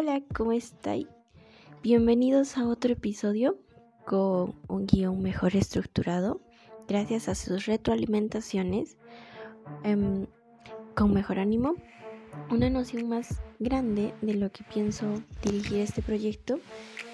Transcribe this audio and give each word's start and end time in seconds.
Hola, 0.00 0.22
¿cómo 0.32 0.52
estáis? 0.52 1.08
Bienvenidos 1.82 2.56
a 2.56 2.68
otro 2.68 2.92
episodio 2.92 3.58
con 4.06 4.54
un 4.68 4.86
guion 4.86 5.20
mejor 5.20 5.56
estructurado, 5.56 6.40
gracias 6.86 7.28
a 7.28 7.34
sus 7.34 7.66
retroalimentaciones, 7.66 8.96
em, 9.82 10.26
con 10.94 11.12
mejor 11.12 11.40
ánimo, 11.40 11.74
una 12.48 12.70
noción 12.70 13.08
más 13.08 13.42
grande 13.58 14.14
de 14.22 14.34
lo 14.34 14.52
que 14.52 14.62
pienso 14.62 15.04
dirigir 15.42 15.80
este 15.80 16.00
proyecto 16.00 16.60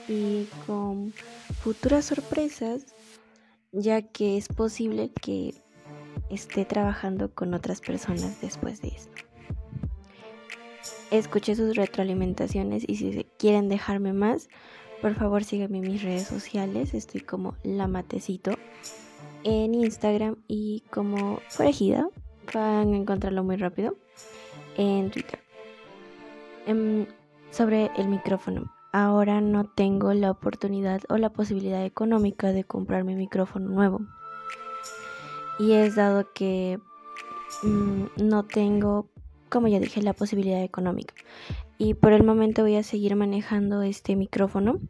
y 0.07 0.46
con 0.66 1.14
futuras 1.62 2.05
sorpresas, 2.05 2.85
ya 3.73 4.03
que 4.03 4.37
es 4.37 4.48
posible 4.48 5.11
que 5.23 5.55
esté 6.29 6.66
trabajando 6.66 7.35
con 7.35 7.55
otras 7.55 7.80
personas 7.80 8.43
después 8.43 8.82
de 8.82 8.89
esto. 8.89 9.23
Escuché 11.11 11.55
sus 11.55 11.77
retroalimentaciones 11.77 12.84
y 12.89 12.96
si 12.96 13.27
quieren 13.39 13.68
dejarme 13.68 14.12
más, 14.12 14.48
por 15.01 15.15
favor 15.15 15.45
síganme 15.45 15.79
en 15.79 15.92
mis 15.92 16.02
redes 16.02 16.27
sociales. 16.27 16.95
Estoy 16.95 17.20
como 17.20 17.56
La 17.62 17.87
Matecito 17.87 18.52
en 19.45 19.74
Instagram 19.74 20.37
y 20.48 20.82
como 20.91 21.41
Forejida. 21.48 22.09
Van 22.52 22.93
a 22.93 22.96
encontrarlo 22.96 23.45
muy 23.45 23.56
rápido 23.56 23.96
en 24.77 25.10
Twitter. 25.10 25.41
Em, 26.66 27.07
sobre 27.51 27.91
el 27.96 28.09
micrófono. 28.09 28.73
Ahora 28.93 29.41
no 29.41 29.65
tengo 29.65 30.12
la 30.15 30.30
oportunidad 30.30 31.02
o 31.09 31.18
la 31.18 31.30
posibilidad 31.30 31.84
económica 31.84 32.52
de 32.52 32.65
comprar 32.65 33.05
mi 33.05 33.15
micrófono 33.15 33.68
nuevo. 33.68 34.01
Y 35.59 35.73
es 35.73 35.95
dado 35.95 36.32
que 36.32 36.79
mm, 37.62 38.05
no 38.16 38.45
tengo, 38.45 39.09
como 39.55 39.69
ya 39.69 39.79
dije, 39.79 40.03
la 40.03 40.13
posibilidad 40.13 40.63
económica. 40.63 41.15
Y 41.79 41.95
por 41.95 42.13
el 42.13 42.25
momento 42.25 42.63
voy 42.63 42.75
a 42.77 42.83
seguir 42.83 43.15
manejando 43.15 43.83
este 43.83 44.17
micrófono. 44.17 44.80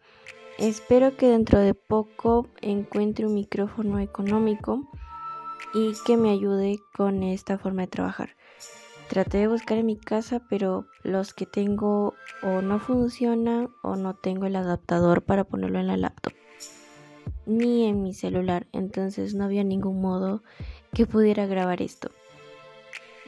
Espero 0.59 1.17
que 1.17 1.29
dentro 1.29 1.59
de 1.59 1.75
poco 1.75 2.49
encuentre 2.63 3.27
un 3.27 3.35
micrófono 3.35 4.01
económico 4.01 4.91
y 5.75 5.93
que 6.07 6.17
me 6.17 6.31
ayude 6.31 6.79
con 6.97 7.23
esta 7.23 7.59
forma 7.59 7.83
de 7.83 7.89
trabajar. 7.89 8.31
Traté 9.09 9.39
de 9.39 9.49
buscar 9.49 9.77
en 9.77 9.87
mi 9.87 9.99
casa, 9.99 10.41
pero 10.49 10.87
los 11.03 11.35
que 11.35 11.45
tengo 11.45 12.15
o 12.43 12.63
no 12.63 12.79
funcionan 12.79 13.69
o 13.83 13.97
no 13.97 14.15
tengo 14.15 14.47
el 14.47 14.57
adaptador 14.57 15.23
para 15.23 15.45
ponerlo 15.45 15.79
en 15.79 15.89
la 15.89 15.99
laptop 15.99 16.33
ni 17.47 17.85
en 17.85 18.03
mi 18.03 18.15
celular, 18.15 18.67
entonces 18.73 19.35
no 19.35 19.45
había 19.45 19.65
ningún 19.65 20.01
modo 20.01 20.43
que 20.93 21.07
pudiera 21.07 21.47
grabar 21.47 21.83
esto. 21.83 22.11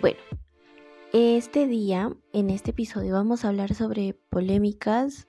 Bueno, 0.01 0.19
este 1.19 1.67
día, 1.67 2.15
en 2.35 2.51
este 2.51 2.73
episodio, 2.73 3.15
vamos 3.15 3.45
a 3.45 3.49
hablar 3.49 3.75
sobre 3.75 4.13
polémicas, 4.29 5.27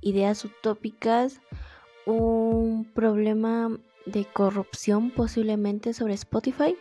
ideas 0.00 0.42
utópicas, 0.46 1.42
un 2.06 2.90
problema 2.94 3.68
de 4.06 4.24
corrupción 4.24 5.10
posiblemente 5.10 5.92
sobre 5.92 6.14
Spotify 6.14 6.74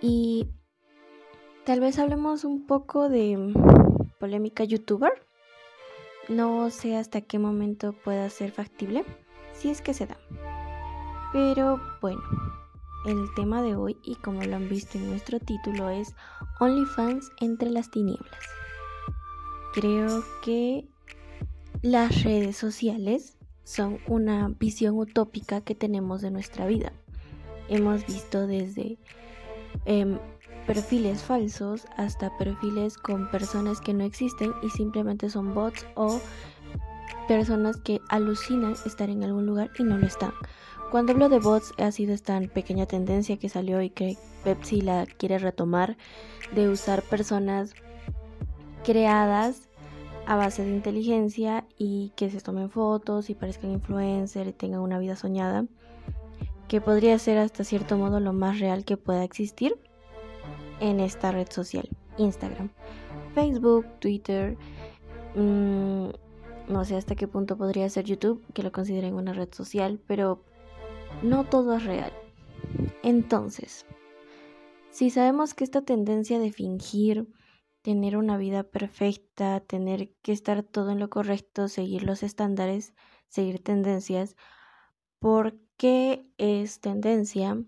y 0.00 0.48
tal 1.66 1.80
vez 1.80 1.98
hablemos 1.98 2.44
un 2.44 2.66
poco 2.66 3.10
de 3.10 3.52
polémica 4.18 4.64
youtuber. 4.64 5.12
No 6.30 6.70
sé 6.70 6.96
hasta 6.96 7.20
qué 7.20 7.38
momento 7.38 7.92
pueda 7.92 8.30
ser 8.30 8.52
factible, 8.52 9.04
si 9.52 9.68
es 9.68 9.82
que 9.82 9.92
se 9.92 10.06
da. 10.06 10.16
Pero 11.34 11.78
bueno, 12.00 12.22
el 13.06 13.32
tema 13.34 13.62
de 13.62 13.74
hoy, 13.74 13.96
y 14.04 14.16
como 14.16 14.42
lo 14.42 14.56
han 14.56 14.68
visto 14.68 14.98
en 14.98 15.08
nuestro 15.08 15.40
título, 15.40 15.90
es 15.90 16.14
OnlyFans 16.60 17.30
entre 17.40 17.70
las 17.70 17.90
tinieblas. 17.90 18.40
Creo 19.74 20.22
que 20.42 20.86
las 21.82 22.22
redes 22.22 22.56
sociales 22.56 23.36
son 23.64 23.98
una 24.06 24.48
visión 24.60 24.98
utópica 24.98 25.60
que 25.60 25.74
tenemos 25.74 26.20
de 26.20 26.30
nuestra 26.30 26.66
vida. 26.66 26.92
Hemos 27.68 28.06
visto 28.06 28.46
desde 28.46 28.98
em, 29.84 30.18
perfiles 30.66 31.22
falsos 31.22 31.86
hasta 31.96 32.36
perfiles 32.38 32.96
con 32.96 33.30
personas 33.30 33.80
que 33.80 33.94
no 33.94 34.04
existen 34.04 34.52
y 34.62 34.70
simplemente 34.70 35.30
son 35.30 35.54
bots 35.54 35.86
o 35.94 36.20
personas 37.28 37.76
que 37.78 38.00
alucinan 38.08 38.74
estar 38.84 39.08
en 39.10 39.24
algún 39.24 39.46
lugar 39.46 39.70
y 39.78 39.84
no 39.84 39.96
lo 39.96 40.06
están. 40.06 40.32
Cuando 40.92 41.12
hablo 41.12 41.30
de 41.30 41.38
bots 41.38 41.72
ha 41.78 41.90
sido 41.90 42.12
esta 42.12 42.38
pequeña 42.52 42.84
tendencia 42.84 43.38
que 43.38 43.48
salió 43.48 43.80
y 43.80 43.88
que 43.88 44.18
Pepsi 44.44 44.82
la 44.82 45.06
quiere 45.06 45.38
retomar 45.38 45.96
de 46.54 46.68
usar 46.68 47.00
personas 47.00 47.72
creadas 48.84 49.70
a 50.26 50.36
base 50.36 50.62
de 50.62 50.70
inteligencia 50.70 51.64
y 51.78 52.12
que 52.14 52.28
se 52.28 52.42
tomen 52.42 52.68
fotos 52.68 53.30
y 53.30 53.34
parezcan 53.34 53.70
influencer 53.70 54.48
y 54.48 54.52
tengan 54.52 54.80
una 54.80 54.98
vida 54.98 55.16
soñada, 55.16 55.64
que 56.68 56.82
podría 56.82 57.18
ser 57.18 57.38
hasta 57.38 57.64
cierto 57.64 57.96
modo 57.96 58.20
lo 58.20 58.34
más 58.34 58.60
real 58.60 58.84
que 58.84 58.98
pueda 58.98 59.24
existir 59.24 59.74
en 60.78 61.00
esta 61.00 61.32
red 61.32 61.48
social, 61.50 61.88
Instagram, 62.18 62.68
Facebook, 63.34 63.86
Twitter, 63.98 64.58
mm, 65.36 66.08
no 66.68 66.84
sé 66.84 66.96
hasta 66.96 67.14
qué 67.14 67.26
punto 67.26 67.56
podría 67.56 67.88
ser 67.88 68.04
YouTube, 68.04 68.44
que 68.52 68.62
lo 68.62 68.72
consideren 68.72 69.14
una 69.14 69.32
red 69.32 69.48
social, 69.54 69.98
pero 70.06 70.42
no 71.22 71.44
todo 71.44 71.76
es 71.76 71.84
real. 71.84 72.12
Entonces, 73.02 73.86
si 74.90 75.10
sabemos 75.10 75.54
que 75.54 75.64
esta 75.64 75.82
tendencia 75.82 76.38
de 76.38 76.52
fingir, 76.52 77.28
tener 77.82 78.16
una 78.16 78.36
vida 78.36 78.62
perfecta, 78.62 79.60
tener 79.60 80.12
que 80.22 80.32
estar 80.32 80.62
todo 80.62 80.90
en 80.90 81.00
lo 81.00 81.10
correcto, 81.10 81.68
seguir 81.68 82.04
los 82.04 82.22
estándares, 82.22 82.94
seguir 83.28 83.62
tendencias, 83.62 84.36
¿por 85.18 85.58
qué 85.76 86.26
es 86.38 86.80
tendencia 86.80 87.64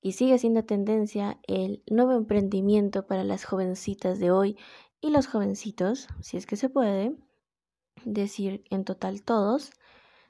y 0.00 0.12
sigue 0.12 0.38
siendo 0.38 0.64
tendencia 0.64 1.38
el 1.46 1.82
nuevo 1.90 2.12
emprendimiento 2.12 3.06
para 3.06 3.24
las 3.24 3.44
jovencitas 3.44 4.18
de 4.18 4.30
hoy 4.30 4.56
y 5.00 5.10
los 5.10 5.26
jovencitos, 5.26 6.08
si 6.20 6.36
es 6.36 6.46
que 6.46 6.56
se 6.56 6.68
puede 6.68 7.16
decir 8.04 8.64
en 8.70 8.84
total 8.84 9.22
todos, 9.22 9.72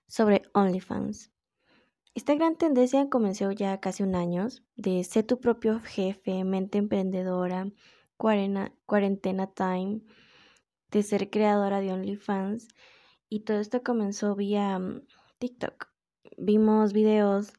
sobre 0.07 0.43
OnlyFans? 0.55 1.31
Esta 2.19 2.35
gran 2.35 2.57
tendencia 2.57 3.09
comenzó 3.09 3.53
ya 3.53 3.79
casi 3.79 4.03
un 4.03 4.17
año 4.17 4.49
de 4.75 5.05
ser 5.05 5.25
tu 5.25 5.39
propio 5.39 5.79
jefe, 5.79 6.43
mente 6.43 6.79
emprendedora, 6.79 7.71
cuarentena 8.17 9.47
time, 9.55 10.01
de 10.91 11.05
ser 11.05 11.31
creadora 11.31 11.79
de 11.79 11.93
OnlyFans 11.93 12.67
y 13.29 13.45
todo 13.45 13.61
esto 13.61 13.85
comenzó 13.85 14.35
vía 14.35 14.81
mm, 14.81 15.03
TikTok. 15.39 15.91
Vimos 16.37 16.93
videos 16.93 17.53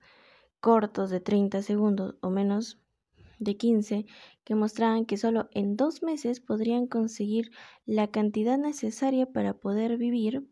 cortos 0.60 1.10
de 1.10 1.22
30 1.22 1.62
segundos 1.62 2.16
o 2.20 2.30
menos 2.30 2.82
de 3.38 3.56
15 3.56 4.08
que 4.44 4.56
mostraban 4.56 5.06
que 5.06 5.16
solo 5.16 5.48
en 5.54 5.78
dos 5.78 6.04
meses 6.04 6.42
podrían 6.42 6.86
conseguir 6.86 7.52
la 7.86 8.08
cantidad 8.12 8.58
necesaria 8.58 9.26
para 9.26 9.54
poder 9.54 9.96
vivir 9.96 10.50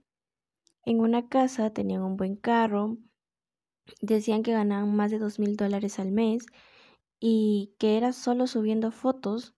en 0.86 1.02
una 1.02 1.28
casa, 1.28 1.74
tenían 1.74 2.04
un 2.04 2.16
buen 2.16 2.38
carro, 2.38 2.98
decían 4.02 4.44
que 4.44 4.54
ganaban 4.54 4.96
más 4.96 5.12
de 5.12 5.20
dos 5.20 5.40
mil 5.40 5.56
dólares 5.56 6.00
al 6.00 6.12
mes 6.12 6.46
y 7.20 7.76
que 7.80 7.98
era 7.98 8.14
solo 8.14 8.48
subiendo 8.48 8.92
fotos 8.92 9.56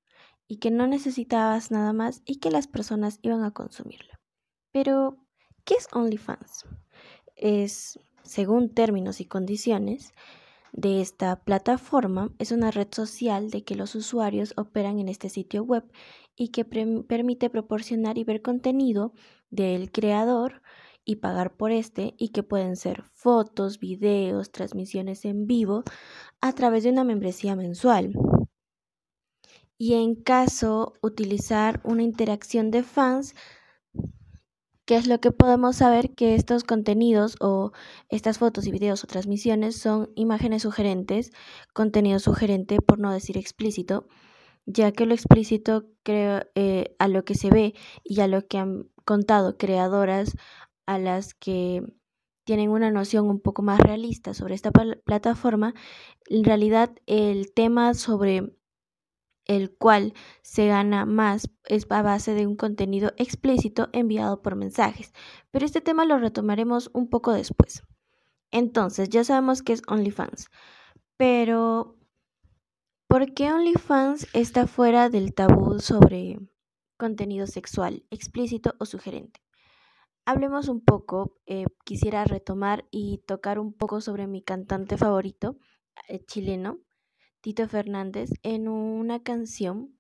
y 0.48 0.58
que 0.58 0.72
no 0.72 0.88
necesitabas 0.88 1.72
nada 1.72 1.94
más 1.94 2.22
y 2.26 2.40
que 2.40 2.52
las 2.52 2.68
personas 2.68 3.20
iban 3.22 3.44
a 3.44 3.52
consumirlo. 3.52 4.14
Pero, 4.72 5.18
¿qué 5.64 5.76
es 5.76 5.88
OnlyFans? 5.92 6.66
Es, 7.36 8.00
según 8.24 8.74
términos 8.74 9.22
y 9.22 9.26
condiciones 9.26 10.14
de 10.72 11.02
esta 11.02 11.44
plataforma, 11.44 12.34
es 12.40 12.52
una 12.52 12.72
red 12.72 12.88
social 12.92 13.50
de 13.50 13.64
que 13.64 13.76
los 13.76 13.96
usuarios 13.96 14.54
operan 14.58 15.00
en 15.00 15.10
este 15.10 15.30
sitio 15.30 15.64
web 15.64 15.90
y 16.36 16.50
que 16.50 16.66
permite 16.66 17.50
proporcionar 17.50 18.18
y 18.18 18.24
ver 18.24 18.42
contenido 18.42 19.14
del 19.50 19.92
creador 19.92 20.62
y 21.10 21.16
pagar 21.16 21.58
por 21.58 21.72
este 21.72 22.14
y 22.20 22.30
que 22.30 22.44
pueden 22.44 22.76
ser 22.76 23.04
fotos, 23.16 23.80
videos, 23.80 24.52
transmisiones 24.52 25.26
en 25.26 25.48
vivo 25.48 25.84
a 26.40 26.54
través 26.54 26.84
de 26.84 26.92
una 26.92 27.04
membresía 27.04 27.56
mensual. 27.56 28.14
Y 29.76 29.96
en 29.96 30.14
caso 30.14 30.94
utilizar 31.02 31.82
una 31.84 32.04
interacción 32.04 32.70
de 32.70 32.84
fans, 32.84 33.34
¿qué 34.86 34.98
es 34.98 35.08
lo 35.08 35.20
que 35.20 35.32
podemos 35.32 35.78
saber? 35.78 36.14
Que 36.14 36.36
estos 36.36 36.64
contenidos 36.64 37.38
o 37.40 37.72
estas 38.10 38.38
fotos 38.38 38.68
y 38.68 38.72
videos 38.72 39.04
o 39.04 39.08
transmisiones 39.08 39.78
son 39.78 40.12
imágenes 40.14 40.62
sugerentes, 40.62 41.32
contenido 41.74 42.20
sugerente 42.20 42.82
por 42.82 43.00
no 43.00 43.12
decir 43.12 43.36
explícito, 43.36 44.08
ya 44.68 44.92
que 44.92 45.08
lo 45.08 45.16
explícito 45.16 45.88
creo, 46.04 46.44
eh, 46.54 46.96
a 47.00 47.08
lo 47.08 47.26
que 47.26 47.34
se 47.34 47.50
ve 47.50 47.74
y 48.04 48.22
a 48.22 48.28
lo 48.28 48.48
que 48.48 48.60
han 48.60 48.90
contado 49.06 49.58
creadoras 49.58 50.36
a 50.90 50.98
las 50.98 51.36
que 51.36 51.84
tienen 52.46 52.72
una 52.72 52.90
noción 52.90 53.30
un 53.30 53.40
poco 53.40 53.62
más 53.62 53.80
realista 53.80 54.34
sobre 54.34 54.56
esta 54.56 54.72
plataforma, 54.72 55.76
en 56.26 56.44
realidad 56.44 56.96
el 57.06 57.54
tema 57.54 57.94
sobre 57.94 58.58
el 59.46 59.70
cual 59.78 60.16
se 60.42 60.66
gana 60.66 61.06
más 61.06 61.52
es 61.66 61.86
a 61.92 62.02
base 62.02 62.34
de 62.34 62.48
un 62.48 62.56
contenido 62.56 63.14
explícito 63.18 63.90
enviado 63.94 64.42
por 64.42 64.56
mensajes, 64.56 65.14
pero 65.52 65.64
este 65.64 65.80
tema 65.80 66.06
lo 66.06 66.18
retomaremos 66.18 66.90
un 66.96 67.08
poco 67.08 67.34
después. 67.34 67.84
Entonces, 68.50 69.10
ya 69.10 69.24
sabemos 69.24 69.62
que 69.62 69.74
es 69.74 69.84
OnlyFans, 69.88 70.50
pero 71.18 72.00
¿por 73.08 73.36
qué 73.36 73.54
OnlyFans 73.54 74.26
está 74.34 74.66
fuera 74.66 75.10
del 75.10 75.36
tabú 75.36 75.80
sobre 75.80 76.40
contenido 76.98 77.46
sexual 77.46 78.08
explícito 78.10 78.74
o 78.80 78.88
sugerente? 78.88 79.40
Hablemos 80.32 80.68
un 80.68 80.80
poco, 80.80 81.40
eh, 81.48 81.66
quisiera 81.86 82.24
retomar 82.24 82.86
y 82.92 83.24
tocar 83.26 83.58
un 83.58 83.74
poco 83.74 84.00
sobre 84.00 84.28
mi 84.28 84.44
cantante 84.44 84.96
favorito, 84.96 85.58
eh, 86.08 86.24
chileno, 86.24 86.78
Tito 87.42 87.68
Fernández, 87.68 88.30
en 88.44 88.68
una 88.68 89.24
canción 89.24 89.98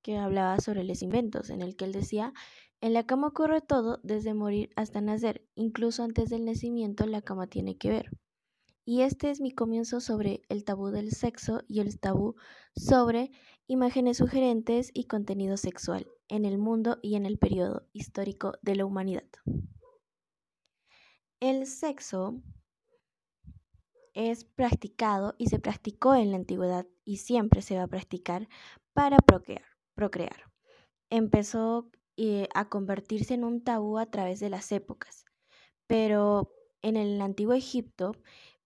que 0.00 0.16
hablaba 0.16 0.60
sobre 0.60 0.84
los 0.84 1.02
inventos, 1.02 1.50
en 1.50 1.60
el 1.60 1.74
que 1.74 1.86
él 1.86 1.92
decía, 1.92 2.32
en 2.80 2.92
la 2.92 3.04
cama 3.04 3.26
ocurre 3.26 3.62
todo, 3.62 3.98
desde 4.04 4.32
morir 4.32 4.70
hasta 4.76 5.00
nacer, 5.00 5.44
incluso 5.56 6.04
antes 6.04 6.30
del 6.30 6.44
nacimiento 6.44 7.04
la 7.06 7.22
cama 7.22 7.48
tiene 7.48 7.76
que 7.76 7.88
ver. 7.88 8.10
Y 8.84 9.00
este 9.00 9.30
es 9.30 9.40
mi 9.40 9.50
comienzo 9.50 9.98
sobre 9.98 10.42
el 10.48 10.62
tabú 10.62 10.90
del 10.90 11.10
sexo 11.10 11.62
y 11.66 11.80
el 11.80 11.98
tabú 11.98 12.36
sobre 12.76 13.32
imágenes 13.66 14.18
sugerentes 14.18 14.90
y 14.92 15.04
contenido 15.04 15.56
sexual 15.56 16.06
en 16.28 16.44
el 16.44 16.58
mundo 16.58 16.98
y 17.02 17.16
en 17.16 17.26
el 17.26 17.38
periodo 17.38 17.86
histórico 17.92 18.54
de 18.62 18.76
la 18.76 18.84
humanidad. 18.84 19.28
El 21.40 21.66
sexo 21.66 22.40
es 24.14 24.44
practicado 24.44 25.34
y 25.38 25.48
se 25.48 25.58
practicó 25.58 26.14
en 26.14 26.30
la 26.30 26.36
antigüedad 26.36 26.86
y 27.04 27.18
siempre 27.18 27.62
se 27.62 27.76
va 27.76 27.84
a 27.84 27.88
practicar 27.88 28.48
para 28.92 29.16
procrear. 29.18 29.64
procrear. 29.94 30.52
Empezó 31.10 31.90
eh, 32.16 32.48
a 32.54 32.68
convertirse 32.68 33.34
en 33.34 33.44
un 33.44 33.62
tabú 33.62 33.98
a 33.98 34.06
través 34.06 34.40
de 34.40 34.50
las 34.50 34.70
épocas, 34.72 35.24
pero 35.86 36.52
en 36.80 36.96
el 36.96 37.20
antiguo 37.20 37.54
Egipto, 37.54 38.12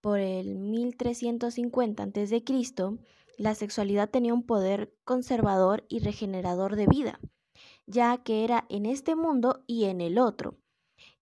por 0.01 0.21
el 0.21 0.57
1350 0.57 2.03
a.C., 2.03 2.45
la 3.39 3.55
sexualidad 3.55 4.11
tenía 4.11 4.35
un 4.35 4.45
poder 4.45 4.95
conservador 5.05 5.87
y 5.89 6.01
regenerador 6.01 6.77
de 6.77 6.87
vida, 6.87 7.21
ya 7.87 8.19
que 8.19 8.45
era 8.45 8.67
en 8.69 8.85
este 8.85 9.17
mundo 9.17 9.65
y 9.67 9.85
en 9.85 10.01
el 10.01 10.19
otro. 10.19 10.59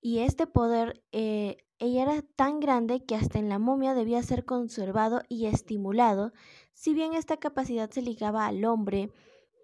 Y 0.00 0.20
este 0.20 0.46
poder 0.46 1.04
eh, 1.12 1.58
ella 1.78 2.02
era 2.02 2.22
tan 2.22 2.58
grande 2.58 3.04
que 3.04 3.14
hasta 3.14 3.38
en 3.38 3.50
la 3.50 3.58
momia 3.58 3.94
debía 3.94 4.22
ser 4.22 4.46
conservado 4.46 5.22
y 5.28 5.46
estimulado, 5.46 6.32
si 6.72 6.94
bien 6.94 7.12
esta 7.12 7.36
capacidad 7.36 7.90
se 7.90 8.00
ligaba 8.00 8.46
al 8.46 8.64
hombre 8.64 9.12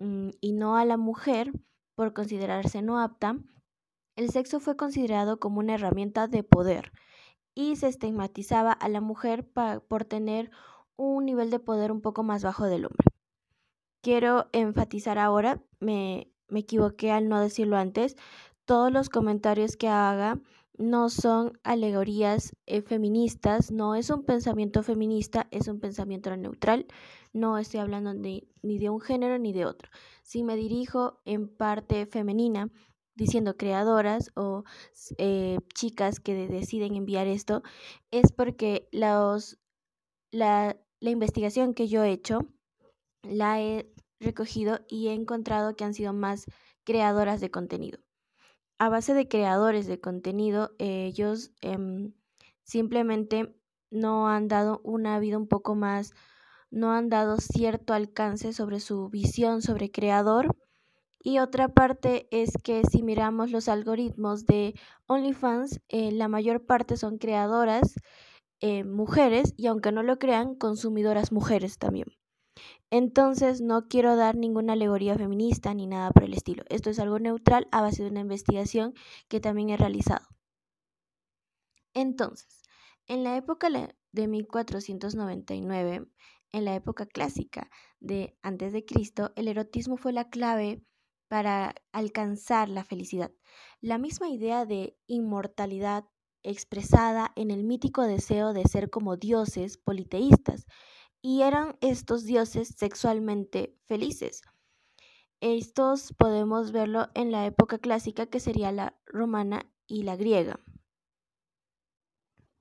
mm, 0.00 0.31
y 0.40 0.52
no 0.52 0.76
a 0.76 0.84
la 0.84 0.98
mujer, 0.98 1.52
por 1.94 2.12
considerarse 2.12 2.82
no 2.82 3.00
apta, 3.00 3.38
el 4.14 4.31
sexo 4.31 4.60
fue 4.60 4.76
considerado 4.76 5.40
como 5.40 5.60
una 5.60 5.75
herramienta 5.75 6.28
de 6.28 6.43
poder 6.43 6.93
y 7.55 7.76
se 7.76 7.88
estigmatizaba 7.88 8.72
a 8.72 8.88
la 8.90 9.00
mujer 9.00 9.48
por 9.88 10.05
tener 10.05 10.50
un 10.96 11.24
nivel 11.24 11.50
de 11.50 11.58
poder 11.58 11.92
un 11.92 12.00
poco 12.00 12.22
más 12.22 12.42
bajo 12.42 12.66
del 12.66 12.86
hombre. 12.86 13.06
Quiero 14.02 14.48
enfatizar 14.52 15.18
ahora, 15.18 15.62
me, 15.80 16.32
me 16.48 16.60
equivoqué 16.60 17.12
al 17.12 17.28
no 17.28 17.40
decirlo 17.40 17.76
antes, 17.76 18.16
todos 18.64 18.92
los 18.92 19.08
comentarios 19.08 19.76
que 19.76 19.88
haga 19.88 20.40
no 20.78 21.10
son 21.10 21.58
alegorías 21.62 22.56
eh, 22.66 22.82
feministas, 22.82 23.70
no 23.70 23.94
es 23.94 24.10
un 24.10 24.24
pensamiento 24.24 24.82
feminista, 24.82 25.46
es 25.50 25.68
un 25.68 25.80
pensamiento 25.80 26.34
neutral, 26.36 26.86
no 27.32 27.58
estoy 27.58 27.80
hablando 27.80 28.14
ni 28.14 28.48
de 28.62 28.90
un 28.90 29.00
género 29.00 29.38
ni 29.38 29.52
de 29.52 29.66
otro. 29.66 29.90
Si 30.22 30.42
me 30.42 30.56
dirijo 30.56 31.20
en 31.24 31.48
parte 31.48 32.06
femenina, 32.06 32.70
diciendo 33.14 33.56
creadoras 33.56 34.32
o 34.34 34.64
eh, 35.18 35.58
chicas 35.74 36.20
que 36.20 36.34
deciden 36.34 36.94
enviar 36.94 37.26
esto, 37.26 37.62
es 38.10 38.32
porque 38.32 38.88
los, 38.92 39.58
la, 40.32 40.76
la 40.99 41.11
investigación 41.11 41.75
que 41.75 41.87
yo 41.87 42.02
he 42.02 42.11
hecho 42.11 42.40
la 43.23 43.61
he 43.61 43.88
recogido 44.19 44.81
y 44.88 45.08
he 45.08 45.12
encontrado 45.12 45.76
que 45.76 45.84
han 45.84 45.94
sido 45.94 46.12
más 46.12 46.46
creadoras 46.84 47.40
de 47.40 47.52
contenido 47.52 48.00
a 48.82 48.88
base 48.88 49.14
de 49.14 49.29
creadores 49.29 49.87
de 49.87 50.00
contenido, 50.00 50.73
ellos 50.79 51.52
em, 51.61 52.14
simplemente 52.64 53.55
no 53.93 54.26
han 54.29 54.49
dado 54.49 54.81
una 54.82 55.20
vida 55.20 55.38
un 55.38 55.46
poco 55.46 55.76
más, 55.76 56.14
no 56.69 56.90
han 56.90 57.08
dado 57.08 57.37
cierto 57.37 57.94
alcance 57.94 58.52
sobre 58.52 58.81
su 58.81 59.08
visión 59.08 59.62
sobre 59.62 59.93
creador. 59.93 60.56
Y 61.23 61.38
otra 61.38 61.69
parte 61.69 62.26
es 62.32 62.50
que 62.64 62.82
si 62.90 63.05
miramos 63.05 63.52
los 63.52 63.69
algoritmos 63.69 64.46
de 64.46 64.75
OnlyFans, 65.06 65.81
eh, 65.88 66.11
la 66.11 66.26
mayor 66.26 66.67
parte 66.67 66.96
son 66.96 67.19
creadoras 67.19 67.94
eh, 68.62 68.84
mujeres 68.84 69.54
y 69.56 69.66
aunque 69.66 69.92
no 69.92 70.02
lo 70.02 70.18
crean, 70.18 70.54
consumidoras 70.54 71.32
mujeres 71.32 71.78
también. 71.78 72.06
Entonces 72.90 73.60
no 73.60 73.88
quiero 73.88 74.16
dar 74.16 74.36
ninguna 74.36 74.74
alegoría 74.74 75.16
feminista 75.16 75.74
ni 75.74 75.86
nada 75.86 76.10
por 76.12 76.24
el 76.24 76.34
estilo. 76.34 76.62
Esto 76.68 76.90
es 76.90 76.98
algo 76.98 77.18
neutral 77.18 77.66
a 77.72 77.80
base 77.82 78.04
de 78.04 78.10
una 78.10 78.20
investigación 78.20 78.94
que 79.28 79.40
también 79.40 79.70
he 79.70 79.76
realizado. 79.76 80.26
Entonces, 81.94 82.62
en 83.06 83.24
la 83.24 83.36
época 83.36 83.68
de 84.12 84.28
1499, 84.28 86.06
en 86.52 86.64
la 86.64 86.74
época 86.74 87.06
clásica 87.06 87.70
de 87.98 88.38
antes 88.42 88.72
de 88.72 88.84
Cristo, 88.84 89.32
el 89.36 89.48
erotismo 89.48 89.96
fue 89.96 90.12
la 90.12 90.30
clave 90.30 90.84
para 91.28 91.74
alcanzar 91.92 92.68
la 92.68 92.84
felicidad. 92.84 93.32
La 93.80 93.98
misma 93.98 94.28
idea 94.28 94.66
de 94.66 94.96
inmortalidad 95.06 96.04
expresada 96.42 97.32
en 97.36 97.50
el 97.50 97.64
mítico 97.64 98.02
deseo 98.02 98.52
de 98.52 98.64
ser 98.64 98.90
como 98.90 99.16
dioses 99.16 99.78
politeístas, 99.78 100.66
y 101.20 101.42
eran 101.42 101.76
estos 101.80 102.24
dioses 102.24 102.74
sexualmente 102.76 103.78
felices. 103.86 104.42
Estos 105.40 106.12
podemos 106.12 106.72
verlo 106.72 107.08
en 107.14 107.32
la 107.32 107.46
época 107.46 107.78
clásica 107.78 108.26
que 108.26 108.40
sería 108.40 108.72
la 108.72 108.96
romana 109.06 109.72
y 109.86 110.02
la 110.02 110.16
griega. 110.16 110.60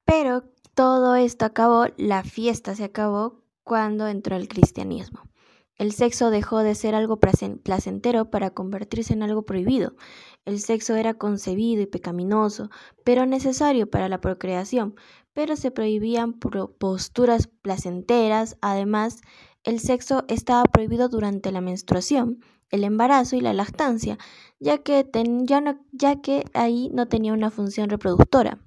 Pero 0.05 0.43
todo 0.75 1.15
esto 1.15 1.45
acabó, 1.45 1.85
la 1.97 2.23
fiesta 2.23 2.75
se 2.75 2.83
acabó 2.83 3.43
cuando 3.63 4.07
entró 4.07 4.35
el 4.35 4.47
cristianismo. 4.47 5.21
El 5.81 5.93
sexo 5.93 6.29
dejó 6.29 6.59
de 6.59 6.75
ser 6.75 6.93
algo 6.93 7.19
placentero 7.19 8.29
para 8.29 8.51
convertirse 8.51 9.13
en 9.13 9.23
algo 9.23 9.45
prohibido. 9.45 9.95
El 10.45 10.59
sexo 10.59 10.93
era 10.93 11.15
concebido 11.15 11.81
y 11.81 11.87
pecaminoso, 11.87 12.69
pero 13.03 13.25
necesario 13.25 13.89
para 13.89 14.07
la 14.07 14.21
procreación, 14.21 14.93
pero 15.33 15.55
se 15.55 15.71
prohibían 15.71 16.33
posturas 16.33 17.47
placenteras. 17.47 18.57
Además, 18.61 19.21
el 19.63 19.79
sexo 19.79 20.23
estaba 20.27 20.65
prohibido 20.65 21.09
durante 21.09 21.51
la 21.51 21.61
menstruación, 21.61 22.41
el 22.69 22.83
embarazo 22.83 23.35
y 23.35 23.41
la 23.41 23.53
lactancia, 23.53 24.19
ya 24.59 24.83
que, 24.83 25.09
ya 25.93 26.21
que 26.21 26.45
ahí 26.53 26.91
no 26.93 27.07
tenía 27.07 27.33
una 27.33 27.49
función 27.49 27.89
reproductora. 27.89 28.59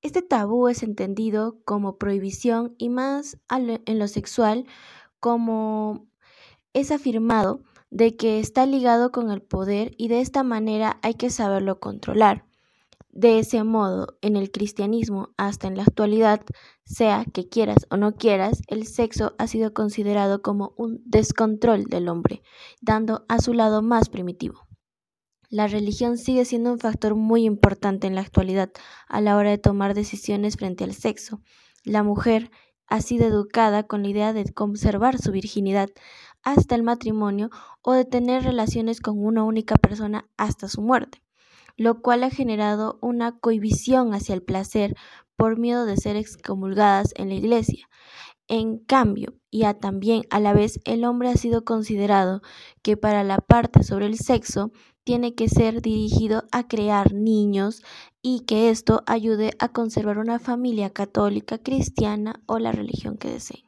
Este 0.00 0.22
tabú 0.22 0.68
es 0.68 0.84
entendido 0.84 1.58
como 1.64 1.98
prohibición 1.98 2.76
y 2.78 2.88
más 2.88 3.36
en 3.50 3.98
lo 3.98 4.06
sexual 4.06 4.64
como 5.20 6.08
es 6.72 6.90
afirmado 6.90 7.62
de 7.90 8.16
que 8.16 8.40
está 8.40 8.66
ligado 8.66 9.10
con 9.10 9.30
el 9.30 9.42
poder 9.42 9.92
y 9.96 10.08
de 10.08 10.20
esta 10.20 10.42
manera 10.42 10.98
hay 11.02 11.14
que 11.14 11.30
saberlo 11.30 11.80
controlar. 11.80 12.44
De 13.10 13.38
ese 13.38 13.64
modo, 13.64 14.18
en 14.20 14.36
el 14.36 14.52
cristianismo 14.52 15.30
hasta 15.36 15.66
en 15.66 15.76
la 15.76 15.82
actualidad, 15.82 16.42
sea 16.84 17.24
que 17.32 17.48
quieras 17.48 17.86
o 17.90 17.96
no 17.96 18.14
quieras, 18.14 18.62
el 18.68 18.86
sexo 18.86 19.34
ha 19.38 19.46
sido 19.46 19.72
considerado 19.72 20.42
como 20.42 20.74
un 20.76 21.02
descontrol 21.04 21.84
del 21.84 22.08
hombre, 22.08 22.42
dando 22.80 23.24
a 23.28 23.40
su 23.40 23.54
lado 23.54 23.82
más 23.82 24.08
primitivo. 24.08 24.68
La 25.50 25.66
religión 25.66 26.18
sigue 26.18 26.44
siendo 26.44 26.70
un 26.70 26.78
factor 26.78 27.14
muy 27.14 27.44
importante 27.44 28.06
en 28.06 28.14
la 28.14 28.20
actualidad 28.20 28.70
a 29.08 29.20
la 29.22 29.36
hora 29.36 29.50
de 29.50 29.58
tomar 29.58 29.94
decisiones 29.94 30.56
frente 30.56 30.84
al 30.84 30.92
sexo. 30.92 31.40
La 31.84 32.02
mujer 32.02 32.50
ha 32.88 33.00
sido 33.00 33.26
educada 33.26 33.84
con 33.84 34.02
la 34.02 34.08
idea 34.08 34.32
de 34.32 34.52
conservar 34.52 35.18
su 35.18 35.32
virginidad 35.32 35.90
hasta 36.42 36.74
el 36.74 36.82
matrimonio 36.82 37.50
o 37.82 37.92
de 37.92 38.04
tener 38.04 38.42
relaciones 38.42 39.00
con 39.00 39.24
una 39.24 39.44
única 39.44 39.76
persona 39.76 40.28
hasta 40.36 40.68
su 40.68 40.82
muerte 40.82 41.22
lo 41.78 42.02
cual 42.02 42.24
ha 42.24 42.30
generado 42.30 42.98
una 43.00 43.38
cohibición 43.38 44.12
hacia 44.12 44.34
el 44.34 44.42
placer 44.42 44.96
por 45.36 45.58
miedo 45.58 45.86
de 45.86 45.96
ser 45.96 46.16
excomulgadas 46.16 47.14
en 47.14 47.28
la 47.28 47.36
iglesia. 47.36 47.88
En 48.48 48.78
cambio, 48.78 49.34
y 49.50 49.62
también 49.74 50.22
a 50.30 50.40
la 50.40 50.52
vez, 50.52 50.80
el 50.84 51.04
hombre 51.04 51.28
ha 51.28 51.36
sido 51.36 51.64
considerado 51.64 52.42
que 52.82 52.96
para 52.96 53.22
la 53.22 53.38
parte 53.38 53.84
sobre 53.84 54.06
el 54.06 54.18
sexo 54.18 54.72
tiene 55.08 55.34
que 55.34 55.48
ser 55.48 55.80
dirigido 55.80 56.44
a 56.52 56.68
crear 56.68 57.14
niños 57.14 57.82
y 58.20 58.40
que 58.40 58.68
esto 58.68 59.04
ayude 59.06 59.52
a 59.58 59.70
conservar 59.70 60.18
una 60.18 60.38
familia 60.38 60.90
católica, 60.90 61.56
cristiana 61.56 62.42
o 62.44 62.58
la 62.58 62.72
religión 62.72 63.16
que 63.16 63.30
deseen. 63.30 63.64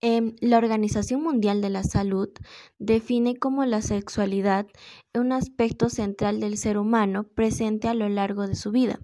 Em, 0.00 0.36
la 0.40 0.56
Organización 0.56 1.22
Mundial 1.22 1.60
de 1.60 1.68
la 1.68 1.84
Salud 1.84 2.30
define 2.78 3.36
como 3.36 3.66
la 3.66 3.82
sexualidad 3.82 4.68
un 5.12 5.32
aspecto 5.32 5.90
central 5.90 6.40
del 6.40 6.56
ser 6.56 6.78
humano 6.78 7.24
presente 7.24 7.88
a 7.88 7.94
lo 7.94 8.08
largo 8.08 8.46
de 8.46 8.54
su 8.54 8.70
vida. 8.70 9.00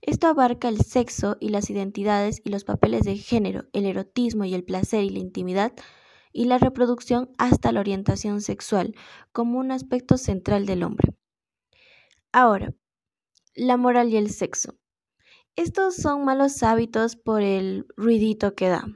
Esto 0.00 0.28
abarca 0.28 0.70
el 0.70 0.80
sexo 0.80 1.36
y 1.40 1.50
las 1.50 1.68
identidades 1.68 2.40
y 2.42 2.48
los 2.48 2.64
papeles 2.64 3.02
de 3.02 3.18
género, 3.18 3.66
el 3.74 3.84
erotismo 3.84 4.46
y 4.46 4.54
el 4.54 4.64
placer 4.64 5.04
y 5.04 5.10
la 5.10 5.18
intimidad 5.18 5.74
y 6.38 6.44
la 6.44 6.58
reproducción 6.58 7.32
hasta 7.36 7.72
la 7.72 7.80
orientación 7.80 8.40
sexual 8.40 8.94
como 9.32 9.58
un 9.58 9.72
aspecto 9.72 10.16
central 10.16 10.66
del 10.66 10.84
hombre. 10.84 11.16
Ahora, 12.30 12.76
la 13.56 13.76
moral 13.76 14.10
y 14.10 14.18
el 14.18 14.30
sexo. 14.30 14.78
Estos 15.56 15.96
son 15.96 16.24
malos 16.24 16.62
hábitos 16.62 17.16
por 17.16 17.42
el 17.42 17.86
ruidito 17.96 18.54
que 18.54 18.68
da. 18.68 18.86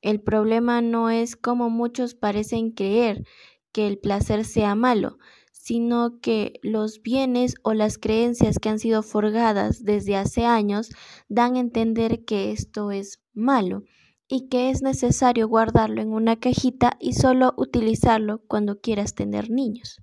El 0.00 0.22
problema 0.22 0.80
no 0.80 1.10
es 1.10 1.36
como 1.36 1.68
muchos 1.68 2.14
parecen 2.14 2.70
creer 2.70 3.22
que 3.70 3.86
el 3.86 3.98
placer 3.98 4.46
sea 4.46 4.74
malo, 4.74 5.18
sino 5.52 6.20
que 6.20 6.58
los 6.62 7.02
bienes 7.02 7.56
o 7.64 7.74
las 7.74 7.98
creencias 7.98 8.58
que 8.58 8.70
han 8.70 8.78
sido 8.78 9.02
forjadas 9.02 9.84
desde 9.84 10.16
hace 10.16 10.46
años 10.46 10.88
dan 11.28 11.56
a 11.56 11.60
entender 11.60 12.24
que 12.24 12.50
esto 12.50 12.92
es 12.92 13.22
malo 13.34 13.84
y 14.28 14.48
que 14.48 14.70
es 14.70 14.82
necesario 14.82 15.48
guardarlo 15.48 16.02
en 16.02 16.12
una 16.12 16.36
cajita 16.38 16.96
y 17.00 17.14
solo 17.14 17.54
utilizarlo 17.56 18.42
cuando 18.46 18.80
quieras 18.80 19.14
tener 19.14 19.50
niños. 19.50 20.02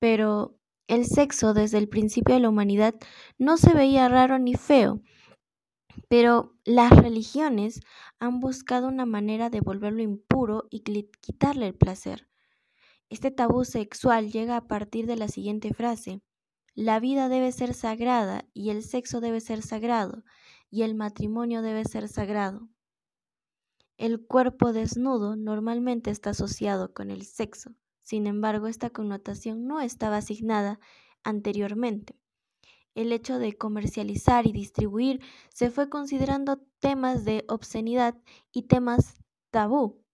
Pero 0.00 0.58
el 0.88 1.06
sexo 1.06 1.54
desde 1.54 1.78
el 1.78 1.88
principio 1.88 2.34
de 2.34 2.40
la 2.40 2.48
humanidad 2.48 2.94
no 3.38 3.56
se 3.56 3.72
veía 3.72 4.08
raro 4.08 4.38
ni 4.38 4.54
feo, 4.54 5.00
pero 6.08 6.56
las 6.64 6.90
religiones 6.90 7.80
han 8.18 8.40
buscado 8.40 8.88
una 8.88 9.06
manera 9.06 9.48
de 9.48 9.60
volverlo 9.60 10.02
impuro 10.02 10.64
y 10.70 10.80
quitarle 11.20 11.68
el 11.68 11.74
placer. 11.74 12.28
Este 13.08 13.30
tabú 13.30 13.64
sexual 13.64 14.32
llega 14.32 14.56
a 14.56 14.66
partir 14.66 15.06
de 15.06 15.16
la 15.16 15.28
siguiente 15.28 15.72
frase. 15.72 16.20
La 16.74 16.98
vida 16.98 17.28
debe 17.28 17.52
ser 17.52 17.74
sagrada 17.74 18.44
y 18.52 18.70
el 18.70 18.82
sexo 18.82 19.20
debe 19.20 19.40
ser 19.40 19.62
sagrado 19.62 20.24
y 20.68 20.82
el 20.82 20.96
matrimonio 20.96 21.62
debe 21.62 21.84
ser 21.84 22.08
sagrado. 22.08 22.68
El 23.96 24.24
cuerpo 24.26 24.72
desnudo 24.72 25.36
normalmente 25.36 26.10
está 26.10 26.30
asociado 26.30 26.92
con 26.92 27.10
el 27.10 27.24
sexo, 27.24 27.74
sin 28.02 28.26
embargo 28.26 28.66
esta 28.66 28.90
connotación 28.90 29.66
no 29.66 29.80
estaba 29.80 30.18
asignada 30.18 30.80
anteriormente 31.22 32.16
el 32.94 33.12
hecho 33.12 33.38
de 33.38 33.56
comercializar 33.56 34.46
y 34.46 34.52
distribuir 34.52 35.20
se 35.52 35.70
fue 35.70 35.88
considerando 35.88 36.58
temas 36.80 37.24
de 37.24 37.44
obscenidad 37.48 38.16
y 38.52 38.62
temas 38.62 39.16
tabú. 39.50 40.04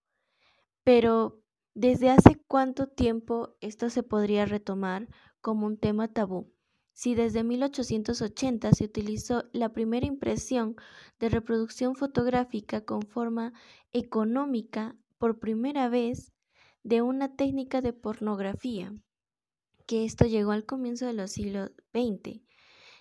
Pero, 0.85 1.43
¿desde 1.75 2.11
hace 2.11 2.41
cuánto 2.47 2.89
tiempo 2.89 3.57
esto 3.61 3.91
se 3.91 4.03
podría 4.03 4.47
retomar 4.47 5.09
como 5.41 5.67
un 5.67 5.79
tema 5.79 6.09
tabú? 6.09 6.53
Si 7.03 7.15
desde 7.15 7.45
1880 7.45 8.73
se 8.73 8.85
utilizó 8.85 9.45
la 9.55 9.71
primera 9.71 10.05
impresión 10.05 10.77
de 11.19 11.31
reproducción 11.31 11.97
fotográfica 11.97 12.83
con 12.83 13.01
forma 13.01 13.55
económica 13.95 14.95
por 15.17 15.39
primera 15.39 15.89
vez 15.89 16.31
de 16.83 17.01
una 17.01 17.35
técnica 17.37 17.81
de 17.81 17.95
pornografía, 17.95 18.93
que 19.87 20.05
esto 20.05 20.27
llegó 20.27 20.51
al 20.51 20.67
comienzo 20.67 21.07
de 21.07 21.15
los 21.15 21.31
siglos 21.31 21.71
XX 21.95 22.43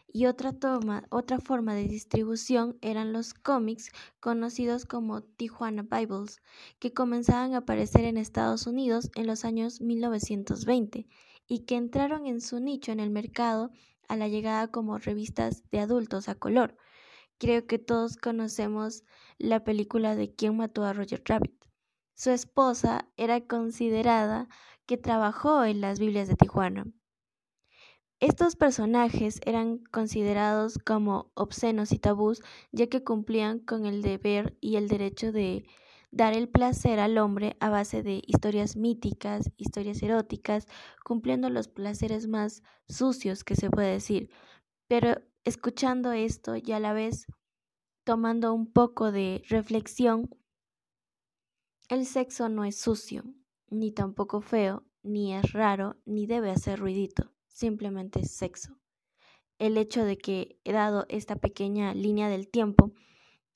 y 0.08 0.28
otra, 0.28 0.54
toma, 0.54 1.06
otra 1.10 1.40
forma 1.40 1.76
de 1.76 1.90
distribución 1.90 2.78
eran 2.80 3.12
los 3.12 3.34
cómics 3.34 3.92
conocidos 4.22 4.86
como 4.86 5.24
Tijuana 5.24 5.84
Bibles, 5.84 6.42
que 6.80 6.94
comenzaban 6.94 7.54
a 7.54 7.58
aparecer 7.58 8.06
en 8.06 8.16
Estados 8.16 8.66
Unidos 8.66 9.12
en 9.16 9.28
los 9.28 9.44
años 9.44 9.82
1920 9.82 11.06
y 11.50 11.66
que 11.66 11.76
entraron 11.76 12.28
en 12.28 12.40
su 12.40 12.62
nicho 12.62 12.94
en 12.94 13.02
el 13.02 13.10
mercado 13.10 13.72
a 14.10 14.18
la 14.18 14.28
llegada 14.28 14.68
como 14.68 14.98
revistas 14.98 15.64
de 15.72 15.80
adultos 15.80 16.28
a 16.28 16.36
color. 16.36 16.76
Creo 17.38 17.66
que 17.66 17.80
todos 17.80 18.18
conocemos 18.18 19.06
la 19.38 19.64
película 19.64 20.16
de 20.16 20.36
¿Quién 20.36 20.58
mató 20.58 20.84
a 20.84 20.92
Roger 20.92 21.22
Rabbit? 21.24 21.56
Su 22.16 22.32
esposa 22.32 23.08
era 23.16 23.40
considerada 23.48 24.50
que 24.86 24.98
trabajó 24.98 25.64
en 25.64 25.80
las 25.80 26.00
Biblias 26.00 26.28
de 26.28 26.36
Tijuana. 26.36 26.86
Estos 28.20 28.58
personajes 28.58 29.40
eran 29.46 29.78
considerados 29.78 30.78
como 30.78 31.32
obscenos 31.36 31.94
y 31.94 32.00
tabús 32.00 32.42
ya 32.74 32.88
que 32.88 33.06
cumplían 33.06 33.60
con 33.60 33.86
el 33.86 34.02
deber 34.02 34.58
y 34.60 34.76
el 34.76 34.90
derecho 34.90 35.32
de 35.32 35.64
dar 36.12 36.34
el 36.34 36.50
placer 36.50 37.00
al 37.00 37.18
hombre 37.18 37.56
a 37.60 37.70
base 37.70 38.04
de 38.04 38.22
historias 38.26 38.76
míticas, 38.76 39.52
historias 39.58 40.02
eróticas, 40.02 40.68
cumpliendo 41.04 41.50
los 41.50 41.68
placeres 41.68 42.28
más 42.28 42.64
sucios 42.88 43.44
que 43.44 43.56
se 43.56 43.70
puede 43.70 43.92
decir. 43.92 44.30
Pero 44.88 45.22
escuchando 45.44 46.12
esto 46.12 46.56
y 46.56 46.72
a 46.72 46.80
la 46.80 46.94
vez 46.94 47.26
tomando 48.04 48.54
un 48.54 48.72
poco 48.72 49.12
de 49.12 49.44
reflexión, 49.48 50.30
el 51.90 52.06
sexo 52.06 52.50
no 52.50 52.66
es 52.66 52.80
sucio, 52.80 53.24
ni 53.70 53.92
tampoco 53.92 54.42
feo, 54.42 54.86
ni 55.04 55.34
es 55.34 55.54
raro, 55.54 55.98
ni 56.06 56.26
debe 56.26 56.52
hacer 56.52 56.80
ruidito 56.80 57.32
simplemente 57.60 58.24
sexo. 58.24 58.80
El 59.60 59.78
hecho 59.78 60.06
de 60.06 60.18
que 60.18 60.58
he 60.64 60.72
dado 60.72 61.06
esta 61.10 61.36
pequeña 61.36 61.94
línea 61.94 62.30
del 62.30 62.48
tiempo 62.48 62.94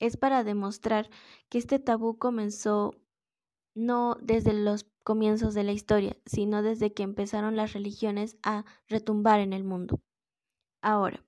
es 0.06 0.16
para 0.16 0.44
demostrar 0.44 1.10
que 1.48 1.58
este 1.58 1.78
tabú 1.78 2.18
comenzó 2.18 2.94
no 3.74 4.16
desde 4.20 4.52
los 4.52 4.86
comienzos 5.02 5.54
de 5.54 5.64
la 5.64 5.72
historia, 5.72 6.16
sino 6.26 6.62
desde 6.62 6.92
que 6.92 7.02
empezaron 7.02 7.56
las 7.56 7.72
religiones 7.72 8.36
a 8.42 8.64
retumbar 8.88 9.40
en 9.40 9.52
el 9.52 9.64
mundo. 9.64 10.00
Ahora, 10.80 11.24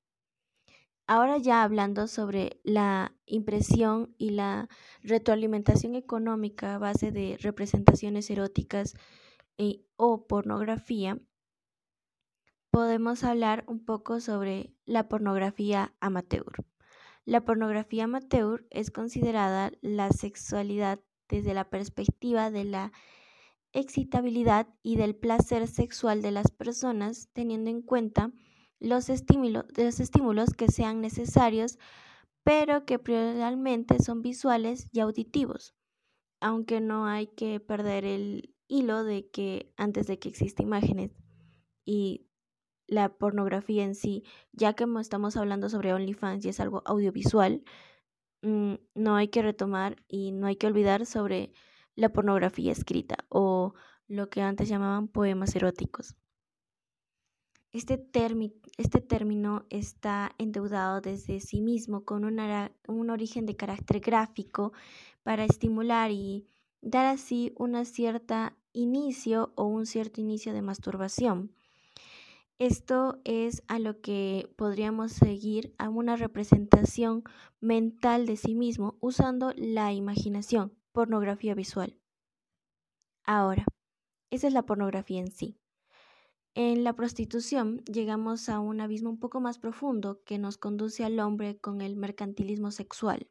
ahora 1.07 1.39
ya 1.39 1.63
hablando 1.63 2.07
sobre 2.09 2.61
la 2.65 3.15
impresión 3.27 4.15
y 4.19 4.31
la 4.31 4.69
retroalimentación 5.03 5.95
económica 5.95 6.75
a 6.75 6.79
base 6.79 7.11
de 7.11 7.37
representaciones 7.41 8.31
eróticas 8.31 8.95
eh, 9.59 9.85
o 9.97 10.27
pornografía, 10.27 11.19
podemos 12.71 13.25
hablar 13.25 13.65
un 13.67 13.85
poco 13.85 14.21
sobre 14.21 14.75
la 14.85 15.09
pornografía 15.09 15.95
amateur. 16.01 16.65
La 17.27 17.45
pornografía 17.45 18.05
amateur 18.05 18.65
es 18.71 18.93
considerada 18.93 19.73
la 19.81 20.11
sexualidad 20.11 21.01
desde 21.29 21.55
la 21.55 21.69
perspectiva 21.69 22.53
de 22.53 22.63
la 22.63 22.93
excitabilidad 23.73 24.69
y 24.85 24.97
del 24.97 25.17
placer 25.17 25.67
sexual 25.67 26.23
de 26.23 26.31
las 26.31 26.53
personas, 26.53 27.29
teniendo 27.33 27.69
en 27.69 27.83
cuenta 27.83 28.33
los, 28.79 29.09
estímulos, 29.09 29.65
los 29.77 29.99
estímulos 29.99 30.51
que 30.51 30.69
sean 30.69 31.01
necesarios, 31.01 31.81
pero 32.45 32.87
que 32.87 33.01
prioritariamente 33.01 34.01
son 34.01 34.23
visuales 34.23 34.89
y 34.93 35.01
auditivos, 35.01 35.75
aunque 36.41 36.81
no 36.81 37.07
hay 37.07 37.27
que 37.27 37.59
perder 37.59 38.05
el 38.05 38.55
hilo 38.69 39.03
de 39.03 39.29
que 39.31 39.75
antes 39.77 40.07
de 40.07 40.21
que 40.21 40.29
existan 40.29 40.67
imágenes 40.67 41.11
y 41.85 42.26
la 42.87 43.09
pornografía 43.11 43.85
en 43.85 43.95
sí, 43.95 44.25
ya 44.53 44.75
que 44.75 44.87
estamos 45.01 45.37
hablando 45.37 45.69
sobre 45.69 45.93
OnlyFans 45.93 46.45
y 46.45 46.51
es 46.51 46.61
algo 46.61 46.83
audiovisual, 46.87 47.63
mm, 48.43 48.75
no 48.95 49.17
hay 49.17 49.29
que 49.29 49.43
retomar 49.43 49.97
y 50.09 50.33
no 50.33 50.47
hay 50.47 50.57
que 50.57 50.67
olvidar 50.67 51.07
sobre 51.07 51.53
la 51.95 52.11
pornografía 52.11 52.73
escrita 52.73 53.17
o 53.29 53.75
lo 54.09 54.29
que 54.31 54.43
antes 54.43 54.69
llamaban 54.69 55.09
poemas 55.09 55.57
eróticos. 55.57 56.17
Este, 57.73 58.09
este 58.79 59.01
término 59.03 59.67
está 59.69 60.33
endeudado 60.39 61.01
desde 61.03 61.41
sí 61.41 61.61
mismo 61.61 62.05
con 62.05 62.25
un 62.25 63.11
origen 63.11 63.45
de 63.45 63.57
carácter 63.57 64.01
gráfico 64.01 64.73
para 65.23 65.45
estimular 65.45 66.11
y 66.11 66.47
dar 66.81 67.07
así 67.07 67.53
una 67.59 67.85
cierta 67.85 68.57
inicio 68.73 69.53
o 69.57 69.65
un 69.65 69.85
cierto 69.87 70.21
inicio 70.21 70.55
de 70.55 70.63
masturbación. 70.63 71.53
Esto 72.59 73.21
es 73.25 73.63
a 73.69 73.79
lo 73.79 74.01
que 74.01 74.51
podríamos 74.57 75.13
seguir 75.13 75.75
a 75.77 75.91
una 75.91 76.17
representación 76.17 77.23
mental 77.61 78.25
de 78.25 78.39
sí 78.39 78.55
mismo 78.55 78.97
usando 79.01 79.53
la 79.57 79.93
imaginación, 79.93 80.73
pornografía 80.93 81.55
visual. 81.55 81.99
Ahora, 83.25 83.67
esa 84.31 84.47
es 84.47 84.55
la 84.55 84.65
pornografía 84.65 85.21
en 85.21 85.31
sí. 85.31 85.59
En 86.55 86.83
la 86.83 86.95
prostitución 86.95 87.85
llegamos 87.85 88.49
a 88.49 88.59
un 88.59 88.81
abismo 88.81 89.11
un 89.11 89.19
poco 89.19 89.39
más 89.39 89.59
profundo 89.59 90.23
que 90.25 90.39
nos 90.39 90.57
conduce 90.57 91.05
al 91.05 91.21
hombre 91.21 91.59
con 91.59 91.83
el 91.83 91.95
mercantilismo 91.95 92.71
sexual. 92.71 93.29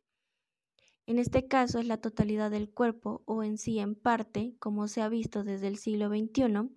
En 1.07 1.17
este 1.17 1.47
caso 1.47 1.79
es 1.79 1.87
la 1.87 1.97
totalidad 1.97 2.51
del 2.51 2.69
cuerpo 2.69 3.23
o 3.25 3.41
en 3.41 3.57
sí 3.57 3.79
en 3.79 3.95
parte, 3.95 4.55
como 4.59 4.87
se 4.87 5.01
ha 5.01 5.09
visto 5.09 5.43
desde 5.43 5.67
el 5.67 5.77
siglo 5.77 6.09
XXI, 6.09 6.69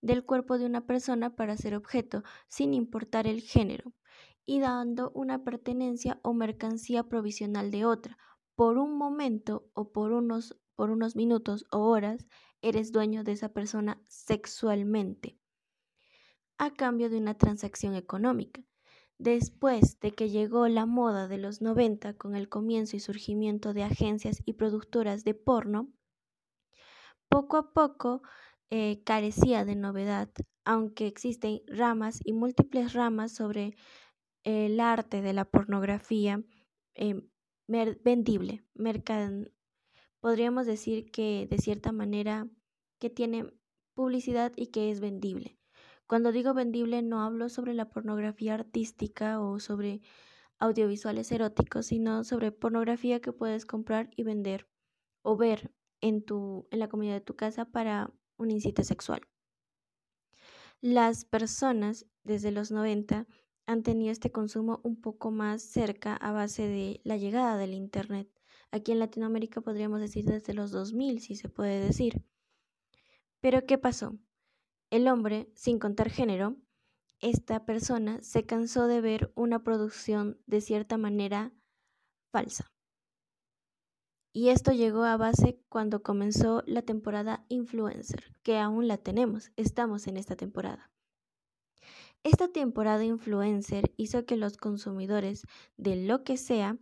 del 0.00 0.24
cuerpo 0.24 0.58
de 0.58 0.66
una 0.66 0.86
persona 0.86 1.36
para 1.36 1.56
ser 1.56 1.74
objeto, 1.74 2.22
sin 2.48 2.74
importar 2.74 3.26
el 3.26 3.40
género, 3.40 3.92
y 4.44 4.60
dando 4.60 5.10
una 5.14 5.44
pertenencia 5.44 6.20
o 6.22 6.32
mercancía 6.32 7.04
provisional 7.04 7.70
de 7.70 7.84
otra, 7.84 8.18
por 8.54 8.78
un 8.78 8.96
momento 8.96 9.68
o 9.74 9.92
por 9.92 10.12
unos 10.12 10.58
por 10.78 10.90
unos 10.90 11.16
minutos 11.16 11.66
o 11.72 11.78
horas, 11.80 12.28
eres 12.62 12.92
dueño 12.92 13.24
de 13.24 13.32
esa 13.32 13.48
persona 13.52 14.00
sexualmente 14.06 15.36
a 16.56 16.72
cambio 16.72 17.10
de 17.10 17.18
una 17.18 17.34
transacción 17.34 17.96
económica. 17.96 18.62
Después 19.18 19.98
de 19.98 20.12
que 20.12 20.30
llegó 20.30 20.68
la 20.68 20.86
moda 20.86 21.26
de 21.26 21.38
los 21.38 21.60
90 21.60 22.16
con 22.16 22.36
el 22.36 22.48
comienzo 22.48 22.94
y 22.94 23.00
surgimiento 23.00 23.74
de 23.74 23.82
agencias 23.82 24.40
y 24.44 24.52
productoras 24.52 25.24
de 25.24 25.34
porno, 25.34 25.92
poco 27.28 27.56
a 27.56 27.72
poco 27.72 28.22
eh, 28.70 29.02
carecía 29.04 29.64
de 29.64 29.76
novedad, 29.76 30.30
aunque 30.64 31.06
existen 31.06 31.62
ramas 31.66 32.20
y 32.24 32.32
múltiples 32.32 32.92
ramas 32.92 33.32
sobre 33.32 33.76
el 34.44 34.80
arte 34.80 35.22
de 35.22 35.32
la 35.32 35.44
pornografía 35.44 36.42
eh, 36.94 37.22
vendible. 37.66 38.64
podríamos 40.20 40.66
decir 40.66 41.10
que 41.10 41.46
de 41.50 41.58
cierta 41.58 41.92
manera 41.92 42.48
que 42.98 43.10
tiene 43.10 43.52
publicidad 43.94 44.52
y 44.56 44.68
que 44.68 44.90
es 44.90 45.00
vendible. 45.00 45.58
Cuando 46.06 46.32
digo 46.32 46.54
vendible 46.54 47.02
no 47.02 47.22
hablo 47.22 47.48
sobre 47.48 47.74
la 47.74 47.90
pornografía 47.90 48.54
artística 48.54 49.40
o 49.40 49.60
sobre 49.60 50.00
audiovisuales 50.58 51.30
eróticos, 51.32 51.86
sino 51.86 52.24
sobre 52.24 52.52
pornografía 52.52 53.20
que 53.20 53.32
puedes 53.32 53.66
comprar 53.66 54.10
y 54.16 54.22
vender 54.24 54.68
o 55.22 55.36
ver 55.36 55.72
en, 56.00 56.24
tu, 56.24 56.66
en 56.70 56.78
la 56.78 56.88
comunidad 56.88 57.14
de 57.14 57.20
tu 57.20 57.36
casa 57.36 57.66
para 57.66 58.12
un 58.38 58.50
incite 58.50 58.84
sexual. 58.84 59.20
Las 60.80 61.24
personas 61.24 62.06
desde 62.22 62.52
los 62.52 62.70
90 62.70 63.26
han 63.66 63.82
tenido 63.82 64.12
este 64.12 64.32
consumo 64.32 64.80
un 64.84 65.00
poco 65.00 65.30
más 65.30 65.62
cerca 65.62 66.14
a 66.14 66.32
base 66.32 66.68
de 66.68 67.00
la 67.04 67.16
llegada 67.16 67.56
del 67.56 67.74
Internet. 67.74 68.28
Aquí 68.70 68.92
en 68.92 68.98
Latinoamérica 68.98 69.60
podríamos 69.60 70.00
decir 70.00 70.24
desde 70.24 70.54
los 70.54 70.70
2000, 70.70 71.20
si 71.20 71.36
se 71.36 71.48
puede 71.48 71.80
decir. 71.80 72.24
Pero 73.40 73.66
¿qué 73.66 73.76
pasó? 73.76 74.18
El 74.90 75.06
hombre, 75.08 75.50
sin 75.54 75.78
contar 75.78 76.08
género, 76.10 76.56
esta 77.20 77.66
persona 77.66 78.22
se 78.22 78.46
cansó 78.46 78.86
de 78.86 79.00
ver 79.00 79.32
una 79.34 79.62
producción 79.64 80.40
de 80.46 80.60
cierta 80.60 80.96
manera 80.96 81.52
falsa. 82.30 82.72
Y 84.38 84.50
esto 84.50 84.70
llegó 84.70 85.02
a 85.02 85.16
base 85.16 85.58
cuando 85.68 86.04
comenzó 86.04 86.62
la 86.64 86.82
temporada 86.82 87.44
influencer, 87.48 88.22
que 88.44 88.56
aún 88.56 88.86
la 88.86 88.96
tenemos, 88.96 89.50
estamos 89.56 90.06
en 90.06 90.16
esta 90.16 90.36
temporada. 90.36 90.92
Esta 92.22 92.46
temporada 92.46 93.04
influencer 93.04 93.92
hizo 93.96 94.26
que 94.26 94.36
los 94.36 94.56
consumidores 94.56 95.42
de 95.76 95.96
lo 95.96 96.22
que 96.22 96.36
sea 96.36 96.78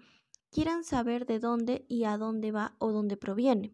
quieran 0.51 0.85
saber 0.85 1.25
de 1.25 1.39
dónde 1.39 1.87
y 1.89 2.05
a 2.05 2.19
dónde 2.19 2.53
va 2.53 2.77
o 2.79 2.93
dónde 2.93 3.17
proviene. 3.17 3.73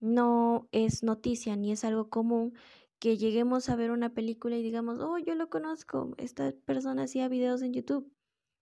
No 0.00 0.66
es 0.72 1.02
noticia 1.02 1.54
ni 1.54 1.70
es 1.70 1.84
algo 1.84 2.08
común 2.08 2.54
que 2.98 3.18
lleguemos 3.18 3.68
a 3.68 3.76
ver 3.76 3.90
una 3.90 4.14
película 4.14 4.56
y 4.56 4.62
digamos, 4.62 5.00
oh, 5.00 5.18
yo 5.18 5.34
lo 5.34 5.50
conozco, 5.50 6.14
esta 6.16 6.52
persona 6.64 7.02
hacía 7.02 7.28
videos 7.28 7.60
en 7.60 7.74
YouTube, 7.74 8.10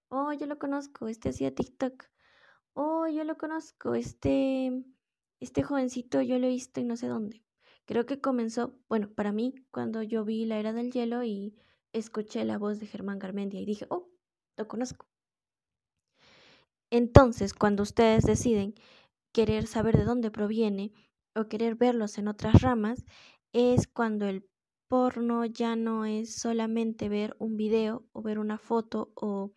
oh, 0.08 0.32
yo 0.32 0.46
lo 0.46 0.58
conozco, 0.58 1.06
este 1.06 1.28
hacía 1.28 1.54
TikTok, 1.54 2.06
oh, 2.76 3.08
yo 3.08 3.24
lo 3.24 3.36
conozco, 3.36 3.94
este, 3.94 4.84
este 5.40 5.62
jovencito 5.62 6.20
yo 6.22 6.38
lo 6.38 6.46
he 6.46 6.50
visto 6.50 6.80
y 6.80 6.84
no 6.84 6.96
sé 6.96 7.08
dónde. 7.08 7.42
Creo 7.86 8.04
que 8.06 8.20
comenzó, 8.20 8.74
bueno, 8.88 9.08
para 9.10 9.32
mí, 9.32 9.54
cuando 9.70 10.02
yo 10.02 10.24
vi 10.24 10.44
La 10.44 10.58
Era 10.58 10.72
del 10.72 10.92
Hielo 10.92 11.24
y 11.24 11.56
escuché 11.92 12.44
la 12.44 12.58
voz 12.58 12.78
de 12.78 12.86
Germán 12.86 13.18
Garmendia 13.18 13.60
y 13.60 13.64
dije, 13.64 13.86
oh, 13.90 14.08
lo 14.56 14.68
conozco. 14.68 15.06
Entonces, 16.90 17.54
cuando 17.54 17.82
ustedes 17.82 18.24
deciden 18.24 18.74
querer 19.32 19.66
saber 19.66 19.96
de 19.96 20.04
dónde 20.04 20.30
proviene 20.30 20.92
o 21.34 21.48
querer 21.48 21.76
verlos 21.76 22.18
en 22.18 22.28
otras 22.28 22.60
ramas, 22.60 23.04
es 23.52 23.86
cuando 23.86 24.26
el 24.26 24.48
porno 24.88 25.44
ya 25.46 25.76
no 25.76 26.04
es 26.04 26.36
solamente 26.36 27.08
ver 27.08 27.36
un 27.38 27.56
video 27.56 28.04
o 28.12 28.22
ver 28.22 28.38
una 28.38 28.58
foto 28.58 29.12
o 29.14 29.52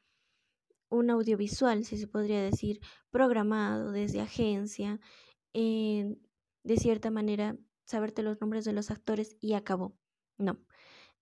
un 0.89 1.09
audiovisual, 1.09 1.85
si 1.85 1.97
se 1.97 2.07
podría 2.07 2.41
decir, 2.41 2.79
programado 3.11 3.91
desde 3.91 4.21
agencia, 4.21 4.99
de 5.53 6.77
cierta 6.77 7.11
manera, 7.11 7.57
saberte 7.85 8.23
los 8.23 8.39
nombres 8.41 8.65
de 8.65 8.73
los 8.73 8.91
actores 8.91 9.37
y 9.39 9.53
acabó. 9.53 9.95
No. 10.37 10.57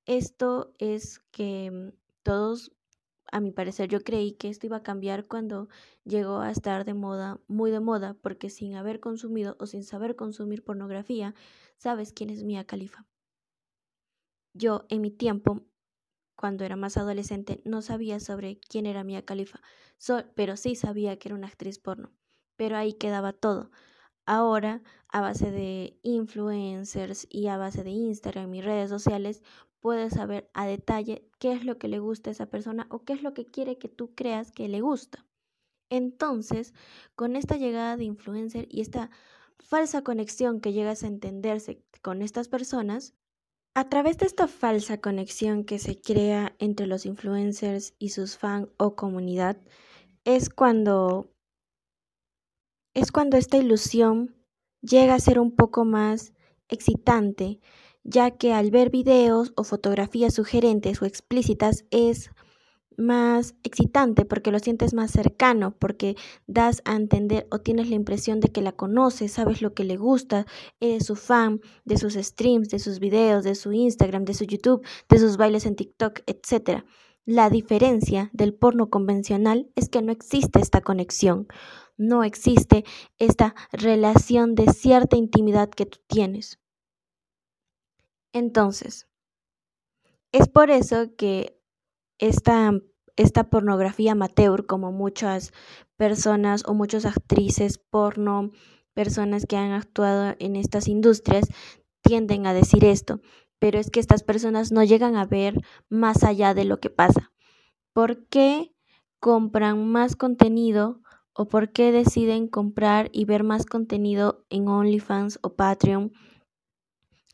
Esto 0.06 0.74
es 0.80 1.20
que 1.32 1.72
mm, 1.72 1.89
todos, 2.24 2.72
a 3.32 3.39
mi 3.41 3.52
parecer, 3.52 3.89
yo 3.89 4.02
creí 4.04 4.34
que 4.34 4.50
esto 4.50 4.68
iba 4.68 4.78
a 4.78 4.84
cambiar 4.84 5.28
cuando 5.28 5.70
llegó 6.06 6.39
a 6.39 6.52
estar 6.52 6.86
de 6.86 6.94
moda, 6.94 7.41
muy 7.48 7.72
de 7.72 7.80
moda, 7.80 8.15
porque 8.22 8.50
sin 8.50 8.76
haber 8.76 9.00
consumido 9.00 9.58
o 9.60 9.65
sin 9.65 9.84
saber 9.84 10.15
consumir 10.15 10.63
pornografía, 10.63 11.34
¿Sabes 11.78 12.12
quién 12.12 12.32
es 12.32 12.44
Mia 12.44 12.65
Khalifa? 12.65 13.06
Yo 14.54 14.86
en 14.89 15.02
mi 15.02 15.12
tiempo, 15.12 15.62
cuando 16.38 16.63
era 16.63 16.78
más 16.78 16.95
adolescente, 16.95 17.62
no 17.65 17.82
sabía 17.82 18.21
sobre 18.21 18.60
quién 18.60 18.86
era 18.86 19.04
Mia 19.04 19.26
Khalifa, 19.26 19.60
pero 20.36 20.56
sí 20.56 20.76
sabía 20.76 21.17
que 21.19 21.30
era 21.30 21.36
una 21.36 21.47
actriz 21.47 21.80
porno. 21.80 22.12
Pero 22.56 22.78
ahí 22.78 22.93
quedaba 22.93 23.34
todo. 23.34 23.71
Ahora, 24.26 24.84
a 25.10 25.21
base 25.21 25.52
de 25.52 26.00
influencers 26.04 27.28
y 27.30 27.47
a 27.47 27.58
base 27.58 27.84
de 27.84 27.89
Instagram 27.89 28.54
y 28.54 28.62
redes 28.62 28.89
sociales, 28.89 29.41
puedes 29.80 30.13
saber 30.13 30.50
a 30.54 30.65
detalle 30.67 31.28
qué 31.39 31.54
es 31.54 31.65
lo 31.65 31.78
que 31.78 31.88
le 31.88 32.00
gusta 32.00 32.30
a 32.30 32.34
esa 32.34 32.50
persona 32.50 32.88
o 32.89 33.04
qué 33.04 33.13
es 33.13 33.23
lo 33.23 33.34
que 33.34 33.45
quiere 33.45 33.78
que 33.78 33.89
tú 33.89 34.13
creas 34.15 34.52
que 34.52 34.67
le 34.67 34.82
gusta. 34.82 35.26
Entonces, 35.89 36.73
con 37.15 37.36
esta 37.36 37.58
llegada 37.58 37.97
de 37.97 38.04
influencer 38.04 38.67
y 38.69 38.82
esta 38.82 39.10
falsa 39.60 40.04
conexión 40.04 40.62
que 40.62 40.73
llegas 40.73 41.04
a 41.04 41.08
entenderse 41.08 41.84
con 42.02 42.21
estas 42.21 42.47
personas, 42.47 43.15
a 43.78 43.90
través 43.90 44.18
de 44.18 44.26
esta 44.26 44.48
falsa 44.48 45.00
conexión 45.00 45.63
que 45.63 45.78
se 45.78 46.02
crea 46.02 46.56
entre 46.58 46.88
los 46.88 47.06
influencers 47.06 47.94
y 48.00 48.10
sus 48.10 48.36
fans 48.36 48.70
o 48.78 48.96
comunidad, 48.96 49.56
es 50.26 50.50
cuando 50.50 51.30
es 52.96 53.12
cuando 53.12 53.38
esta 53.38 53.58
ilusión 53.58 54.36
llega 54.82 55.13
a 55.13 55.20
ser 55.20 55.38
un 55.38 55.56
poco 55.56 55.86
más 55.86 56.34
excitante, 56.70 57.60
ya 58.04 58.32
que 58.32 58.52
al 58.52 58.72
ver 58.72 58.90
videos 58.90 59.54
o 59.56 59.63
fotografías 59.63 60.34
sugerentes 60.34 61.00
o 61.04 61.06
explícitas 61.06 61.86
es 61.92 62.32
más 62.98 63.56
excitante 63.64 64.26
porque 64.26 64.52
lo 64.52 64.60
sientes 64.60 64.94
más 64.94 65.12
cercano, 65.12 65.76
porque 65.78 66.16
das 66.48 66.82
a 66.86 66.96
entender 66.96 67.48
o 67.52 67.60
tienes 67.60 67.90
la 67.90 67.96
impresión 67.96 68.40
de 68.40 68.50
que 68.50 68.62
la 68.62 68.72
conoces, 68.72 69.34
sabes 69.34 69.62
lo 69.62 69.74
que 69.74 69.84
le 69.84 69.96
gusta, 69.98 70.46
eres 70.80 71.06
su 71.06 71.16
fan 71.16 71.62
de 71.86 71.98
sus 71.98 72.16
streams, 72.16 72.70
de 72.70 72.80
sus 72.80 73.00
videos, 73.00 73.44
de 73.44 73.56
su 73.56 73.72
Instagram, 73.72 74.26
de 74.26 74.34
su 74.34 74.44
YouTube, 74.44 74.86
de 75.08 75.20
sus 75.20 75.38
bailes 75.38 75.66
en 75.66 75.76
TikTok, 75.76 76.22
etc. 76.26 76.84
La 77.26 77.50
diferencia 77.50 78.30
del 78.34 78.54
porno 78.54 78.90
convencional 78.90 79.70
es 79.76 79.90
que 79.90 80.02
no 80.02 80.12
existe 80.12 80.60
esta 80.60 80.82
conexión, 80.82 81.48
no 81.98 82.24
existe 82.24 82.86
esta 83.18 83.54
relación 83.72 84.56
de 84.56 84.72
cierta 84.72 85.18
intimidad 85.18 85.70
que 85.70 85.86
tú 85.86 86.00
tienes. 86.08 86.60
Entonces, 88.34 89.08
es 90.32 90.48
por 90.48 90.70
eso 90.70 91.16
que 91.16 91.57
esta, 92.19 92.71
esta 93.15 93.49
pornografía 93.49 94.13
amateur, 94.13 94.65
como 94.65 94.91
muchas 94.91 95.51
personas 95.95 96.63
o 96.65 96.73
muchas 96.73 97.06
actrices 97.06 97.77
porno, 97.77 98.51
personas 98.93 99.45
que 99.45 99.58
han 99.58 99.71
actuado 99.71 100.36
en 100.39 100.56
estas 100.56 100.88
industrias, 100.88 101.45
tienden 102.01 102.47
a 102.47 102.53
decir 102.53 102.86
esto, 102.86 103.19
pero 103.60 103.80
es 103.80 103.89
que 103.89 103.99
estas 103.99 104.23
personas 104.23 104.71
no 104.71 104.84
llegan 104.84 105.15
a 105.15 105.25
ver 105.25 105.56
más 105.89 106.23
allá 106.23 106.53
de 106.53 106.65
lo 106.65 106.80
que 106.80 106.89
pasa. 106.89 107.32
¿Por 107.93 108.27
qué 108.27 108.73
compran 109.19 109.88
más 109.91 110.15
contenido 110.15 111.01
o 111.34 111.47
por 111.47 111.71
qué 111.71 111.91
deciden 111.91 112.47
comprar 112.47 113.10
y 113.12 113.25
ver 113.25 113.43
más 113.43 113.65
contenido 113.65 114.45
en 114.49 114.67
OnlyFans 114.67 115.39
o 115.41 115.56
Patreon 115.56 116.12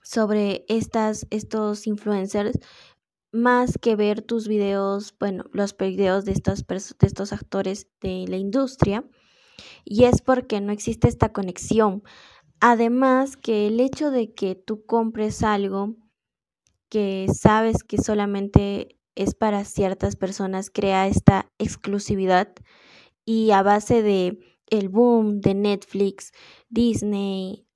sobre 0.02 0.66
estas, 0.68 1.28
estos 1.30 1.88
influencers? 1.88 2.60
Más 3.34 3.78
que 3.78 3.96
ver 3.96 4.22
tus 4.22 4.48
videos, 4.48 5.14
bueno, 5.20 5.46
los 5.52 5.76
videos 5.76 6.24
de 6.24 6.32
estos, 6.32 6.66
de 6.68 7.08
estos 7.08 7.34
actores 7.34 7.88
de 8.00 8.26
la 8.30 8.38
industria, 8.38 9.04
y 9.84 10.06
es 10.06 10.22
porque 10.22 10.62
no 10.62 10.72
existe 10.72 11.08
esta 11.08 11.34
conexión. 11.34 12.04
Además 12.62 13.36
que 13.36 13.68
el 13.68 13.80
hecho 13.80 14.12
de 14.12 14.34
que 14.34 14.56
tú 14.56 14.86
compres 14.86 15.44
algo 15.44 15.96
que 16.90 17.28
sabes 17.34 17.84
que 17.84 17.98
solamente 17.98 19.00
es 19.16 19.36
para 19.36 19.66
ciertas 19.66 20.16
personas 20.16 20.70
crea 20.70 21.08
esta 21.08 21.52
exclusividad 21.58 22.54
y 23.26 23.52
a 23.52 23.64
base 23.64 24.04
de 24.04 24.40
el 24.70 24.90
boom 24.90 25.42
de 25.42 25.56
Netflix, 25.56 26.32
Disney, 26.70 27.68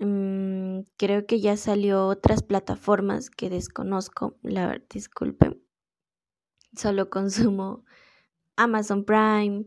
Mm, 0.00 0.80
creo 0.96 1.26
que 1.26 1.40
ya 1.40 1.58
salió 1.58 2.06
otras 2.06 2.42
plataformas 2.42 3.28
que 3.28 3.50
desconozco, 3.50 4.34
la 4.42 4.80
disculpen. 4.88 5.62
Solo 6.74 7.10
consumo 7.10 7.84
Amazon 8.56 9.04
Prime 9.04 9.66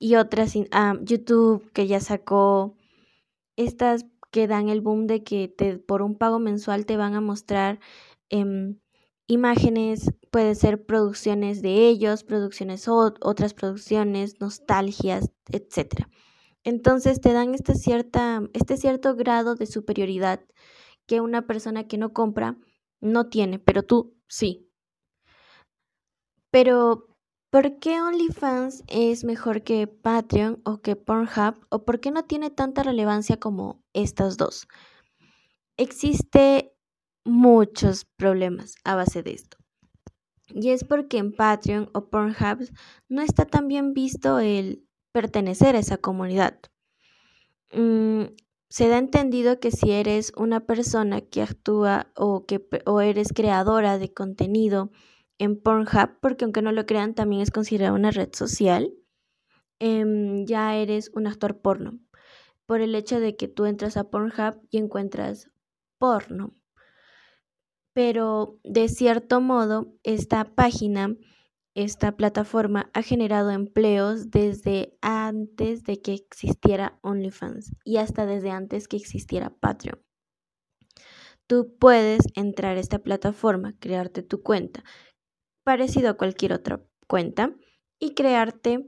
y 0.00 0.16
otras, 0.16 0.54
ah, 0.72 0.96
YouTube 1.00 1.70
que 1.72 1.86
ya 1.86 2.00
sacó 2.00 2.76
estas 3.56 4.06
que 4.32 4.48
dan 4.48 4.68
el 4.68 4.80
boom 4.80 5.06
de 5.06 5.22
que 5.22 5.48
te, 5.48 5.78
por 5.78 6.02
un 6.02 6.16
pago 6.16 6.40
mensual 6.40 6.84
te 6.84 6.96
van 6.96 7.14
a 7.14 7.20
mostrar 7.20 7.78
em, 8.28 8.80
imágenes, 9.28 10.12
puede 10.32 10.56
ser 10.56 10.84
producciones 10.86 11.62
de 11.62 11.88
ellos, 11.88 12.24
producciones 12.24 12.88
otras 12.88 13.54
producciones, 13.54 14.40
nostalgias, 14.40 15.30
etc. 15.50 16.08
Entonces 16.66 17.20
te 17.20 17.32
dan 17.32 17.54
cierta, 17.76 18.42
este 18.52 18.76
cierto 18.76 19.14
grado 19.14 19.54
de 19.54 19.66
superioridad 19.66 20.40
que 21.06 21.20
una 21.20 21.46
persona 21.46 21.86
que 21.86 21.96
no 21.96 22.12
compra 22.12 22.58
no 23.00 23.28
tiene, 23.28 23.60
pero 23.60 23.84
tú 23.84 24.16
sí. 24.26 24.68
Pero, 26.50 27.06
¿por 27.50 27.78
qué 27.78 28.00
OnlyFans 28.02 28.82
es 28.88 29.22
mejor 29.22 29.62
que 29.62 29.86
Patreon 29.86 30.60
o 30.64 30.78
que 30.82 30.96
Pornhub? 30.96 31.64
¿O 31.68 31.84
por 31.84 32.00
qué 32.00 32.10
no 32.10 32.24
tiene 32.24 32.50
tanta 32.50 32.82
relevancia 32.82 33.38
como 33.38 33.84
estas 33.92 34.36
dos? 34.36 34.66
Existe 35.76 36.74
muchos 37.24 38.06
problemas 38.16 38.74
a 38.82 38.96
base 38.96 39.22
de 39.22 39.34
esto. 39.34 39.56
Y 40.48 40.70
es 40.70 40.82
porque 40.82 41.18
en 41.18 41.32
Patreon 41.32 41.90
o 41.94 42.10
Pornhub 42.10 42.68
no 43.08 43.22
está 43.22 43.44
tan 43.44 43.68
bien 43.68 43.92
visto 43.94 44.40
el 44.40 44.85
pertenecer 45.16 45.76
a 45.76 45.78
esa 45.78 45.96
comunidad. 45.96 46.58
Mm, 47.72 48.34
se 48.68 48.88
da 48.88 48.98
entendido 48.98 49.60
que 49.60 49.70
si 49.70 49.92
eres 49.92 50.30
una 50.36 50.66
persona 50.66 51.22
que 51.22 51.40
actúa 51.40 52.12
o, 52.14 52.44
que, 52.44 52.68
o 52.84 53.00
eres 53.00 53.32
creadora 53.32 53.96
de 53.96 54.12
contenido 54.12 54.90
en 55.38 55.58
Pornhub, 55.58 56.18
porque 56.20 56.44
aunque 56.44 56.60
no 56.60 56.70
lo 56.70 56.84
crean, 56.84 57.14
también 57.14 57.40
es 57.40 57.50
considerada 57.50 57.94
una 57.94 58.10
red 58.10 58.28
social, 58.34 58.92
em, 59.78 60.44
ya 60.44 60.76
eres 60.76 61.10
un 61.14 61.26
actor 61.26 61.62
porno. 61.62 61.98
Por 62.66 62.82
el 62.82 62.94
hecho 62.94 63.18
de 63.18 63.36
que 63.36 63.48
tú 63.48 63.64
entras 63.64 63.96
a 63.96 64.10
Pornhub 64.10 64.60
y 64.70 64.76
encuentras 64.76 65.50
porno. 65.96 66.54
Pero 67.94 68.60
de 68.64 68.90
cierto 68.90 69.40
modo, 69.40 69.94
esta 70.02 70.44
página, 70.44 71.16
esta 71.76 72.16
plataforma 72.16 72.90
ha 72.94 73.02
generado 73.02 73.50
empleos 73.50 74.30
desde 74.30 74.98
antes 75.00 75.84
de 75.84 76.00
que 76.00 76.14
existiera 76.14 76.98
OnlyFans 77.02 77.72
y 77.84 77.98
hasta 77.98 78.26
desde 78.26 78.50
antes 78.50 78.88
que 78.88 78.96
existiera 78.96 79.50
Patreon. 79.50 80.02
Tú 81.46 81.76
puedes 81.78 82.22
entrar 82.34 82.76
a 82.76 82.80
esta 82.80 82.98
plataforma, 82.98 83.76
crearte 83.78 84.22
tu 84.22 84.42
cuenta, 84.42 84.82
parecido 85.62 86.10
a 86.10 86.14
cualquier 86.16 86.52
otra 86.52 86.84
cuenta, 87.06 87.54
y 87.98 88.14
crearte 88.14 88.86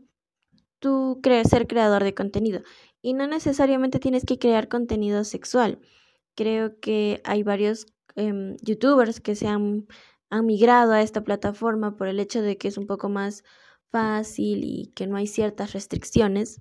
tu 0.78 1.20
ser 1.44 1.66
creador 1.66 2.04
de 2.04 2.14
contenido. 2.14 2.62
Y 3.02 3.14
no 3.14 3.26
necesariamente 3.26 3.98
tienes 3.98 4.24
que 4.24 4.38
crear 4.38 4.68
contenido 4.68 5.24
sexual. 5.24 5.80
Creo 6.34 6.78
que 6.80 7.20
hay 7.24 7.42
varios 7.42 7.86
em, 8.16 8.56
youtubers 8.62 9.20
que 9.20 9.34
se 9.34 9.46
han, 9.46 9.86
han 10.30 10.46
migrado 10.46 10.92
a 10.92 11.02
esta 11.02 11.24
plataforma 11.24 11.96
por 11.96 12.08
el 12.08 12.20
hecho 12.20 12.42
de 12.42 12.58
que 12.58 12.68
es 12.68 12.78
un 12.78 12.86
poco 12.86 13.08
más 13.08 13.44
fácil 13.90 14.62
y 14.64 14.92
que 14.94 15.06
no 15.06 15.16
hay 15.16 15.26
ciertas 15.26 15.72
restricciones. 15.72 16.60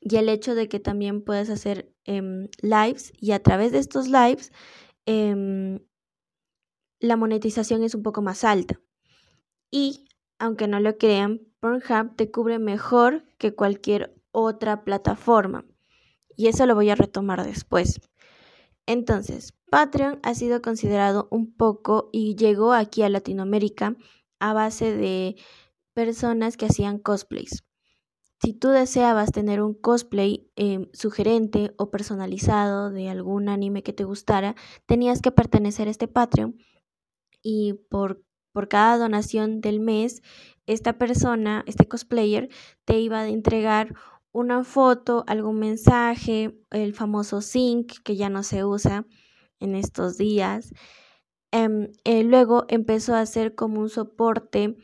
Y 0.00 0.16
el 0.16 0.28
hecho 0.28 0.54
de 0.54 0.68
que 0.68 0.80
también 0.80 1.22
puedes 1.24 1.50
hacer 1.50 1.92
em, 2.04 2.48
lives 2.62 3.12
y 3.20 3.32
a 3.32 3.42
través 3.42 3.72
de 3.72 3.78
estos 3.78 4.08
lives 4.08 4.52
em, 5.06 5.80
la 7.00 7.16
monetización 7.16 7.82
es 7.82 7.94
un 7.94 8.02
poco 8.02 8.22
más 8.22 8.44
alta. 8.44 8.80
Y, 9.70 10.08
aunque 10.38 10.68
no 10.68 10.80
lo 10.80 10.96
crean, 10.98 11.40
Pornhub 11.60 12.16
te 12.16 12.30
cubre 12.30 12.58
mejor 12.58 13.24
que 13.38 13.54
cualquier 13.54 14.14
otra 14.30 14.84
plataforma. 14.84 15.64
Y 16.36 16.46
eso 16.46 16.66
lo 16.66 16.74
voy 16.74 16.90
a 16.90 16.94
retomar 16.94 17.44
después. 17.44 18.00
Entonces, 18.88 19.52
Patreon 19.70 20.18
ha 20.22 20.34
sido 20.34 20.62
considerado 20.62 21.28
un 21.30 21.52
poco 21.54 22.08
y 22.10 22.36
llegó 22.36 22.72
aquí 22.72 23.02
a 23.02 23.10
Latinoamérica 23.10 23.96
a 24.40 24.54
base 24.54 24.96
de 24.96 25.36
personas 25.92 26.56
que 26.56 26.64
hacían 26.64 26.98
cosplays. 26.98 27.64
Si 28.42 28.54
tú 28.54 28.68
deseabas 28.68 29.30
tener 29.30 29.60
un 29.60 29.74
cosplay 29.74 30.50
em, 30.56 30.88
sugerente 30.94 31.74
o 31.76 31.90
personalizado 31.90 32.90
de 32.90 33.10
algún 33.10 33.50
anime 33.50 33.82
que 33.82 33.92
te 33.92 34.04
gustara, 34.04 34.56
tenías 34.86 35.20
que 35.20 35.32
pertenecer 35.32 35.88
a 35.88 35.90
este 35.90 36.08
Patreon 36.08 36.56
y 37.42 37.74
por 37.90 38.22
por 38.52 38.66
cada 38.66 38.98
donación 38.98 39.60
del 39.60 39.78
mes, 39.78 40.22
esta 40.66 40.98
persona, 40.98 41.62
este 41.68 41.86
cosplayer, 41.86 42.48
te 42.84 42.98
iba 42.98 43.20
a 43.20 43.28
entregar 43.28 43.94
una 44.32 44.64
foto, 44.64 45.24
algún 45.26 45.58
mensaje, 45.58 46.58
el 46.70 46.94
famoso 46.94 47.40
sync 47.40 47.92
que 48.04 48.16
ya 48.16 48.28
no 48.30 48.42
se 48.42 48.64
usa 48.64 49.06
en 49.60 49.74
estos 49.74 50.18
días. 50.18 50.72
Em, 51.52 51.88
eh, 52.04 52.24
luego 52.24 52.64
empezó 52.68 53.14
a 53.14 53.20
hacer 53.20 53.54
como 53.54 53.80
un 53.80 53.88
soporte 53.88 54.76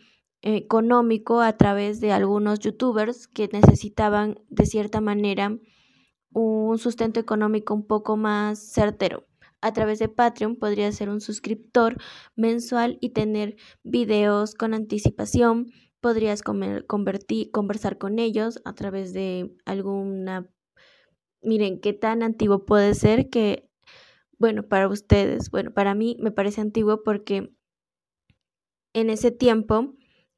económico 0.42 1.40
a 1.40 1.56
través 1.56 2.00
de 2.00 2.12
algunos 2.12 2.58
youtubers 2.60 3.28
que 3.28 3.48
necesitaban 3.52 4.38
de 4.48 4.66
cierta 4.66 5.00
manera 5.00 5.58
un 6.32 6.78
sustento 6.78 7.20
económico 7.20 7.74
un 7.74 7.86
poco 7.86 8.16
más 8.16 8.58
certero 8.58 9.26
a 9.64 9.72
través 9.72 9.98
de 9.98 10.10
Patreon 10.10 10.56
podrías 10.56 10.94
ser 10.94 11.08
un 11.08 11.22
suscriptor 11.22 11.96
mensual 12.36 12.98
y 13.00 13.14
tener 13.14 13.56
videos 13.82 14.54
con 14.54 14.74
anticipación. 14.74 15.72
Podrías 16.04 16.42
convertir, 16.42 17.50
conversar 17.50 17.96
con 17.96 18.18
ellos 18.18 18.60
a 18.66 18.74
través 18.74 19.14
de 19.14 19.56
alguna... 19.64 20.46
Miren, 21.40 21.80
qué 21.80 21.94
tan 21.94 22.22
antiguo 22.22 22.66
puede 22.66 22.92
ser 22.94 23.30
que, 23.30 23.70
bueno, 24.38 24.68
para 24.68 24.86
ustedes, 24.88 25.50
bueno, 25.50 25.72
para 25.72 25.94
mí 25.94 26.18
me 26.20 26.30
parece 26.30 26.60
antiguo 26.60 27.02
porque 27.02 27.54
en 28.92 29.08
ese 29.08 29.30
tiempo 29.30 29.94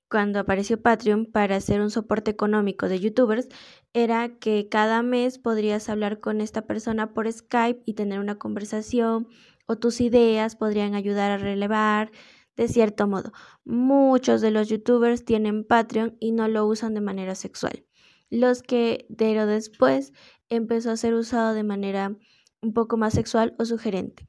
cuando 0.09 0.39
apareció 0.39 0.81
Patreon 0.81 1.27
para 1.27 1.57
hacer 1.57 1.81
un 1.81 1.91
soporte 1.91 2.31
económico 2.31 2.89
de 2.89 3.01
youtubers 3.01 3.49
era 3.93 4.39
que 4.39 4.69
cada 4.69 5.03
mes 5.03 5.41
podrías 5.41 5.89
hablar 5.89 6.21
con 6.21 6.41
esta 6.41 6.65
persona 6.69 7.13
por 7.13 7.31
Skype 7.33 7.83
y 7.85 7.95
tener 7.95 8.21
una 8.21 8.39
conversación 8.39 9.27
o 9.67 9.79
tus 9.79 10.01
ideas 10.01 10.55
podrían 10.55 10.95
ayudar 10.95 11.33
a 11.33 11.39
relevar 11.39 12.13
de 12.57 12.69
cierto 12.69 13.07
modo. 13.07 13.33
Muchos 13.65 14.41
de 14.41 14.51
los 14.51 14.69
youtubers 14.69 15.25
tienen 15.25 15.65
Patreon 15.65 16.17
y 16.21 16.33
no 16.33 16.49
lo 16.49 16.67
usan 16.67 16.95
de 16.95 17.01
manera 17.01 17.35
sexual. 17.35 17.85
Los 18.31 18.63
que 18.63 19.07
pero 19.17 19.47
después 19.47 20.13
empezó 20.49 20.91
a 20.91 20.97
ser 20.97 21.15
usado 21.15 21.55
de 21.55 21.63
manera 21.63 22.17
un 22.63 22.73
poco 22.73 22.97
más 22.97 23.15
sexual 23.15 23.55
o 23.59 23.65
sugerente. 23.65 24.29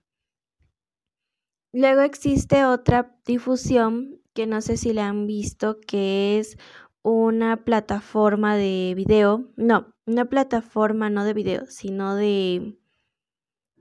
Luego 1.74 2.02
existe 2.02 2.66
otra 2.66 3.16
difusión 3.26 4.22
que 4.34 4.48
no 4.48 4.62
sé 4.62 4.78
si 4.78 4.94
la 4.94 5.08
han 5.08 5.28
visto, 5.28 5.80
que 5.80 6.40
es 6.40 6.58
una 7.02 7.64
plataforma 7.64 8.56
de 8.56 8.94
video, 8.96 9.52
no, 9.56 9.94
una 10.06 10.26
plataforma 10.26 11.10
no 11.10 11.24
de 11.24 11.34
video, 11.34 11.66
sino 11.68 12.16
de, 12.16 12.78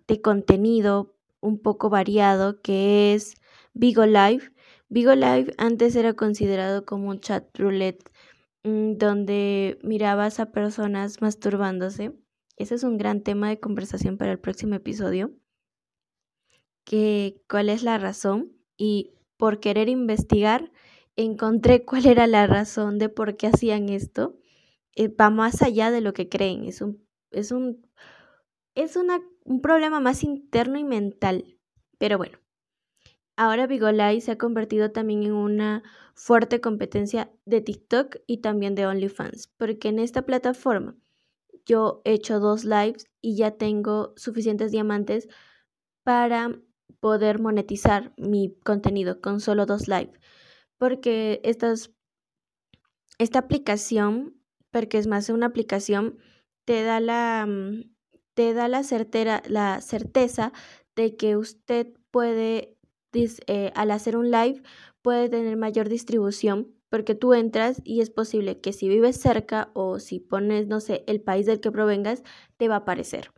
de 0.06 0.20
contenido 0.20 1.14
un 1.40 1.60
poco 1.60 1.90
variado, 1.90 2.60
que 2.62 3.14
es 3.14 3.34
Vigo 3.78 4.06
Live. 4.06 4.52
Vigo 4.88 5.14
Live 5.14 5.52
antes 5.58 5.96
era 5.96 6.14
considerado 6.14 6.86
como 6.86 7.10
un 7.10 7.20
chat 7.20 7.46
roulette 7.58 8.10
mm, 8.64 8.94
donde 8.96 9.78
mirabas 9.82 10.40
a 10.40 10.50
personas 10.50 11.20
masturbándose. 11.20 12.14
Ese 12.56 12.76
es 12.76 12.84
un 12.84 12.96
gran 12.96 13.22
tema 13.22 13.50
de 13.50 13.60
conversación 13.60 14.16
para 14.16 14.32
el 14.32 14.38
próximo 14.38 14.76
episodio. 14.76 15.34
Que, 16.86 17.42
¿Cuál 17.50 17.68
es 17.68 17.82
la 17.82 17.98
razón? 17.98 18.56
Y 18.78 19.12
por 19.36 19.60
querer 19.60 19.90
investigar, 19.90 20.72
encontré 21.16 21.84
cuál 21.84 22.06
era 22.06 22.26
la 22.26 22.46
razón 22.46 22.98
de 22.98 23.10
por 23.10 23.36
qué 23.36 23.48
hacían 23.48 23.90
esto. 23.90 24.38
Eh, 24.94 25.08
va 25.08 25.28
más 25.28 25.60
allá 25.60 25.90
de 25.90 26.00
lo 26.00 26.14
que 26.14 26.30
creen, 26.30 26.64
es 26.64 26.80
un, 26.80 27.06
es 27.30 27.52
un, 27.52 27.86
es 28.74 28.96
un 28.96 29.60
problema 29.60 30.00
más 30.00 30.24
interno 30.24 30.78
y 30.78 30.84
mental. 30.84 31.58
Pero 31.98 32.16
bueno, 32.16 32.38
ahora 33.36 33.66
Vigolai 33.66 34.20
se 34.20 34.32
ha 34.32 34.38
convertido 34.38 34.90
también 34.92 35.22
en 35.22 35.32
una 35.32 35.82
fuerte 36.14 36.60
competencia 36.60 37.30
de 37.44 37.60
TikTok 37.60 38.16
y 38.26 38.38
también 38.38 38.74
de 38.74 38.86
OnlyFans, 38.86 39.48
porque 39.56 39.88
en 39.88 39.98
esta 39.98 40.22
plataforma 40.22 40.96
yo 41.66 42.00
he 42.04 42.12
hecho 42.12 42.40
dos 42.40 42.64
lives 42.64 43.10
y 43.20 43.36
ya 43.36 43.52
tengo 43.52 44.14
suficientes 44.16 44.72
diamantes 44.72 45.28
para 46.04 46.58
poder 47.00 47.40
monetizar 47.40 48.14
mi 48.16 48.56
contenido 48.64 49.20
con 49.20 49.40
solo 49.40 49.66
dos 49.66 49.88
live. 49.88 50.12
Porque 50.78 51.40
esta 51.44 53.38
aplicación, 53.38 54.40
porque 54.70 54.98
es 54.98 55.06
más 55.06 55.28
una 55.28 55.46
aplicación, 55.46 56.18
te 56.64 56.82
da 56.82 57.00
la, 57.00 57.46
mm, 57.46 57.94
te 58.34 58.54
da 58.54 58.68
la, 58.68 58.82
certera, 58.84 59.42
la 59.46 59.80
certeza 59.80 60.52
de 60.94 61.16
que 61.16 61.36
usted 61.36 61.88
puede, 62.10 62.75
eh, 63.46 63.72
al 63.74 63.90
hacer 63.90 64.16
un 64.16 64.30
live, 64.30 64.62
puede 65.02 65.28
tener 65.28 65.56
mayor 65.56 65.88
distribución 65.88 66.72
porque 66.90 67.14
tú 67.14 67.34
entras 67.34 67.80
y 67.84 68.00
es 68.00 68.10
posible 68.10 68.60
que 68.60 68.72
si 68.72 68.88
vives 68.88 69.16
cerca 69.20 69.70
o 69.74 69.98
si 69.98 70.20
pones, 70.20 70.68
no 70.68 70.80
sé, 70.80 71.04
el 71.06 71.20
país 71.20 71.46
del 71.46 71.60
que 71.60 71.72
provengas, 71.72 72.22
te 72.56 72.68
va 72.68 72.76
a 72.76 72.78
aparecer. 72.78 73.30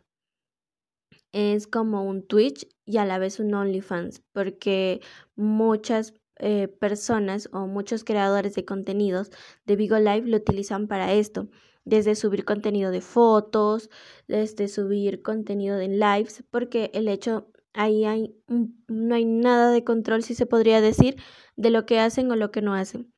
es 1.31 1.67
como 1.67 2.03
un 2.03 2.25
Twitch 2.27 2.67
y 2.85 2.97
a 2.97 3.05
la 3.05 3.19
vez 3.19 3.39
un 3.39 3.53
OnlyFans, 3.53 4.21
porque 4.33 5.01
muchas 5.35 6.13
eh, 6.37 6.67
personas 6.67 7.49
o 7.53 7.67
muchos 7.67 8.03
creadores 8.03 8.55
de 8.55 8.65
contenidos 8.65 9.29
de 9.65 9.75
Vigo 9.75 9.97
Live 9.97 10.27
lo 10.27 10.37
utilizan 10.37 10.87
para 10.87 11.13
esto, 11.13 11.49
desde 11.85 12.15
subir 12.15 12.45
contenido 12.45 12.91
de 12.91 13.01
fotos, 13.01 13.89
desde 14.27 14.67
subir 14.67 15.21
contenido 15.21 15.77
de 15.77 15.87
lives, 15.89 16.43
porque 16.49 16.91
el 16.93 17.07
hecho 17.07 17.51
ahí 17.73 18.05
hay 18.05 18.35
no 18.87 19.15
hay 19.15 19.25
nada 19.25 19.71
de 19.71 19.83
control, 19.83 20.23
si 20.23 20.35
se 20.35 20.45
podría 20.45 20.81
decir, 20.81 21.15
de 21.55 21.69
lo 21.69 21.85
que 21.85 21.99
hacen 21.99 22.31
o 22.31 22.35
lo 22.35 22.51
que 22.51 22.61
no 22.61 22.73
hacen. 22.73 23.13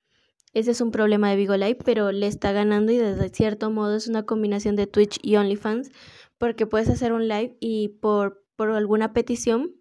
Ese 0.54 0.72
es 0.72 0.82
un 0.82 0.92
problema 0.92 1.30
de 1.30 1.38
Vigo 1.38 1.56
Live, 1.56 1.80
pero 1.86 2.12
le 2.12 2.28
está 2.28 2.52
ganando 2.52 2.92
y 2.92 2.98
desde 2.98 3.30
cierto 3.30 3.72
modo 3.72 3.96
es 3.96 4.08
una 4.08 4.24
combinación 4.24 4.76
de 4.76 4.86
Twitch 4.88 5.18
y 5.22 5.38
OnlyFans 5.38 5.92
porque 6.38 6.68
puedes 6.68 6.90
hacer 6.90 7.14
un 7.14 7.28
live 7.28 7.56
y 7.60 7.90
por, 8.02 8.44
por 8.56 8.72
alguna 8.72 9.14
petición 9.14 9.76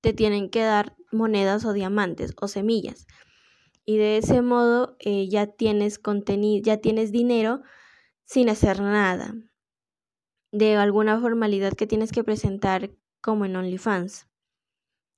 te 0.00 0.12
tienen 0.12 0.50
que 0.50 0.62
dar 0.62 0.96
monedas 1.12 1.64
o 1.64 1.72
diamantes 1.72 2.32
o 2.40 2.48
semillas. 2.48 3.06
Y 3.84 3.98
de 3.98 4.18
ese 4.18 4.42
modo 4.42 4.96
eh, 4.98 5.28
ya 5.28 5.46
tienes 5.46 5.98
contenido, 6.00 6.64
ya 6.64 6.78
tienes 6.78 7.12
dinero 7.12 7.62
sin 8.24 8.48
hacer 8.48 8.80
nada. 8.80 9.34
De 10.50 10.76
alguna 10.76 11.20
formalidad 11.20 11.74
que 11.74 11.86
tienes 11.86 12.10
que 12.10 12.24
presentar 12.24 12.90
como 13.26 13.44
en 13.44 13.56
OnlyFans. 13.56 14.28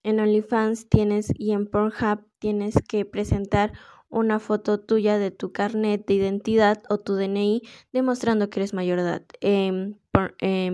En 0.02 0.18
OnlyFans 0.18 0.88
tienes 0.88 1.30
y 1.34 1.52
en 1.52 1.66
Pornhub 1.66 2.26
tienes 2.38 2.76
que 2.88 3.04
presentar 3.04 3.74
una 4.08 4.38
foto 4.38 4.80
tuya 4.80 5.18
de 5.18 5.30
tu 5.30 5.52
carnet 5.52 6.06
de 6.06 6.14
identidad 6.14 6.82
o 6.88 7.00
tu 7.00 7.16
DNI 7.16 7.60
demostrando 7.92 8.48
que 8.48 8.60
eres 8.60 8.72
mayor 8.72 9.02
de 9.02 9.04
edad. 9.04 9.26
En, 9.42 10.00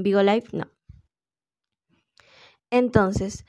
Vigo 0.05 0.23
Life, 0.23 0.57
no. 0.57 0.70
Entonces, 2.70 3.44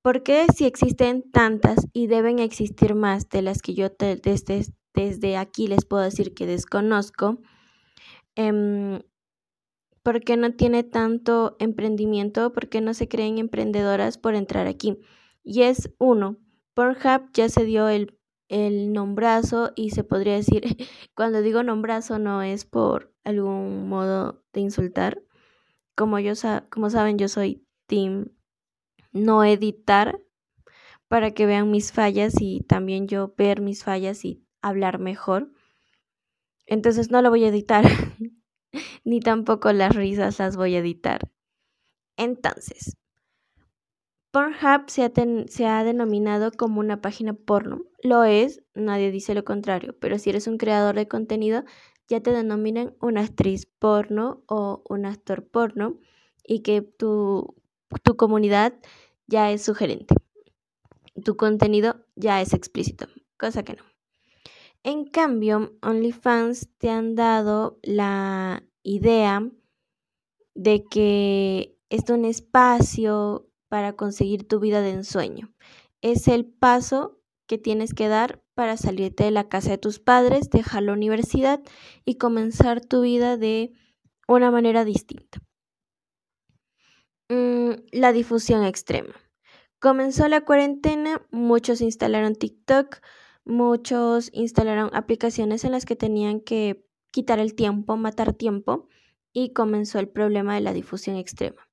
¿por 0.00 0.22
qué 0.22 0.46
si 0.56 0.64
existen 0.64 1.30
tantas 1.30 1.86
y 1.92 2.06
deben 2.06 2.38
existir 2.38 2.94
más 2.94 3.28
de 3.28 3.42
las 3.42 3.60
que 3.60 3.74
yo 3.74 3.90
desde, 4.94 5.36
aquí 5.36 5.66
les 5.66 5.84
puedo 5.84 6.02
decir 6.02 6.32
que 6.32 6.46
desconozco? 6.46 7.38
Eh, 8.36 9.02
¿Por 10.08 10.22
qué 10.22 10.38
no 10.38 10.54
tiene 10.54 10.84
tanto 10.84 11.54
emprendimiento? 11.58 12.54
¿Por 12.54 12.70
qué 12.70 12.80
no 12.80 12.94
se 12.94 13.08
creen 13.08 13.36
emprendedoras 13.36 14.16
por 14.16 14.34
entrar 14.34 14.66
aquí? 14.66 14.98
Y 15.44 15.64
es 15.64 15.94
uno, 15.98 16.38
Pornhub 16.72 17.30
ya 17.34 17.50
se 17.50 17.66
dio 17.66 17.90
el 17.90 18.18
el 18.48 18.94
nombrazo 18.94 19.72
y 19.76 19.90
se 19.90 20.04
podría 20.04 20.36
decir, 20.36 20.62
cuando 21.14 21.42
digo 21.42 21.62
nombrazo 21.62 22.18
no 22.18 22.40
es 22.40 22.64
por 22.64 23.12
algún 23.22 23.86
modo 23.90 24.42
de 24.54 24.62
insultar. 24.62 25.22
Como, 25.94 26.18
yo, 26.20 26.32
como 26.70 26.88
saben, 26.88 27.18
yo 27.18 27.28
soy 27.28 27.66
team 27.86 28.30
no 29.12 29.44
editar 29.44 30.18
para 31.08 31.32
que 31.32 31.44
vean 31.44 31.70
mis 31.70 31.92
fallas 31.92 32.32
y 32.40 32.60
también 32.60 33.08
yo 33.08 33.34
ver 33.36 33.60
mis 33.60 33.84
fallas 33.84 34.24
y 34.24 34.42
hablar 34.62 35.00
mejor. 35.00 35.52
Entonces 36.64 37.10
no 37.10 37.20
lo 37.20 37.28
voy 37.28 37.44
a 37.44 37.48
editar, 37.48 37.84
ni 39.04 39.20
tampoco 39.20 39.72
las 39.72 39.94
risas 39.94 40.38
las 40.38 40.56
voy 40.56 40.74
a 40.74 40.78
editar. 40.78 41.30
Entonces, 42.16 42.96
Pornhub 44.30 44.90
se 44.90 45.66
ha, 45.66 45.84
denominado 45.84 46.52
como 46.52 46.80
una 46.80 47.00
página 47.00 47.32
porno. 47.32 47.82
Lo 48.02 48.24
es, 48.24 48.62
nadie 48.74 49.10
dice 49.10 49.34
lo 49.34 49.44
contrario, 49.44 49.96
pero 49.98 50.18
si 50.18 50.30
eres 50.30 50.46
un 50.46 50.58
creador 50.58 50.94
de 50.96 51.08
contenido, 51.08 51.64
ya 52.08 52.20
te 52.20 52.30
denominan 52.32 52.94
una 53.00 53.22
actriz 53.22 53.66
porno 53.66 54.42
o 54.46 54.82
un 54.88 55.06
actor 55.06 55.46
porno 55.46 55.98
y 56.44 56.60
que 56.60 56.82
tu, 56.82 57.56
tu 58.02 58.16
comunidad 58.16 58.74
ya 59.26 59.50
es 59.50 59.64
sugerente. 59.64 60.14
Tu 61.24 61.36
contenido 61.36 62.04
ya 62.14 62.40
es 62.42 62.52
explícito, 62.52 63.06
cosa 63.38 63.62
que 63.62 63.74
no. 63.74 63.87
En 64.84 65.04
cambio, 65.04 65.76
OnlyFans 65.82 66.68
te 66.78 66.90
han 66.90 67.14
dado 67.14 67.78
la 67.82 68.64
idea 68.82 69.50
de 70.54 70.84
que 70.84 71.76
es 71.90 72.08
un 72.10 72.24
espacio 72.24 73.48
para 73.68 73.94
conseguir 73.94 74.46
tu 74.46 74.60
vida 74.60 74.80
de 74.80 74.90
ensueño. 74.90 75.52
Es 76.00 76.28
el 76.28 76.46
paso 76.46 77.20
que 77.46 77.58
tienes 77.58 77.94
que 77.94 78.08
dar 78.08 78.42
para 78.54 78.76
salirte 78.76 79.24
de 79.24 79.30
la 79.30 79.48
casa 79.48 79.70
de 79.70 79.78
tus 79.78 79.98
padres, 79.98 80.50
dejar 80.50 80.82
la 80.82 80.92
universidad 80.92 81.60
y 82.04 82.16
comenzar 82.16 82.84
tu 82.84 83.02
vida 83.02 83.36
de 83.36 83.72
una 84.26 84.50
manera 84.50 84.84
distinta. 84.84 85.40
Mm, 87.28 87.72
la 87.92 88.12
difusión 88.12 88.64
extrema. 88.64 89.14
Comenzó 89.80 90.26
la 90.28 90.40
cuarentena, 90.44 91.24
muchos 91.30 91.80
instalaron 91.80 92.34
TikTok, 92.34 93.00
muchos 93.48 94.30
instalaron 94.32 94.90
aplicaciones 94.92 95.64
en 95.64 95.72
las 95.72 95.84
que 95.84 95.96
tenían 95.96 96.40
que 96.40 96.84
quitar 97.10 97.40
el 97.40 97.54
tiempo, 97.54 97.96
matar 97.96 98.34
tiempo, 98.34 98.88
y 99.32 99.52
comenzó 99.52 99.98
el 99.98 100.08
problema 100.08 100.54
de 100.54 100.60
la 100.60 100.72
difusión 100.72 101.16
extrema. 101.16 101.68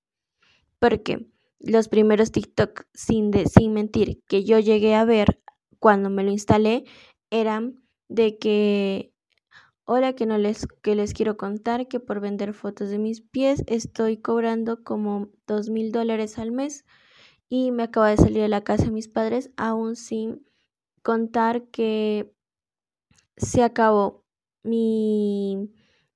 ¿Por 0.80 1.04
qué? 1.04 1.28
los 1.66 1.88
primeros 1.88 2.32
TikTok, 2.32 2.86
sin, 2.94 3.32
sin 3.48 3.74
mentir, 3.74 4.22
que 4.28 4.44
yo 4.44 4.60
llegué 4.60 4.96
a 4.96 5.06
ver 5.06 5.42
cuando 5.80 6.10
me 6.10 6.24
lo 6.24 6.32
instalé, 6.32 6.86
eran 7.32 7.82
de 8.08 8.38
que, 8.38 9.12
hola, 9.84 10.14
que, 10.14 10.26
no 10.26 10.38
les, 10.38 10.68
que 10.84 10.96
les 10.96 11.14
quiero 11.14 11.38
contar 11.38 11.88
que 11.88 12.00
por 12.00 12.20
vender 12.20 12.54
fotos 12.54 12.90
de 12.90 13.00
mis 13.00 13.22
pies 13.22 13.64
estoy 13.68 14.18
cobrando 14.18 14.84
como 14.84 15.30
dos 15.48 15.70
mil 15.70 15.92
dólares 15.92 16.38
al 16.38 16.52
mes 16.52 16.86
y 17.50 17.72
me 17.72 17.84
acaba 17.84 18.10
de 18.10 18.18
salir 18.18 18.42
de 18.42 18.50
la 18.50 18.64
casa 18.64 18.86
de 18.86 18.92
mis 18.92 19.08
padres, 19.08 19.52
aún 19.58 19.96
sin 19.96 20.46
contar 21.06 21.68
que 21.70 22.34
se 23.38 23.62
acabó 23.62 24.26
mi 24.64 25.72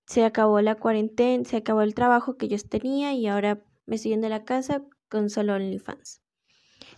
se 0.08 0.26
acabó 0.26 0.60
la 0.62 0.74
cuarentena, 0.74 1.46
se 1.46 1.58
acabó 1.58 1.84
el 1.84 1.94
trabajo 1.94 2.38
que 2.38 2.48
yo 2.48 2.58
tenía 2.58 3.14
y 3.14 3.28
ahora 3.28 3.64
me 3.86 3.96
estoy 3.96 4.12
yendo 4.12 4.26
de 4.26 4.32
la 4.32 4.46
casa 4.46 4.84
con 5.08 5.30
solo 5.30 5.54
OnlyFans. 5.54 6.24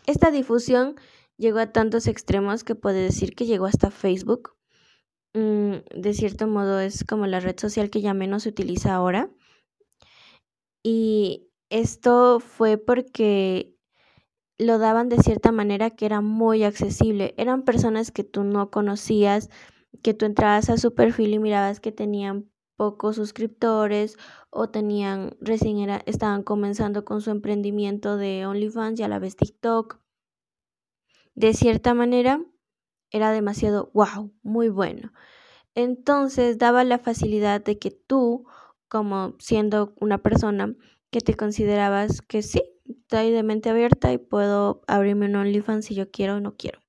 Esta 0.05 0.31
difusión 0.31 0.95
llegó 1.37 1.59
a 1.59 1.73
tantos 1.73 2.07
extremos 2.07 2.63
que 2.63 2.75
puede 2.75 3.03
decir 3.03 3.35
que 3.35 3.45
llegó 3.45 3.65
hasta 3.65 3.91
Facebook. 3.91 4.55
Mm, 5.33 5.79
de 5.93 6.13
cierto 6.13 6.47
modo 6.47 6.79
es 6.79 7.03
como 7.03 7.27
la 7.27 7.41
red 7.41 7.59
social 7.59 7.89
que 7.89 7.99
ya 7.99 8.13
menos 8.13 8.43
se 8.43 8.49
utiliza 8.49 8.95
ahora. 8.95 9.29
Y 10.81 11.49
esto 11.69 12.39
fue 12.39 12.77
porque 12.77 13.70
lo 14.61 14.77
daban 14.77 15.09
de 15.09 15.17
cierta 15.17 15.51
manera 15.51 15.89
que 15.89 16.05
era 16.05 16.21
muy 16.21 16.63
accesible. 16.63 17.33
Eran 17.37 17.63
personas 17.63 18.11
que 18.11 18.23
tú 18.23 18.43
no 18.43 18.69
conocías, 18.69 19.49
que 20.03 20.13
tú 20.13 20.25
entrabas 20.25 20.69
a 20.69 20.77
su 20.77 20.93
perfil 20.93 21.33
y 21.33 21.39
mirabas 21.39 21.79
que 21.79 21.91
tenían 21.91 22.47
pocos 22.75 23.15
suscriptores 23.15 24.17
o 24.51 24.69
tenían 24.69 25.35
recién 25.41 25.89
estaban 26.05 26.43
comenzando 26.43 27.05
con 27.05 27.21
su 27.21 27.31
emprendimiento 27.31 28.17
de 28.17 28.45
OnlyFans 28.45 28.99
y 28.99 29.03
a 29.03 29.07
la 29.07 29.17
vez 29.17 29.35
TikTok. 29.35 29.99
De 31.33 31.53
cierta 31.53 31.95
manera, 31.95 32.43
era 33.09 33.31
demasiado 33.31 33.89
wow, 33.93 34.31
muy 34.43 34.69
bueno. 34.69 35.11
Entonces 35.73 36.59
daba 36.59 36.83
la 36.83 36.99
facilidad 36.99 37.63
de 37.63 37.79
que 37.79 37.89
tú, 37.89 38.45
como 38.87 39.35
siendo 39.39 39.95
una 39.99 40.19
persona 40.19 40.75
que 41.09 41.21
te 41.21 41.35
considerabas 41.35 42.21
que 42.21 42.41
sí, 42.41 42.61
estoy 42.91 43.31
de 43.31 43.43
mente 43.43 43.69
abierta 43.69 44.11
y 44.13 44.17
puedo 44.17 44.81
abrirme 44.87 45.27
un 45.27 45.35
OnlyFans 45.35 45.85
si 45.85 45.95
yo 45.95 46.11
quiero 46.11 46.35
o 46.35 46.39
no 46.39 46.55
quiero. 46.55 46.79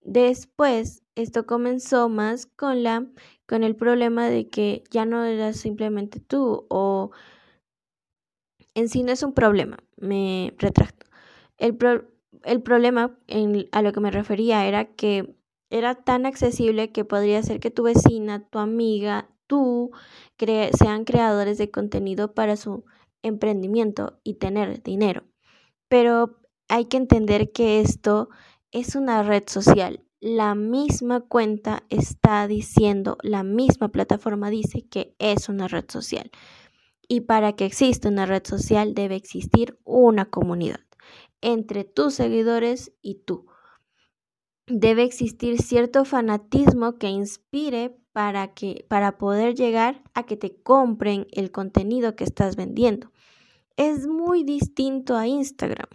Después, 0.00 1.02
esto 1.16 1.46
comenzó 1.46 2.08
más 2.08 2.46
con 2.46 2.82
la 2.82 3.06
con 3.46 3.64
el 3.64 3.76
problema 3.76 4.28
de 4.28 4.48
que 4.48 4.84
ya 4.90 5.04
no 5.06 5.24
eras 5.24 5.56
simplemente 5.56 6.20
tú 6.20 6.66
o 6.68 7.10
en 8.74 8.88
sí 8.88 9.02
no 9.02 9.12
es 9.12 9.22
un 9.22 9.32
problema, 9.32 9.78
me 9.96 10.54
retracto. 10.58 11.06
El, 11.56 11.76
el 12.44 12.62
problema 12.62 13.18
a 13.72 13.82
lo 13.82 13.92
que 13.92 14.00
me 14.00 14.10
refería 14.10 14.66
era 14.66 14.84
que 14.84 15.34
era 15.70 15.94
tan 15.94 16.26
accesible 16.26 16.92
que 16.92 17.04
podría 17.04 17.42
ser 17.42 17.60
que 17.60 17.70
tu 17.70 17.82
vecina, 17.82 18.48
tu 18.48 18.58
amiga, 18.58 19.28
tú 19.46 19.90
sean 20.78 21.04
creadores 21.04 21.58
de 21.58 21.70
contenido 21.70 22.34
para 22.34 22.56
su 22.56 22.84
emprendimiento 23.22 24.20
y 24.24 24.34
tener 24.34 24.82
dinero. 24.82 25.24
Pero 25.88 26.40
hay 26.68 26.86
que 26.86 26.96
entender 26.96 27.52
que 27.52 27.80
esto 27.80 28.28
es 28.72 28.94
una 28.94 29.22
red 29.22 29.44
social 29.46 30.04
la 30.20 30.56
misma 30.56 31.20
cuenta 31.20 31.84
está 31.90 32.48
diciendo, 32.48 33.18
la 33.22 33.44
misma 33.44 33.88
plataforma 33.88 34.50
dice 34.50 34.84
que 34.88 35.14
es 35.18 35.48
una 35.48 35.68
red 35.68 35.84
social. 35.88 36.30
Y 37.06 37.22
para 37.22 37.54
que 37.54 37.64
exista 37.64 38.08
una 38.08 38.26
red 38.26 38.44
social 38.44 38.94
debe 38.94 39.14
existir 39.14 39.78
una 39.84 40.28
comunidad 40.28 40.80
entre 41.40 41.84
tus 41.84 42.14
seguidores 42.14 42.92
y 43.00 43.22
tú. 43.24 43.46
Debe 44.66 45.04
existir 45.04 45.62
cierto 45.62 46.04
fanatismo 46.04 46.98
que 46.98 47.08
inspire 47.08 47.96
para 48.18 48.52
que 48.52 48.84
para 48.88 49.16
poder 49.16 49.54
llegar 49.54 50.02
a 50.12 50.24
que 50.24 50.36
te 50.36 50.60
compren 50.60 51.28
el 51.30 51.52
contenido 51.52 52.16
que 52.16 52.24
estás 52.24 52.56
vendiendo. 52.56 53.12
es 53.76 54.08
muy 54.08 54.42
distinto 54.42 55.16
a 55.16 55.28
Instagram. 55.28 55.86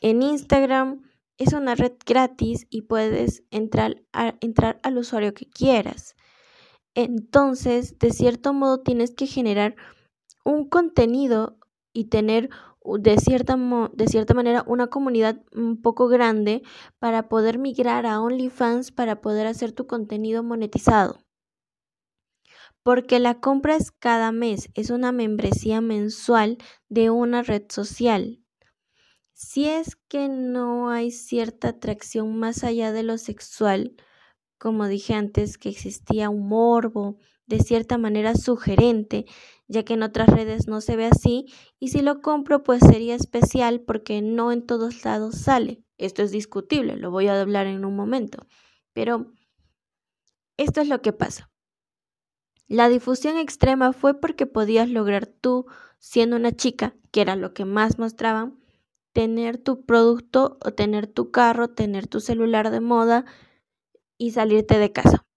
En 0.00 0.22
Instagram 0.22 1.02
es 1.36 1.52
una 1.52 1.74
red 1.74 1.92
gratis 2.06 2.66
y 2.70 2.82
puedes 2.82 3.42
entrar, 3.50 4.02
entrar 4.40 4.80
al 4.82 4.96
usuario 4.96 5.34
que 5.34 5.44
quieras. 5.44 6.16
Entonces, 6.94 7.98
de 7.98 8.12
cierto 8.12 8.54
modo, 8.54 8.80
tienes 8.80 9.10
que 9.10 9.26
generar 9.26 9.76
un 10.46 10.70
contenido 10.70 11.58
y 11.92 12.04
tener 12.04 12.48
de 12.82 13.18
cierta, 13.18 13.58
de 13.92 14.06
cierta 14.06 14.32
manera 14.32 14.64
una 14.66 14.86
comunidad 14.86 15.42
un 15.54 15.82
poco 15.82 16.08
grande 16.08 16.62
para 16.98 17.28
poder 17.28 17.58
migrar 17.58 18.06
a 18.06 18.22
OnlyFans 18.22 18.90
para 18.90 19.20
poder 19.20 19.46
hacer 19.46 19.72
tu 19.72 19.86
contenido 19.86 20.42
monetizado. 20.42 21.27
Porque 22.82 23.18
la 23.18 23.40
compra 23.40 23.76
es 23.76 23.90
cada 23.90 24.32
mes, 24.32 24.70
es 24.74 24.90
una 24.90 25.12
membresía 25.12 25.80
mensual 25.80 26.58
de 26.88 27.10
una 27.10 27.42
red 27.42 27.64
social. 27.68 28.42
Si 29.34 29.68
es 29.68 29.96
que 30.08 30.28
no 30.28 30.90
hay 30.90 31.10
cierta 31.10 31.68
atracción 31.68 32.36
más 32.38 32.64
allá 32.64 32.92
de 32.92 33.02
lo 33.02 33.18
sexual, 33.18 33.94
como 34.58 34.86
dije 34.88 35.14
antes, 35.14 35.58
que 35.58 35.68
existía 35.68 36.30
un 36.30 36.48
morbo, 36.48 37.18
de 37.46 37.60
cierta 37.60 37.98
manera 37.98 38.34
sugerente, 38.36 39.24
ya 39.68 39.84
que 39.84 39.94
en 39.94 40.02
otras 40.02 40.28
redes 40.28 40.68
no 40.68 40.80
se 40.80 40.96
ve 40.96 41.06
así, 41.06 41.46
y 41.78 41.88
si 41.88 42.02
lo 42.02 42.20
compro 42.20 42.62
pues 42.62 42.80
sería 42.80 43.14
especial 43.14 43.80
porque 43.80 44.20
no 44.22 44.52
en 44.52 44.66
todos 44.66 45.04
lados 45.04 45.36
sale. 45.36 45.82
Esto 45.98 46.22
es 46.22 46.30
discutible, 46.30 46.96
lo 46.96 47.10
voy 47.10 47.28
a 47.28 47.40
hablar 47.40 47.66
en 47.66 47.84
un 47.84 47.96
momento, 47.96 48.46
pero 48.92 49.32
esto 50.58 50.80
es 50.80 50.88
lo 50.88 51.00
que 51.00 51.12
pasa. 51.12 51.47
La 52.68 52.88
difusión 52.88 53.36
extrema 53.36 53.92
fue 53.92 54.20
porque 54.20 54.46
podías 54.46 54.88
lograr 54.88 55.26
tú, 55.26 55.66
siendo 55.98 56.36
una 56.36 56.52
chica, 56.52 56.94
que 57.10 57.22
era 57.22 57.34
lo 57.34 57.54
que 57.54 57.64
más 57.64 57.98
mostraban, 57.98 58.60
tener 59.12 59.58
tu 59.58 59.84
producto 59.84 60.58
o 60.64 60.72
tener 60.72 61.06
tu 61.06 61.30
carro, 61.30 61.68
tener 61.68 62.06
tu 62.06 62.20
celular 62.20 62.70
de 62.70 62.80
moda 62.80 63.24
y 64.18 64.32
salirte 64.32 64.78
de 64.78 64.92
casa 64.92 65.28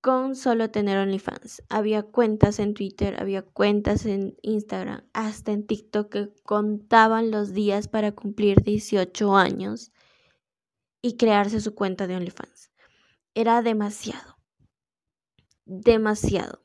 con 0.00 0.36
solo 0.36 0.70
tener 0.70 0.96
OnlyFans. 0.98 1.62
Había 1.68 2.02
cuentas 2.02 2.58
en 2.60 2.74
Twitter, 2.74 3.20
había 3.20 3.42
cuentas 3.42 4.06
en 4.06 4.36
Instagram, 4.42 5.04
hasta 5.12 5.52
en 5.52 5.66
TikTok 5.66 6.08
que 6.10 6.32
contaban 6.44 7.30
los 7.30 7.52
días 7.52 7.88
para 7.88 8.12
cumplir 8.12 8.62
18 8.62 9.36
años 9.36 9.92
y 11.02 11.16
crearse 11.16 11.60
su 11.60 11.74
cuenta 11.74 12.06
de 12.06 12.16
OnlyFans. 12.16 12.70
Era 13.34 13.62
demasiado. 13.62 14.37
Demasiado. 15.70 16.64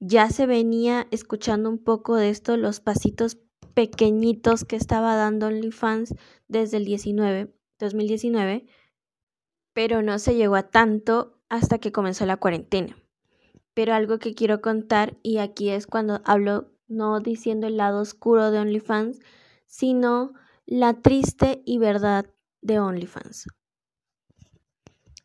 Ya 0.00 0.30
se 0.30 0.46
venía 0.46 1.06
escuchando 1.10 1.68
un 1.68 1.76
poco 1.76 2.16
de 2.16 2.30
esto, 2.30 2.56
los 2.56 2.80
pasitos 2.80 3.36
pequeñitos 3.74 4.64
que 4.64 4.76
estaba 4.76 5.14
dando 5.14 5.48
OnlyFans 5.48 6.14
desde 6.48 6.78
el 6.78 6.86
19, 6.86 7.54
2019, 7.78 8.64
pero 9.74 10.00
no 10.00 10.18
se 10.18 10.36
llegó 10.36 10.56
a 10.56 10.70
tanto 10.70 11.38
hasta 11.50 11.78
que 11.78 11.92
comenzó 11.92 12.24
la 12.24 12.38
cuarentena. 12.38 12.96
Pero 13.74 13.92
algo 13.92 14.18
que 14.18 14.34
quiero 14.34 14.62
contar, 14.62 15.18
y 15.22 15.36
aquí 15.36 15.68
es 15.68 15.86
cuando 15.86 16.22
hablo 16.24 16.72
no 16.88 17.20
diciendo 17.20 17.66
el 17.66 17.76
lado 17.76 18.00
oscuro 18.00 18.50
de 18.50 18.58
OnlyFans, 18.58 19.20
sino 19.66 20.32
la 20.64 20.94
triste 21.02 21.62
y 21.66 21.76
verdad 21.76 22.24
de 22.62 22.80
OnlyFans. 22.80 23.48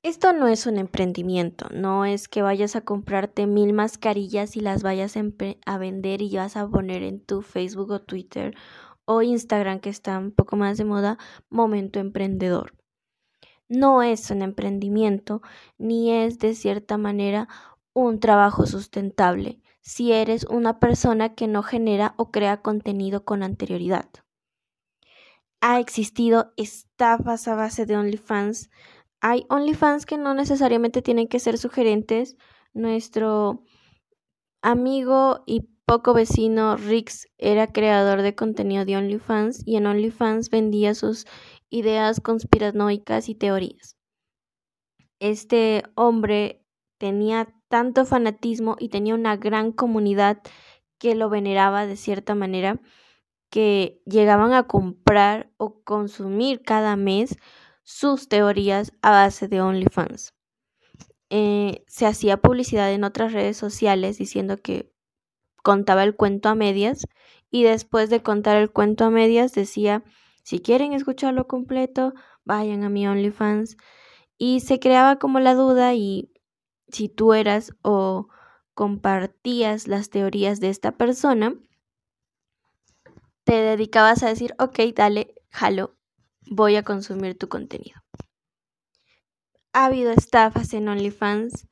Esto 0.02 0.34
no 0.34 0.48
es 0.48 0.66
un 0.66 0.78
emprendimiento, 0.78 1.68
no 1.74 2.06
es 2.06 2.28
que 2.28 2.42
vayas 2.42 2.76
a 2.76 2.82
comprarte 2.82 3.48
mil 3.48 3.74
mascarillas 3.74 4.56
y 4.56 4.62
las 4.62 4.82
vayas 4.82 5.18
a 5.66 5.78
vender 5.78 6.22
y 6.22 6.36
vas 6.36 6.56
a 6.56 6.68
poner 6.68 7.04
en 7.04 7.20
tu 7.20 7.42
Facebook 7.42 7.92
o 7.92 8.02
Twitter 8.02 8.56
o 9.06 9.22
Instagram 9.22 9.80
que 9.80 9.90
está 9.90 10.18
un 10.18 10.32
poco 10.32 10.56
más 10.56 10.78
de 10.78 10.86
moda, 10.86 11.18
momento 11.50 12.00
emprendedor 12.00 12.80
no 13.70 14.02
es 14.02 14.32
un 14.32 14.42
emprendimiento 14.42 15.42
ni 15.78 16.12
es 16.12 16.40
de 16.40 16.56
cierta 16.56 16.98
manera 16.98 17.48
un 17.94 18.20
trabajo 18.20 18.66
sustentable 18.66 19.62
si 19.82 20.12
eres 20.12 20.44
una 20.46 20.80
persona 20.80 21.36
que 21.36 21.48
no 21.48 21.64
genera 21.64 22.14
o 22.18 22.32
crea 22.32 22.62
contenido 22.62 23.24
con 23.24 23.44
anterioridad. 23.44 24.10
Ha 25.62 25.80
existido 25.80 26.54
estafas 26.58 27.48
a 27.48 27.56
base 27.56 27.86
de 27.86 27.98
OnlyFans. 27.98 28.70
Hay 29.22 29.46
OnlyFans 29.50 30.06
que 30.06 30.18
no 30.18 30.34
necesariamente 30.34 31.02
tienen 31.02 31.28
que 31.28 31.40
ser 31.40 31.58
sugerentes. 31.58 32.38
Nuestro 32.74 33.64
amigo 34.62 35.44
y 35.46 35.68
poco 35.86 36.14
vecino 36.14 36.78
Rix 36.78 37.28
era 37.38 37.68
creador 37.68 38.22
de 38.22 38.36
contenido 38.36 38.86
de 38.86 38.96
OnlyFans 38.96 39.64
y 39.66 39.76
en 39.76 39.88
OnlyFans 39.88 40.50
vendía 40.50 40.94
sus 40.94 41.26
ideas 41.70 42.22
conspiranoicas 42.22 43.28
y 43.28 43.36
teorías. 43.36 43.98
Este 45.20 45.84
hombre 45.96 46.64
tenía 46.98 47.54
tanto 47.68 48.06
fanatismo 48.06 48.76
y 48.80 48.90
tenía 48.90 49.16
una 49.16 49.36
gran 49.36 49.72
comunidad 49.72 50.42
que 50.98 51.16
lo 51.16 51.30
veneraba 51.30 51.86
de 51.86 51.98
cierta 51.98 52.36
manera 52.36 52.80
que 53.50 54.02
llegaban 54.06 54.54
a 54.54 54.64
comprar 54.64 55.52
o 55.58 55.82
consumir 55.84 56.62
cada 56.62 56.96
mes 56.96 57.38
sus 57.89 58.30
teorías 58.30 58.93
a 59.02 59.10
base 59.10 59.47
de 59.47 59.62
OnlyFans. 59.62 60.36
Eh, 61.32 61.84
se 61.88 62.06
hacía 62.06 62.38
publicidad 62.38 62.93
en 62.93 63.04
otras 63.04 63.34
redes 63.34 63.58
sociales 63.58 64.19
diciendo 64.19 64.58
que 64.62 64.93
contaba 65.63 66.04
el 66.04 66.15
cuento 66.15 66.49
a 66.49 66.56
medias 66.56 67.08
y 67.49 67.63
después 67.63 68.12
de 68.12 68.21
contar 68.21 68.58
el 68.58 68.71
cuento 68.71 69.06
a 69.06 69.10
medias 69.10 69.54
decía 69.54 70.04
si 70.43 70.60
quieren 70.60 70.93
escucharlo 70.93 71.47
completo, 71.47 72.13
vayan 72.45 72.84
a 72.84 72.89
mi 72.89 73.08
OnlyFans. 73.08 73.75
Y 74.38 74.60
se 74.60 74.80
creaba 74.80 75.17
como 75.17 75.39
la 75.39 75.56
duda 75.56 75.95
y 75.95 76.32
si 76.89 77.10
tú 77.10 77.34
eras 77.34 77.73
o 77.82 78.28
compartías 78.75 79.88
las 79.88 80.12
teorías 80.12 80.60
de 80.60 80.69
esta 80.69 80.91
persona, 80.91 81.56
te 83.45 83.54
dedicabas 83.54 84.21
a 84.21 84.30
decir, 84.30 84.54
ok, 84.60 84.80
dale, 84.95 85.34
jalo, 85.49 85.99
voy 86.50 86.76
a 86.76 86.84
consumir 86.84 87.38
tu 87.38 87.48
contenido. 87.48 88.02
Ha 89.74 89.86
habido 89.86 90.12
estafas 90.12 90.74
en 90.74 90.88
OnlyFans, 90.88 91.68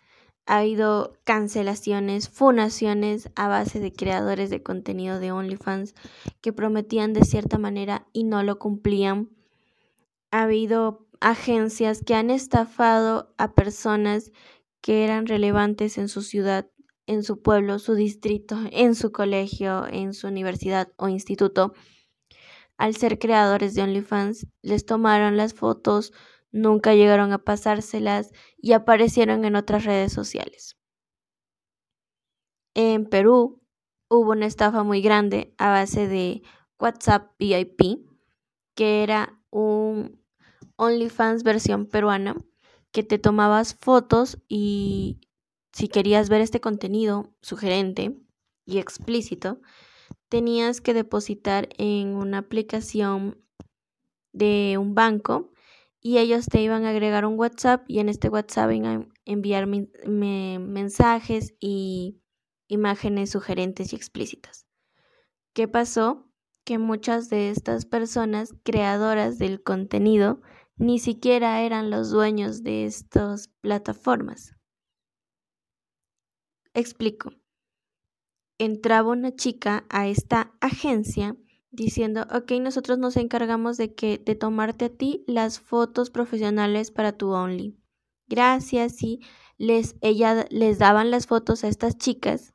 ha 0.45 0.59
habido 0.59 1.17
cancelaciones, 1.25 2.29
funaciones 2.29 3.29
a 3.35 3.47
base 3.47 3.79
de 3.79 3.91
creadores 3.91 4.49
de 4.49 4.63
contenido 4.63 5.19
de 5.19 5.31
OnlyFans 5.31 5.93
que 6.41 6.53
prometían 6.53 7.13
de 7.13 7.25
cierta 7.25 7.57
manera 7.57 8.07
y 8.13 8.23
no 8.23 8.43
lo 8.43 8.57
cumplían. 8.57 9.29
Ha 10.31 10.43
habido 10.43 11.07
agencias 11.19 12.01
que 12.01 12.15
han 12.15 12.29
estafado 12.29 13.33
a 13.37 13.53
personas 13.53 14.31
que 14.81 15.03
eran 15.03 15.25
relevantes 15.25 15.97
en 15.97 16.07
su 16.07 16.21
ciudad, 16.21 16.69
en 17.07 17.23
su 17.23 17.41
pueblo, 17.41 17.79
su 17.79 17.95
distrito, 17.95 18.57
en 18.71 18.95
su 18.95 19.11
colegio, 19.11 19.85
en 19.87 20.13
su 20.13 20.27
universidad 20.27 20.93
o 20.97 21.09
instituto. 21.09 21.73
Al 22.77 22.95
ser 22.95 23.17
creadores 23.19 23.73
de 23.73 23.81
OnlyFans, 23.81 24.47
les 24.61 24.85
tomaron 24.85 25.35
las 25.35 25.53
fotos, 25.53 26.13
nunca 26.51 26.93
llegaron 26.93 27.33
a 27.33 27.43
pasárselas 27.43 28.31
y 28.57 28.73
aparecieron 28.73 29.45
en 29.45 29.55
otras 29.55 29.83
redes 29.83 30.13
sociales. 30.13 30.77
En 32.75 33.05
Perú 33.05 33.63
hubo 34.09 34.31
una 34.31 34.45
estafa 34.45 34.83
muy 34.83 35.01
grande 35.01 35.55
a 35.57 35.69
base 35.69 36.07
de 36.07 36.43
WhatsApp 36.79 37.31
VIP, 37.39 38.07
que 38.75 39.01
era 39.01 39.41
un 39.49 40.23
OnlyFans 40.75 41.41
versión 41.41 41.87
peruana, 41.87 42.35
que 42.91 43.03
te 43.03 43.17
tomabas 43.17 43.73
fotos 43.73 44.37
y 44.47 45.19
si 45.73 45.87
querías 45.87 46.29
ver 46.29 46.41
este 46.41 46.61
contenido 46.61 47.33
sugerente 47.41 48.17
y 48.65 48.77
explícito, 48.77 49.59
tenías 50.29 50.81
que 50.81 50.93
depositar 50.93 51.69
en 51.77 52.09
una 52.15 52.39
aplicación 52.39 53.43
de 54.33 54.77
un 54.77 54.95
banco 54.95 55.51
y 55.99 56.19
ellos 56.19 56.45
te 56.45 56.61
iban 56.61 56.85
a 56.85 56.91
agregar 56.91 57.25
un 57.25 57.37
WhatsApp 57.39 57.83
y 57.87 57.99
en 57.99 58.09
este 58.09 58.29
WhatsApp 58.29 58.71
iban 58.71 59.01
a 59.01 59.07
enviar 59.25 59.67
mensajes 59.67 61.55
y 61.59 62.21
imágenes 62.67 63.31
sugerentes 63.31 63.93
y 63.93 63.95
explícitas. 63.95 64.67
¿Qué 65.53 65.67
pasó? 65.67 66.29
Que 66.65 66.77
muchas 66.77 67.29
de 67.29 67.49
estas 67.49 67.85
personas 67.85 68.53
creadoras 68.63 69.37
del 69.39 69.63
contenido 69.63 70.41
ni 70.75 70.99
siquiera 70.99 71.61
eran 71.61 71.89
los 71.89 72.11
dueños 72.11 72.61
de 72.63 72.85
estas 72.85 73.47
plataformas. 73.61 74.53
Explico. 76.73 77.31
Entraba 78.59 79.11
una 79.11 79.35
chica 79.35 79.85
a 79.89 80.07
esta 80.07 80.53
agencia 80.61 81.35
diciendo, 81.71 82.25
ok, 82.31 82.53
nosotros 82.61 82.97
nos 82.97 83.17
encargamos 83.17 83.77
de 83.77 83.93
que 83.93 84.17
de 84.17 84.35
tomarte 84.35 84.85
a 84.85 84.89
ti 84.89 85.23
las 85.27 85.59
fotos 85.59 86.09
profesionales 86.09 86.91
para 86.91 87.11
tu 87.11 87.29
Only. 87.31 87.77
Gracias, 88.27 89.03
y 89.03 89.21
les 89.57 89.95
ella 90.01 90.47
les 90.49 90.79
daban 90.79 91.11
las 91.11 91.27
fotos 91.27 91.63
a 91.63 91.67
estas 91.67 91.97
chicas 91.97 92.53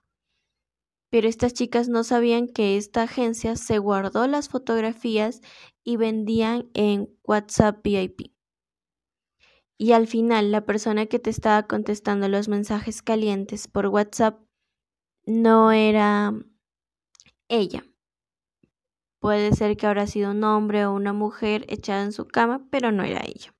pero 1.12 1.28
estas 1.28 1.52
chicas 1.52 1.90
no 1.90 2.04
sabían 2.04 2.48
que 2.48 2.78
esta 2.78 3.02
agencia 3.02 3.54
se 3.56 3.76
guardó 3.76 4.26
las 4.26 4.48
fotografías 4.48 5.42
y 5.84 5.98
vendían 5.98 6.70
en 6.72 7.14
WhatsApp 7.22 7.84
VIP. 7.84 8.32
Y 9.76 9.92
al 9.92 10.06
final 10.06 10.50
la 10.50 10.64
persona 10.64 11.04
que 11.04 11.18
te 11.18 11.28
estaba 11.28 11.66
contestando 11.66 12.30
los 12.30 12.48
mensajes 12.48 13.02
calientes 13.02 13.68
por 13.68 13.88
WhatsApp 13.88 14.40
no 15.26 15.72
era 15.72 16.32
ella. 17.48 17.84
Puede 19.20 19.52
ser 19.52 19.76
que 19.76 19.86
habrá 19.86 20.06
sido 20.06 20.32
un 20.32 20.42
hombre 20.42 20.84
o 20.84 20.92
una 20.92 21.12
mujer 21.12 21.64
echada 21.68 22.02
en 22.02 22.12
su 22.12 22.26
cama, 22.26 22.66
pero 22.70 22.90
no 22.90 23.04
era 23.04 23.20
ella. 23.24 23.54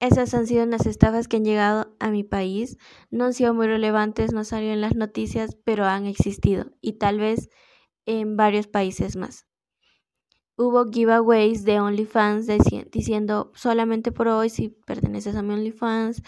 Esas 0.00 0.34
han 0.34 0.46
sido 0.46 0.66
las 0.66 0.86
estafas 0.86 1.28
que 1.28 1.38
han 1.38 1.44
llegado 1.44 1.96
a 1.98 2.10
mi 2.10 2.24
país. 2.24 2.76
No 3.10 3.24
han 3.24 3.32
sido 3.32 3.54
muy 3.54 3.66
relevantes, 3.66 4.32
no 4.32 4.44
salieron 4.44 4.74
en 4.74 4.80
las 4.82 4.94
noticias, 4.94 5.56
pero 5.64 5.86
han 5.86 6.06
existido 6.06 6.66
y 6.80 6.94
tal 6.94 7.18
vez 7.18 7.48
en 8.06 8.36
varios 8.36 8.66
países 8.66 9.16
más. 9.16 9.46
Hubo 10.56 10.90
giveaways 10.92 11.64
de 11.64 11.80
OnlyFans 11.80 12.46
diciendo 12.92 13.50
solamente 13.54 14.12
por 14.12 14.28
hoy, 14.28 14.50
si 14.50 14.68
perteneces 14.68 15.34
a 15.34 15.42
mi 15.42 15.54
OnlyFans, 15.54 16.22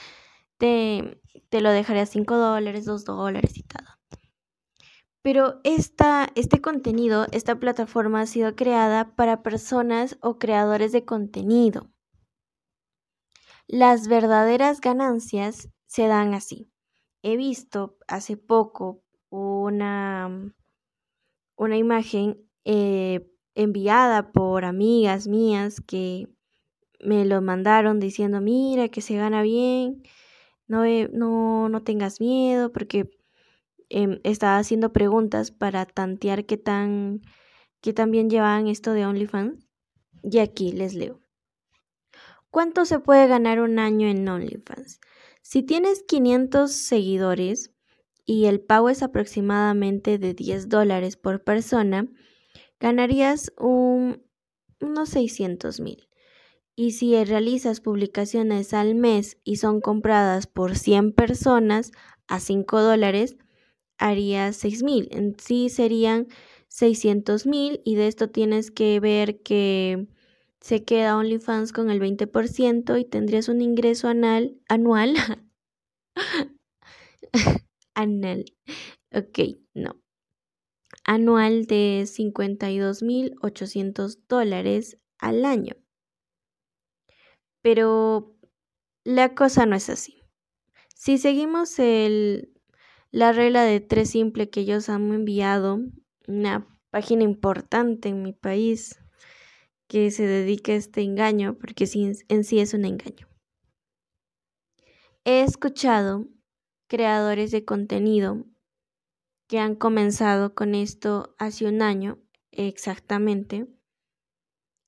te, 0.59 1.21
te 1.49 1.61
lo 1.61 1.71
dejaré 1.71 2.01
a 2.01 2.07
5 2.07 2.37
dólares, 2.37 2.85
2 2.85 3.05
dólares 3.05 3.57
y 3.57 3.63
todo. 3.63 3.87
Pero 5.23 5.61
esta, 5.65 6.29
este 6.37 6.61
contenido, 6.61 7.27
esta 7.33 7.59
plataforma 7.59 8.21
ha 8.21 8.27
sido 8.27 8.55
creada 8.55 9.17
para 9.17 9.43
personas 9.43 10.19
o 10.21 10.39
creadores 10.39 10.93
de 10.93 11.05
contenido. 11.05 11.91
Las 13.67 14.07
verdaderas 14.07 14.81
ganancias 14.81 15.69
se 15.87 16.07
dan 16.07 16.33
así. 16.33 16.71
He 17.23 17.37
visto 17.37 17.97
hace 18.07 18.37
poco 18.37 19.03
una, 19.29 20.55
una 21.57 21.77
imagen 21.77 22.49
eh, 22.65 23.29
enviada 23.57 24.31
por 24.31 24.65
amigas 24.65 25.27
mías 25.27 25.81
que 25.81 26.29
me 27.01 27.25
lo 27.25 27.43
mandaron 27.43 27.99
diciendo, 27.99 28.41
mira, 28.41 28.89
que 28.91 29.01
se 29.01 29.17
gana 29.17 29.43
bien, 29.43 30.03
no, 30.69 30.85
no, 31.13 31.69
no 31.69 31.83
tengas 31.83 32.21
miedo, 32.21 32.73
porque 32.73 33.11
em, 33.89 34.21
estaba 34.25 34.59
haciendo 34.59 34.93
preguntas 34.93 35.51
para 35.51 35.87
tantear 35.87 36.45
qué 36.47 36.57
tan, 36.57 37.23
qué 37.81 37.93
tan 37.93 38.11
bien 38.11 38.31
llevaban 38.31 38.67
esto 38.69 38.93
de 38.93 39.07
OnlyFans. 39.07 39.67
Y 40.23 40.39
aquí 40.39 40.73
les 40.73 40.95
leo. 40.95 41.21
¿Cuánto 42.51 42.85
se 42.85 42.99
puede 42.99 43.27
ganar 43.27 43.61
un 43.61 43.79
año 43.79 44.09
en 44.09 44.29
OnlyFans? 44.29 45.01
Si 45.43 45.63
tienes 45.63 46.03
500 46.03 46.73
seguidores 46.73 47.73
y 48.25 48.47
el 48.47 48.61
pago 48.61 48.89
es 48.89 49.03
aproximadamente 49.03 50.19
de 50.19 50.35
10 50.35 50.69
dólares 50.69 51.17
por 51.17 51.45
persona, 51.45 52.09
ganarías 52.81 53.53
un, 53.59 54.25
unos 54.81 55.11
600 55.11 55.81
mil. 55.81 56.06
Y 56.77 56.93
si 56.93 57.23
realizas 57.25 57.81
publicaciones 57.81 58.75
al 58.75 58.95
mes 58.95 59.39
y 59.45 59.57
son 59.57 59.81
compradas 59.81 60.47
por 60.47 60.77
100 60.77 61.13
personas 61.13 61.93
a 62.29 62.41
5 62.41 62.83
dólares, 62.83 63.37
harías 63.99 64.57
6 64.57 64.83
mil. 64.83 65.09
En 65.11 65.37
sí 65.39 65.71
serían 65.71 66.29
600 66.69 67.47
mil 67.47 67.81
y 67.85 67.95
de 67.97 68.09
esto 68.09 68.29
tienes 68.29 68.71
que 68.71 69.01
ver 69.01 69.41
que 69.43 70.07
se 70.61 70.85
queda 70.85 71.17
OnlyFans 71.17 71.73
con 71.73 71.91
el 71.91 72.01
20% 72.01 73.01
y 73.01 73.05
tendrías 73.05 73.49
un 73.49 73.63
ingreso 73.63 74.09
anual. 74.09 74.59
anual. 74.69 75.15
anal. 77.95 78.45
Ok, 79.13 79.39
no 79.75 79.97
anual 81.07 81.67
de 81.67 82.05
52.800 82.07 84.19
dólares 84.29 84.99
al 85.19 85.45
año. 85.45 85.75
Pero 87.67 88.33
la 89.03 89.35
cosa 89.35 89.67
no 89.67 89.75
es 89.75 89.91
así. 89.91 90.23
Si 90.95 91.19
seguimos 91.19 91.81
el, 91.81 92.55
la 93.11 93.33
regla 93.33 93.65
de 93.65 93.81
tres 93.81 94.11
simple 94.11 94.51
que 94.51 94.61
ellos 94.61 94.89
han 94.89 95.13
enviado, 95.13 95.81
una 96.29 96.65
página 96.91 97.25
importante 97.25 98.09
en 98.09 98.23
mi 98.23 98.33
país 98.33 99.01
que 99.89 100.13
se 100.13 100.29
dedica 100.29 100.71
a 100.71 100.77
este 100.77 101.03
engaño, 101.03 101.59
porque 101.59 101.91
en 102.29 102.45
sí 102.45 102.61
es 102.61 102.73
un 102.73 102.85
engaño. 102.85 103.27
He 105.25 105.43
escuchado 105.43 106.29
creadores 106.87 107.51
de 107.51 107.65
contenido 107.65 108.45
que 109.49 109.59
han 109.59 109.75
comenzado 109.75 110.55
con 110.55 110.77
esto 110.77 111.35
hace 111.37 111.67
un 111.67 111.83
año 111.83 112.21
exactamente, 112.53 113.67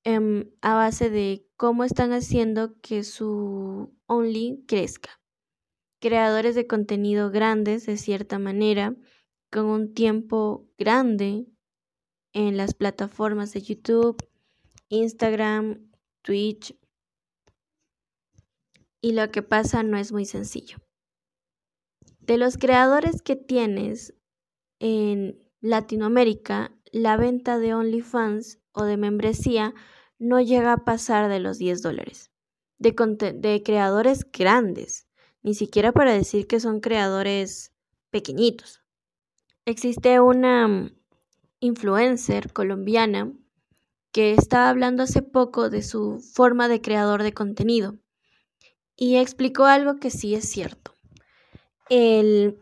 em, 0.09 0.51
a 0.63 0.73
base 0.73 1.11
de 1.11 1.47
cómo 1.59 1.85
están 1.85 2.13
haciendo 2.13 2.81
que 2.81 3.05
su 3.05 3.95
Only 4.07 4.65
crezca. 4.67 5.21
Creadores 6.01 6.55
de 6.55 6.67
contenido 6.67 7.31
grandes, 7.31 7.85
de 7.85 7.99
cierta 7.99 8.39
manera, 8.39 8.97
con 9.51 9.67
un 9.67 9.93
tiempo 9.93 10.67
grande 10.79 11.47
en 12.33 12.57
las 12.57 12.73
plataformas 12.73 13.53
de 13.53 13.61
YouTube, 13.61 14.27
Instagram, 14.89 15.91
Twitch. 16.23 16.75
Y 19.03 19.13
lo 19.13 19.31
que 19.31 19.43
pasa 19.43 19.83
no 19.83 19.99
es 19.99 20.11
muy 20.11 20.25
sencillo. 20.25 20.79
De 22.21 22.39
los 22.39 22.57
creadores 22.57 23.21
que 23.21 23.37
tienes 23.37 24.15
en 24.79 25.39
Latinoamérica, 25.61 26.73
la 26.93 27.19
venta 27.19 27.59
de 27.59 27.75
OnlyFans 27.75 28.59
o 28.73 28.85
de 28.85 28.97
membresía 28.97 29.75
no 30.19 30.41
llega 30.41 30.73
a 30.73 30.85
pasar 30.85 31.29
de 31.29 31.41
los 31.41 31.59
10 31.59 31.83
dólares. 31.83 32.31
De, 32.79 33.63
creadores 33.65 34.31
grandes, 34.31 35.09
ni 35.43 35.55
siquiera 35.55 35.93
para 35.93 36.13
decir 36.13 36.47
que 36.47 36.61
son 36.61 36.81
creadores 36.81 37.73
pequeñitos. 38.11 38.83
Existe 39.65 40.21
una 40.21 40.69
mm, 40.69 40.91
influencer 41.61 42.53
colombiana 42.53 43.33
que 44.13 44.35
estaba 44.35 44.69
hablando 44.69 45.03
hace 45.03 45.23
poco 45.23 45.71
de 45.71 45.83
su 45.83 46.21
forma 46.21 46.69
de 46.69 46.81
creador 46.81 47.23
de 47.23 47.35
contenido 47.35 47.99
y 48.97 49.17
explicó 49.17 49.65
algo 49.65 49.97
que 49.97 50.11
sí 50.11 50.35
es 50.35 50.49
cierto. 50.49 50.95
El 51.89 52.59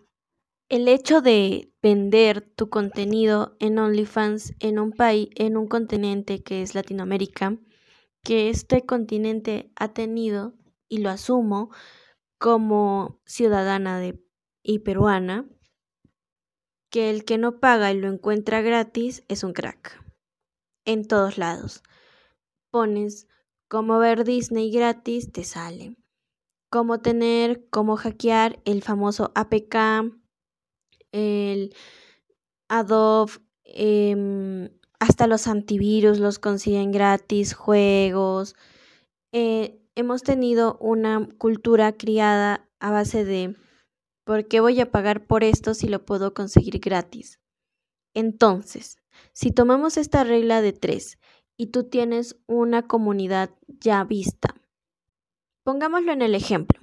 el 0.68 0.88
hecho 0.88 1.20
de 1.20 1.72
vender 1.80 2.40
tu 2.40 2.68
contenido 2.68 3.56
en 3.60 3.78
OnlyFans 3.78 4.54
en 4.58 4.78
un 4.78 4.92
país, 4.92 5.28
en 5.36 5.56
un 5.56 5.68
continente 5.68 6.42
que 6.42 6.62
es 6.62 6.74
Latinoamérica, 6.74 7.56
que 8.24 8.50
este 8.50 8.84
continente 8.84 9.70
ha 9.76 9.92
tenido, 9.92 10.54
y 10.88 10.98
lo 10.98 11.10
asumo, 11.10 11.70
como 12.38 13.20
ciudadana 13.24 14.02
y 14.62 14.78
peruana, 14.80 15.48
que 16.90 17.10
el 17.10 17.24
que 17.24 17.38
no 17.38 17.60
paga 17.60 17.92
y 17.92 17.98
lo 18.00 18.08
encuentra 18.08 18.60
gratis 18.60 19.24
es 19.28 19.44
un 19.44 19.52
crack. 19.52 20.02
En 20.84 21.06
todos 21.06 21.38
lados. 21.38 21.82
Pones 22.70 23.28
cómo 23.68 23.98
ver 23.98 24.24
Disney 24.24 24.70
gratis, 24.70 25.32
te 25.32 25.44
sale. 25.44 25.96
Cómo 26.70 27.00
tener, 27.00 27.68
cómo 27.70 27.96
hackear 27.96 28.60
el 28.64 28.82
famoso 28.82 29.32
APK 29.34 29.76
el 31.12 31.74
Adobe, 32.68 33.32
em, 33.64 34.70
hasta 34.98 35.26
los 35.26 35.46
antivirus 35.46 36.18
los 36.18 36.38
consiguen 36.38 36.92
gratis, 36.92 37.54
juegos. 37.54 38.56
Eh, 39.32 39.78
hemos 39.94 40.22
tenido 40.22 40.76
una 40.78 41.28
cultura 41.38 41.92
criada 41.92 42.68
a 42.80 42.90
base 42.90 43.24
de 43.24 43.56
¿por 44.24 44.48
qué 44.48 44.60
voy 44.60 44.80
a 44.80 44.90
pagar 44.90 45.26
por 45.26 45.44
esto 45.44 45.74
si 45.74 45.88
lo 45.88 46.04
puedo 46.04 46.34
conseguir 46.34 46.78
gratis? 46.80 47.40
Entonces, 48.14 48.98
si 49.32 49.50
tomamos 49.50 49.96
esta 49.96 50.24
regla 50.24 50.62
de 50.62 50.72
tres 50.72 51.18
y 51.56 51.66
tú 51.68 51.84
tienes 51.84 52.36
una 52.46 52.86
comunidad 52.86 53.50
ya 53.66 54.04
vista, 54.04 54.54
pongámoslo 55.62 56.12
en 56.12 56.22
el 56.22 56.34
ejemplo. 56.34 56.80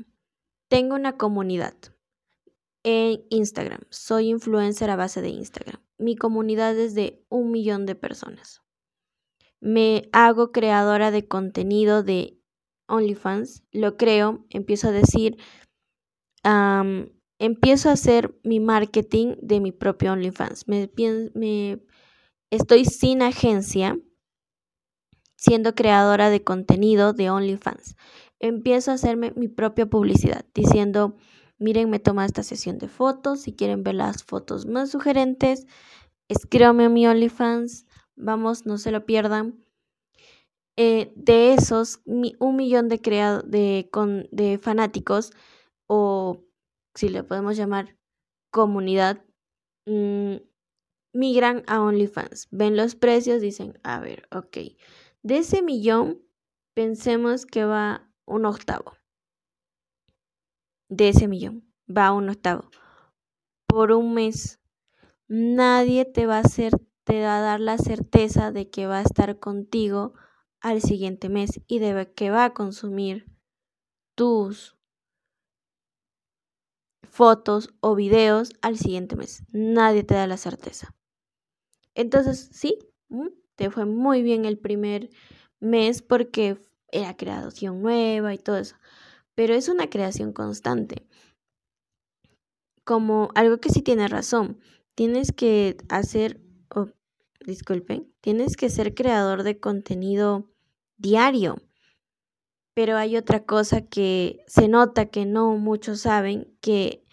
Tengo 0.70 0.96
una 0.96 1.18
comunidad 1.18 1.76
en 2.84 3.24
Instagram. 3.30 3.82
Soy 3.90 4.30
influencer 4.30 4.90
a 4.90 4.96
base 4.96 5.22
de 5.22 5.30
Instagram. 5.30 5.82
Mi 5.98 6.16
comunidad 6.16 6.78
es 6.78 6.96
de 6.96 7.26
un 7.30 7.52
millón 7.52 7.86
de 7.86 7.96
personas. 7.96 8.62
Me 9.60 10.10
hago 10.12 10.52
creadora 10.52 11.10
de 11.12 11.28
contenido 11.28 12.04
de 12.04 12.38
OnlyFans. 12.88 13.64
Lo 13.72 13.96
creo, 13.96 14.46
empiezo 14.50 14.90
a 14.90 14.92
decir, 14.92 15.38
empiezo 17.40 17.90
a 17.90 17.94
hacer 17.94 18.38
mi 18.44 18.60
marketing 18.60 19.36
de 19.42 19.62
mi 19.62 19.72
propio 19.72 20.12
OnlyFans. 20.12 20.68
Me, 20.68 20.90
estoy 22.52 22.86
sin 22.86 23.22
agencia 23.22 23.98
siendo 25.38 25.76
creadora 25.76 26.30
de 26.30 26.44
contenido 26.44 27.14
de 27.14 27.30
OnlyFans. 27.30 27.96
Empiezo 28.40 28.92
a 28.92 28.96
hacerme 28.96 29.32
mi 29.36 29.48
propia 29.48 29.86
publicidad 29.86 30.46
diciendo 30.54 31.16
miren, 31.64 31.90
me 31.90 32.00
toma 32.00 32.26
esta 32.26 32.44
sesión 32.44 32.78
de 32.78 32.88
fotos, 32.88 33.42
si 33.42 33.54
quieren 33.54 33.84
ver 33.84 33.96
las 33.96 34.24
fotos 34.24 34.66
más 34.66 34.92
sugerentes, 34.92 35.66
escríbanme 36.30 36.86
a 36.86 36.90
mi 36.90 37.08
OnlyFans, 37.08 37.86
vamos, 38.16 38.66
no 38.66 38.78
se 38.78 38.92
lo 38.92 39.06
pierdan. 39.06 39.64
Eh, 40.78 41.14
de 41.16 41.54
esos, 41.54 42.02
un 42.06 42.56
millón 42.56 42.90
de, 42.90 42.98
de, 43.46 43.90
de 44.32 44.58
fanáticos, 44.58 45.32
o 45.88 46.44
si 46.96 47.10
le 47.10 47.24
podemos 47.24 47.56
llamar 47.56 47.98
comunidad, 48.52 49.24
mm, 49.86 50.36
migran 51.14 51.64
a 51.68 51.82
OnlyFans, 51.82 52.48
ven 52.52 52.76
los 52.76 52.96
precios, 52.96 53.40
dicen, 53.42 53.80
a 53.84 54.00
ver, 54.00 54.28
ok, 54.32 54.58
de 55.22 55.38
ese 55.38 55.62
millón, 55.62 56.22
pensemos 56.76 57.46
que 57.46 57.66
va 57.66 58.12
un 58.26 58.46
octavo. 58.46 58.94
De 60.96 61.10
ese 61.10 61.28
millón, 61.28 61.68
va 61.90 62.12
un 62.12 62.30
octavo. 62.30 62.70
Por 63.66 63.92
un 63.92 64.14
mes, 64.14 64.60
nadie 65.28 66.06
te 66.06 66.28
va 66.28 66.38
a 66.38 66.42
hacer, 66.42 66.74
te 67.04 67.24
va 67.24 67.40
a 67.40 67.42
dar 67.42 67.60
la 67.60 67.80
certeza 67.80 68.52
de 68.52 68.70
que 68.70 68.86
va 68.86 69.00
a 69.00 69.02
estar 69.02 69.40
contigo 69.40 70.14
al 70.62 70.84
siguiente 70.84 71.30
mes 71.30 71.62
y 71.66 71.80
de 71.80 72.14
que 72.14 72.30
va 72.30 72.46
a 72.46 72.54
consumir 72.54 73.26
tus 74.14 74.78
fotos 77.10 77.74
o 77.80 77.96
videos 77.96 78.54
al 78.62 78.78
siguiente 78.78 79.16
mes. 79.16 79.46
Nadie 79.52 80.04
te 80.04 80.14
da 80.14 80.28
la 80.28 80.38
certeza. 80.38 80.94
Entonces, 81.96 82.52
sí, 82.54 82.78
mm, 83.10 83.30
te 83.56 83.72
fue 83.72 83.86
muy 83.86 84.22
bien 84.22 84.46
el 84.46 84.60
primer 84.60 85.10
mes 85.60 86.04
porque 86.04 86.62
era 86.92 87.18
creación 87.18 87.82
nueva 87.82 88.36
y 88.36 88.38
todo 88.38 88.58
eso. 88.58 88.76
Pero 89.36 89.54
es 89.56 89.70
una 89.70 89.90
creación 89.90 90.34
constante. 90.34 91.08
Como 92.84 93.30
algo 93.36 93.60
que 93.60 93.70
sí 93.70 93.82
tiene 93.82 94.08
razón. 94.08 94.60
Tienes 94.96 95.32
que 95.32 95.78
hacer, 95.90 96.40
oh, 96.70 96.90
disculpen, 97.46 98.14
tienes 98.22 98.56
que 98.58 98.70
ser 98.70 98.94
creador 98.94 99.44
de 99.44 99.60
contenido 99.60 100.52
diario. 100.98 101.56
Pero 102.76 102.98
hay 102.98 103.18
otra 103.18 103.46
cosa 103.46 103.82
que 103.82 104.44
se 104.48 104.68
nota 104.68 105.08
que 105.08 105.26
no 105.26 105.58
muchos 105.58 106.02
saben, 106.02 106.58
que 106.62 107.06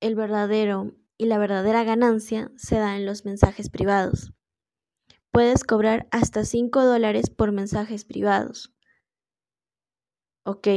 el 0.00 0.14
verdadero 0.14 0.94
y 1.18 1.26
la 1.26 1.38
verdadera 1.38 1.84
ganancia 1.84 2.50
se 2.56 2.76
da 2.76 2.96
en 2.96 3.06
los 3.06 3.24
mensajes 3.24 3.70
privados. 3.70 4.32
Puedes 5.30 5.64
cobrar 5.64 6.08
hasta 6.10 6.44
5 6.44 6.84
dólares 6.84 7.30
por 7.30 7.52
mensajes 7.52 8.04
privados. 8.04 8.72
Ok, 10.44 10.68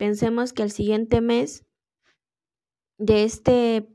pensemos 0.00 0.54
que 0.54 0.62
al 0.62 0.70
siguiente 0.70 1.20
mes 1.20 1.66
de 2.96 3.24
este, 3.24 3.94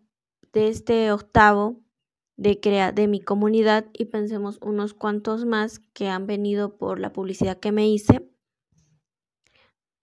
de 0.53 0.67
este 0.67 1.11
octavo 1.11 1.81
de, 2.37 2.59
crea, 2.59 2.91
de 2.91 3.07
mi 3.07 3.19
comunidad 3.21 3.87
y 3.91 4.05
pensemos 4.05 4.59
unos 4.61 4.93
cuantos 4.93 5.45
más 5.45 5.79
que 5.79 6.07
han 6.07 6.27
venido 6.27 6.77
por 6.77 6.99
la 6.99 7.11
publicidad 7.11 7.59
que 7.59 7.71
me 7.71 7.89
hice, 7.89 8.29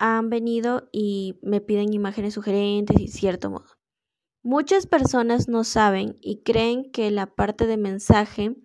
han 0.00 0.28
venido 0.28 0.88
y 0.90 1.38
me 1.40 1.61
piden 1.61 1.92
imágenes 1.92 2.34
sugerentes 2.34 3.00
y 3.00 3.07
cierto 3.07 3.48
modo. 3.50 3.68
Muchas 4.42 4.88
personas 4.88 5.46
no 5.46 5.62
saben 5.62 6.18
y 6.20 6.42
creen 6.42 6.90
que 6.90 7.12
la 7.12 7.26
parte 7.26 7.68
de 7.68 7.76
mensaje 7.76 8.57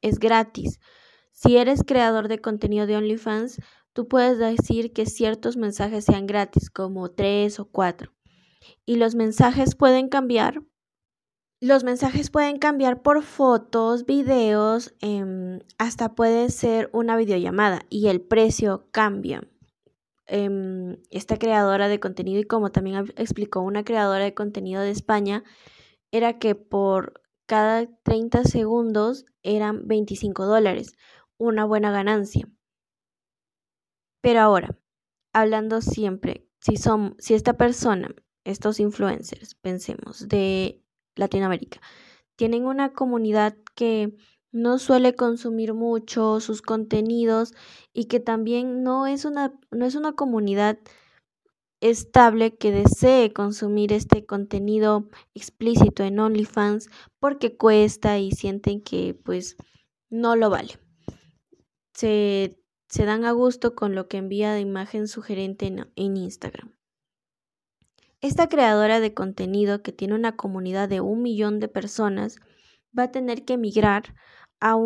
es 0.00 0.20
gratis. 0.20 0.78
Si 1.32 1.56
eres 1.56 1.82
creador 1.84 2.28
de 2.28 2.40
contenido 2.40 2.86
de 2.86 2.96
OnlyFans, 2.96 3.58
tú 3.94 4.08
puedes 4.08 4.38
decir 4.38 4.92
que 4.92 5.06
ciertos 5.06 5.56
mensajes 5.56 6.04
sean 6.04 6.26
gratis, 6.26 6.68
como 6.68 7.10
tres 7.10 7.58
o 7.58 7.64
cuatro. 7.64 8.12
Y 8.84 8.96
los 8.96 9.14
mensajes 9.14 9.74
pueden 9.74 10.08
cambiar. 10.08 10.62
Los 11.60 11.84
mensajes 11.84 12.28
pueden 12.28 12.58
cambiar 12.58 13.00
por 13.00 13.22
fotos, 13.22 14.04
videos, 14.04 14.94
em, 15.00 15.60
hasta 15.78 16.14
puede 16.14 16.50
ser 16.50 16.90
una 16.92 17.16
videollamada 17.16 17.80
y 17.88 18.08
el 18.08 18.20
precio 18.20 18.88
cambia. 18.90 19.48
Em, 20.26 20.98
esta 21.10 21.38
creadora 21.38 21.88
de 21.88 22.00
contenido 22.00 22.40
y 22.40 22.44
como 22.44 22.70
también 22.70 23.12
explicó 23.16 23.60
una 23.60 23.84
creadora 23.84 24.24
de 24.24 24.34
contenido 24.34 24.82
de 24.82 24.90
España, 24.90 25.44
era 26.10 26.38
que 26.38 26.54
por 26.54 27.22
cada 27.46 27.86
30 28.02 28.44
segundos 28.44 29.26
eran 29.42 29.86
25 29.86 30.46
dólares, 30.46 30.96
una 31.38 31.64
buena 31.64 31.90
ganancia. 31.90 32.48
Pero 34.24 34.40
ahora, 34.40 34.74
hablando 35.34 35.82
siempre, 35.82 36.48
si, 36.58 36.78
son, 36.78 37.14
si 37.18 37.34
esta 37.34 37.58
persona, 37.58 38.08
estos 38.44 38.80
influencers, 38.80 39.54
pensemos, 39.54 40.28
de 40.28 40.82
Latinoamérica, 41.14 41.82
tienen 42.34 42.64
una 42.64 42.94
comunidad 42.94 43.54
que 43.74 44.16
no 44.50 44.78
suele 44.78 45.14
consumir 45.14 45.74
mucho 45.74 46.40
sus 46.40 46.62
contenidos 46.62 47.52
y 47.92 48.06
que 48.06 48.18
también 48.18 48.82
no 48.82 49.06
es 49.06 49.26
una, 49.26 49.52
no 49.70 49.84
es 49.84 49.94
una 49.94 50.14
comunidad 50.14 50.78
estable 51.82 52.56
que 52.56 52.72
desee 52.72 53.30
consumir 53.34 53.92
este 53.92 54.24
contenido 54.24 55.10
explícito 55.34 56.02
en 56.02 56.18
OnlyFans 56.18 56.88
porque 57.18 57.58
cuesta 57.58 58.18
y 58.18 58.32
sienten 58.32 58.80
que 58.80 59.12
pues 59.22 59.58
no 60.08 60.34
lo 60.34 60.48
vale. 60.48 60.78
Se, 61.92 62.63
se 62.94 63.06
dan 63.06 63.24
a 63.24 63.32
gusto 63.32 63.74
con 63.74 63.96
lo 63.96 64.06
que 64.06 64.18
envía 64.18 64.52
de 64.52 64.60
imagen 64.60 65.08
sugerente 65.08 65.66
en, 65.66 66.16
Instagram. 66.16 66.76
Esta 68.20 68.48
creadora 68.48 69.00
de 69.00 69.12
contenido 69.12 69.82
que 69.82 69.90
tiene 69.90 70.14
una 70.14 70.36
comunidad 70.36 70.88
de 70.88 71.00
un 71.00 71.20
millón 71.20 71.58
de 71.58 71.66
personas 71.66 72.36
va 72.96 73.02
a 73.02 73.10
tener 73.10 73.44
que 73.44 73.54
emigrar 73.54 74.14
a, 74.60 74.76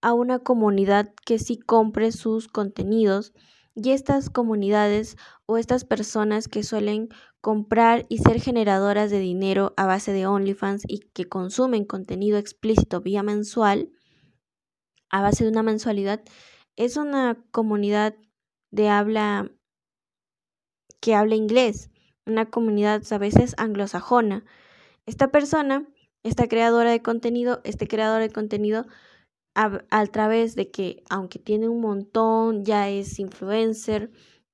a 0.00 0.14
una 0.14 0.38
comunidad 0.38 1.12
que 1.26 1.38
sí 1.38 1.58
compre 1.58 2.12
sus 2.12 2.48
contenidos 2.48 3.34
y 3.74 3.90
estas 3.90 4.30
comunidades 4.30 5.18
o 5.44 5.58
estas 5.58 5.84
personas 5.84 6.48
que 6.48 6.62
suelen 6.62 7.10
comprar 7.42 8.06
y 8.08 8.18
ser 8.18 8.40
generadoras 8.40 9.10
de 9.10 9.18
dinero 9.18 9.74
a 9.76 9.84
base 9.84 10.14
de 10.14 10.26
OnlyFans 10.26 10.84
y 10.88 11.00
que 11.12 11.28
consumen 11.28 11.84
contenido 11.84 12.38
explícito 12.38 13.02
vía 13.02 13.22
mensual, 13.22 13.90
a 15.10 15.20
base 15.20 15.44
de 15.44 15.50
una 15.50 15.62
mensualidad, 15.62 16.24
es 16.76 16.96
una 16.96 17.42
comunidad 17.50 18.14
de 18.70 18.88
habla 18.88 19.50
que 21.00 21.14
habla 21.14 21.34
inglés, 21.34 21.90
una 22.26 22.50
comunidad 22.50 23.02
a 23.10 23.18
veces 23.18 23.54
anglosajona. 23.58 24.44
Esta 25.06 25.30
persona 25.30 25.86
esta 26.26 26.48
creadora 26.48 26.90
de 26.90 27.02
contenido, 27.02 27.60
este 27.62 27.86
creador 27.86 28.20
de 28.20 28.30
contenido, 28.30 28.86
a, 29.54 30.06
través 30.06 30.54
de 30.54 30.70
que, 30.70 31.02
aunque 31.08 31.38
tiene 31.38 31.68
un 31.68 31.80
montón, 31.80 32.64
ya 32.64 32.90
es 32.90 33.18
influencer, 33.20 34.10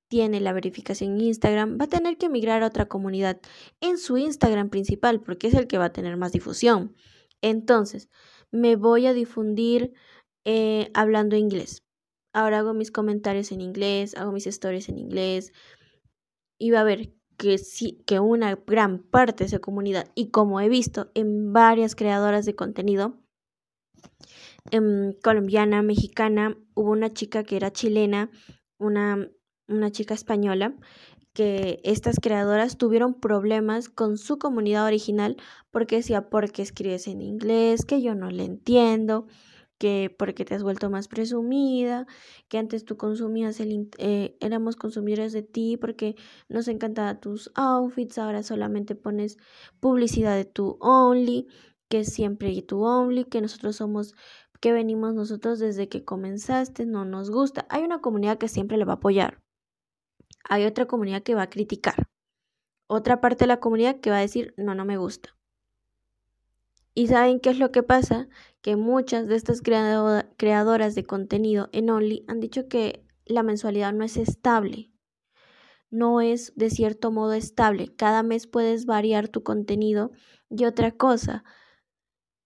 tiene 0.08 0.40
la 0.40 0.52
verificación 0.52 1.14
en 1.14 1.22
Instagram, 1.22 1.78
va 1.80 1.86
a 1.86 1.88
tener 1.88 2.18
que 2.18 2.28
migrar 2.28 2.62
a 2.62 2.66
otra 2.66 2.86
comunidad 2.86 3.40
en 3.80 3.96
su 3.98 4.18
Instagram 4.18 4.68
principal, 4.68 5.22
porque 5.22 5.48
es 5.48 5.54
el 5.54 5.66
que 5.66 5.78
va 5.78 5.86
a 5.86 5.92
tener 5.92 6.16
más 6.18 6.32
difusión. 6.32 6.94
Entonces, 7.40 8.10
me 8.52 8.76
voy 8.76 9.06
a 9.06 9.14
difundir 9.14 9.92
eh, 10.44 10.90
hablando 10.92 11.36
inglés. 11.36 11.81
Ahora 12.32 12.60
hago 12.60 12.74
mis 12.74 12.90
comentarios 12.90 13.52
en 13.52 13.60
inglés, 13.60 14.14
hago 14.16 14.32
mis 14.32 14.46
stories 14.46 14.88
en 14.88 14.98
inglés. 14.98 15.52
Y 16.58 16.70
va 16.70 16.80
a 16.80 16.84
ver 16.84 17.12
que 17.36 17.58
sí, 17.58 18.02
que 18.06 18.20
una 18.20 18.54
gran 18.66 19.02
parte 19.02 19.44
de 19.44 19.48
esa 19.48 19.58
comunidad, 19.58 20.10
y 20.14 20.30
como 20.30 20.60
he 20.60 20.68
visto 20.68 21.10
en 21.14 21.52
varias 21.52 21.94
creadoras 21.94 22.46
de 22.46 22.54
contenido, 22.54 23.18
em, 24.70 25.12
colombiana, 25.22 25.82
mexicana, 25.82 26.56
hubo 26.74 26.90
una 26.90 27.10
chica 27.12 27.42
que 27.44 27.56
era 27.56 27.72
chilena, 27.72 28.30
una, 28.78 29.28
una 29.68 29.90
chica 29.90 30.14
española, 30.14 30.74
que 31.34 31.80
estas 31.84 32.16
creadoras 32.20 32.76
tuvieron 32.76 33.14
problemas 33.14 33.88
con 33.88 34.18
su 34.18 34.38
comunidad 34.38 34.86
original 34.86 35.36
porque 35.70 35.96
decía, 35.96 36.28
porque 36.28 36.62
escribes 36.62 37.08
en 37.08 37.22
inglés, 37.22 37.84
que 37.84 38.02
yo 38.02 38.14
no 38.14 38.30
le 38.30 38.44
entiendo, 38.44 39.26
que 39.82 40.14
porque 40.16 40.44
te 40.44 40.54
has 40.54 40.62
vuelto 40.62 40.90
más 40.90 41.08
presumida, 41.08 42.06
que 42.46 42.56
antes 42.56 42.84
tú 42.84 42.96
consumías 42.96 43.58
el, 43.58 43.90
eh, 43.98 44.36
éramos 44.38 44.76
consumidores 44.76 45.32
de 45.32 45.42
ti 45.42 45.76
porque 45.76 46.14
nos 46.48 46.68
encantaban 46.68 47.20
tus 47.20 47.50
outfits, 47.56 48.16
ahora 48.16 48.44
solamente 48.44 48.94
pones 48.94 49.38
publicidad 49.80 50.36
de 50.36 50.44
tu 50.44 50.78
Only, 50.80 51.48
que 51.88 52.04
siempre 52.04 52.62
tu 52.62 52.84
Only, 52.84 53.24
que 53.24 53.40
nosotros 53.40 53.74
somos, 53.74 54.14
que 54.60 54.72
venimos 54.72 55.14
nosotros 55.14 55.58
desde 55.58 55.88
que 55.88 56.04
comenzaste, 56.04 56.86
no 56.86 57.04
nos 57.04 57.32
gusta. 57.32 57.66
Hay 57.68 57.82
una 57.82 58.00
comunidad 58.00 58.38
que 58.38 58.46
siempre 58.46 58.76
le 58.76 58.84
va 58.84 58.92
a 58.92 58.96
apoyar. 58.96 59.42
Hay 60.48 60.64
otra 60.64 60.86
comunidad 60.86 61.24
que 61.24 61.34
va 61.34 61.42
a 61.42 61.50
criticar. 61.50 62.06
Otra 62.86 63.20
parte 63.20 63.46
de 63.46 63.48
la 63.48 63.58
comunidad 63.58 63.98
que 63.98 64.10
va 64.10 64.18
a 64.18 64.20
decir, 64.20 64.54
no, 64.56 64.76
no 64.76 64.84
me 64.84 64.96
gusta. 64.96 65.36
¿Y 66.94 67.08
saben 67.08 67.40
qué 67.40 67.50
es 67.50 67.58
lo 67.58 67.72
que 67.72 67.82
pasa? 67.82 68.28
Que 68.62 68.76
muchas 68.76 69.26
de 69.26 69.36
estas 69.36 69.60
creadoras 69.60 70.94
de 70.94 71.04
contenido 71.04 71.68
en 71.72 71.90
Only 71.90 72.24
han 72.28 72.40
dicho 72.40 72.68
que 72.68 73.04
la 73.26 73.42
mensualidad 73.42 73.92
no 73.92 74.04
es 74.04 74.16
estable. 74.16 74.92
no 75.90 76.22
es 76.22 76.54
de 76.56 76.70
cierto 76.70 77.10
modo 77.12 77.34
estable. 77.34 77.94
Cada 77.94 78.22
mes 78.22 78.46
puedes 78.46 78.86
variar 78.86 79.28
tu 79.28 79.42
contenido. 79.42 80.10
Y 80.48 80.64
otra 80.64 80.90
cosa, 80.92 81.44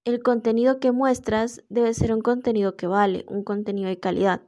el 0.04 0.22
contenido 0.22 0.80
que 0.80 0.92
muestras 0.92 1.64
debe 1.68 1.94
ser 1.94 2.12
un 2.12 2.22
contenido 2.22 2.76
que 2.76 2.88
vale, 2.88 3.24
un 3.28 3.44
contenido 3.44 3.88
de 3.88 4.00
calidad. 4.00 4.42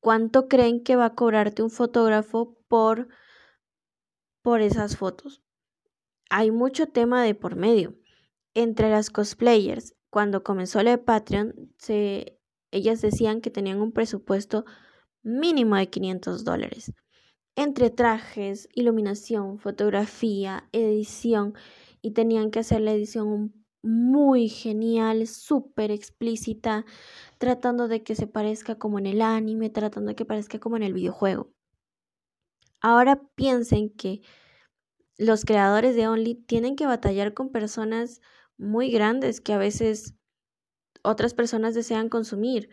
¿Cuánto 0.00 0.48
creen 0.48 0.82
que 0.82 0.96
va 0.96 1.06
a 1.06 1.14
cobrarte 1.14 1.62
un 1.62 1.70
fotógrafo 1.70 2.58
por, 2.68 3.08
por 4.42 4.60
esas 4.60 4.96
fotos? 4.96 5.42
Hay 6.28 6.50
mucho 6.50 6.86
tema 6.86 7.22
de 7.22 7.34
por 7.34 7.56
medio. 7.56 7.94
Entre 8.54 8.90
las 8.90 9.10
cosplayers, 9.10 9.94
cuando 10.12 10.42
comenzó 10.42 10.82
la 10.82 10.90
de 10.90 10.98
Patreon, 10.98 11.54
se, 11.78 12.38
ellas 12.70 13.00
decían 13.00 13.40
que 13.40 13.50
tenían 13.50 13.80
un 13.80 13.92
presupuesto 13.92 14.66
mínimo 15.22 15.76
de 15.76 15.88
500 15.88 16.44
dólares. 16.44 16.92
Entre 17.56 17.88
trajes, 17.88 18.68
iluminación, 18.74 19.58
fotografía, 19.58 20.68
edición, 20.72 21.54
y 22.02 22.10
tenían 22.10 22.50
que 22.50 22.58
hacer 22.58 22.82
la 22.82 22.92
edición 22.92 23.54
muy 23.82 24.50
genial, 24.50 25.26
súper 25.26 25.90
explícita, 25.90 26.84
tratando 27.38 27.88
de 27.88 28.02
que 28.02 28.14
se 28.14 28.26
parezca 28.26 28.74
como 28.74 28.98
en 28.98 29.06
el 29.06 29.22
anime, 29.22 29.70
tratando 29.70 30.10
de 30.10 30.14
que 30.14 30.26
parezca 30.26 30.58
como 30.58 30.76
en 30.76 30.82
el 30.82 30.92
videojuego. 30.92 31.54
Ahora 32.82 33.22
piensen 33.34 33.88
que 33.88 34.20
los 35.16 35.46
creadores 35.46 35.96
de 35.96 36.06
Only 36.06 36.34
tienen 36.34 36.76
que 36.76 36.84
batallar 36.84 37.32
con 37.32 37.48
personas 37.48 38.20
muy 38.62 38.90
grandes 38.90 39.40
que 39.40 39.52
a 39.52 39.58
veces 39.58 40.14
otras 41.02 41.34
personas 41.34 41.74
desean 41.74 42.08
consumir. 42.08 42.70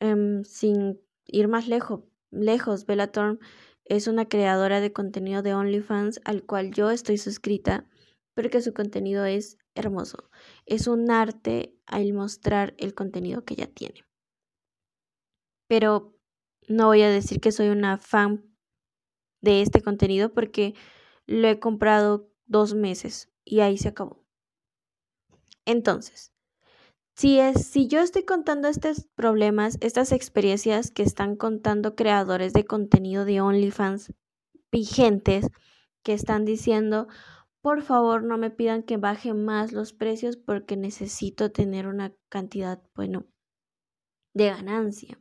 Em, 0.00 0.44
sin 0.44 1.00
ir 1.26 1.48
más 1.48 1.68
lejos, 1.68 2.00
lejos, 2.30 2.86
Bellatorm 2.86 3.38
es 3.84 4.06
una 4.06 4.28
creadora 4.28 4.80
de 4.80 4.92
contenido 4.92 5.42
de 5.42 5.54
OnlyFans 5.54 6.20
al 6.24 6.44
cual 6.44 6.72
yo 6.72 6.90
estoy 6.90 7.18
suscrita 7.18 7.86
porque 8.34 8.62
su 8.62 8.72
contenido 8.72 9.24
es 9.24 9.58
hermoso. 9.74 10.30
Es 10.66 10.86
un 10.86 11.10
arte 11.10 11.76
al 11.86 12.12
mostrar 12.12 12.74
el 12.78 12.94
contenido 12.94 13.44
que 13.44 13.54
ella 13.54 13.66
tiene. 13.66 14.04
Pero 15.68 16.16
no 16.68 16.86
voy 16.86 17.02
a 17.02 17.10
decir 17.10 17.40
que 17.40 17.52
soy 17.52 17.68
una 17.68 17.98
fan 17.98 18.44
de 19.40 19.62
este 19.62 19.82
contenido 19.82 20.32
porque 20.32 20.74
lo 21.26 21.48
he 21.48 21.58
comprado 21.58 22.30
dos 22.46 22.74
meses 22.74 23.30
y 23.44 23.60
ahí 23.60 23.76
se 23.76 23.88
acabó. 23.88 24.21
Entonces, 25.66 26.32
si, 27.14 27.38
es, 27.38 27.66
si 27.66 27.88
yo 27.88 28.00
estoy 28.00 28.24
contando 28.24 28.68
estos 28.68 29.06
problemas, 29.14 29.78
estas 29.80 30.12
experiencias 30.12 30.90
que 30.90 31.02
están 31.02 31.36
contando 31.36 31.94
creadores 31.94 32.52
de 32.52 32.64
contenido 32.64 33.24
de 33.24 33.40
OnlyFans 33.40 34.12
vigentes, 34.70 35.48
que 36.02 36.14
están 36.14 36.44
diciendo, 36.44 37.06
por 37.60 37.82
favor 37.82 38.24
no 38.24 38.38
me 38.38 38.50
pidan 38.50 38.82
que 38.82 38.96
baje 38.96 39.34
más 39.34 39.72
los 39.72 39.92
precios 39.92 40.36
porque 40.36 40.76
necesito 40.76 41.52
tener 41.52 41.86
una 41.86 42.12
cantidad, 42.28 42.82
bueno, 42.94 43.26
de 44.34 44.46
ganancia. 44.46 45.20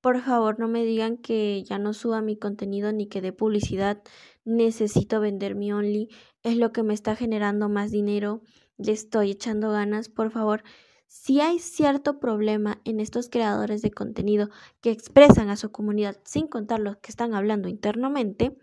Por 0.00 0.20
favor 0.22 0.58
no 0.58 0.66
me 0.66 0.84
digan 0.84 1.18
que 1.18 1.62
ya 1.62 1.78
no 1.78 1.92
suba 1.92 2.22
mi 2.22 2.36
contenido 2.38 2.90
ni 2.90 3.06
que 3.06 3.20
dé 3.20 3.32
publicidad. 3.34 4.02
Necesito 4.44 5.20
vender 5.20 5.54
mi 5.54 5.72
Only. 5.72 6.08
Es 6.42 6.56
lo 6.56 6.72
que 6.72 6.82
me 6.82 6.94
está 6.94 7.16
generando 7.16 7.68
más 7.68 7.90
dinero. 7.90 8.40
Le 8.80 8.90
estoy 8.92 9.30
echando 9.30 9.70
ganas. 9.70 10.08
Por 10.08 10.32
favor, 10.32 10.64
si 11.06 11.40
hay 11.40 11.60
cierto 11.60 12.18
problema 12.18 12.80
en 12.84 12.98
estos 12.98 13.28
creadores 13.28 13.80
de 13.82 13.92
contenido 13.92 14.48
que 14.80 14.90
expresan 14.90 15.50
a 15.50 15.56
su 15.56 15.70
comunidad 15.70 16.16
sin 16.24 16.48
contar 16.48 16.80
los 16.80 16.96
que 16.96 17.10
están 17.10 17.34
hablando 17.34 17.68
internamente, 17.68 18.56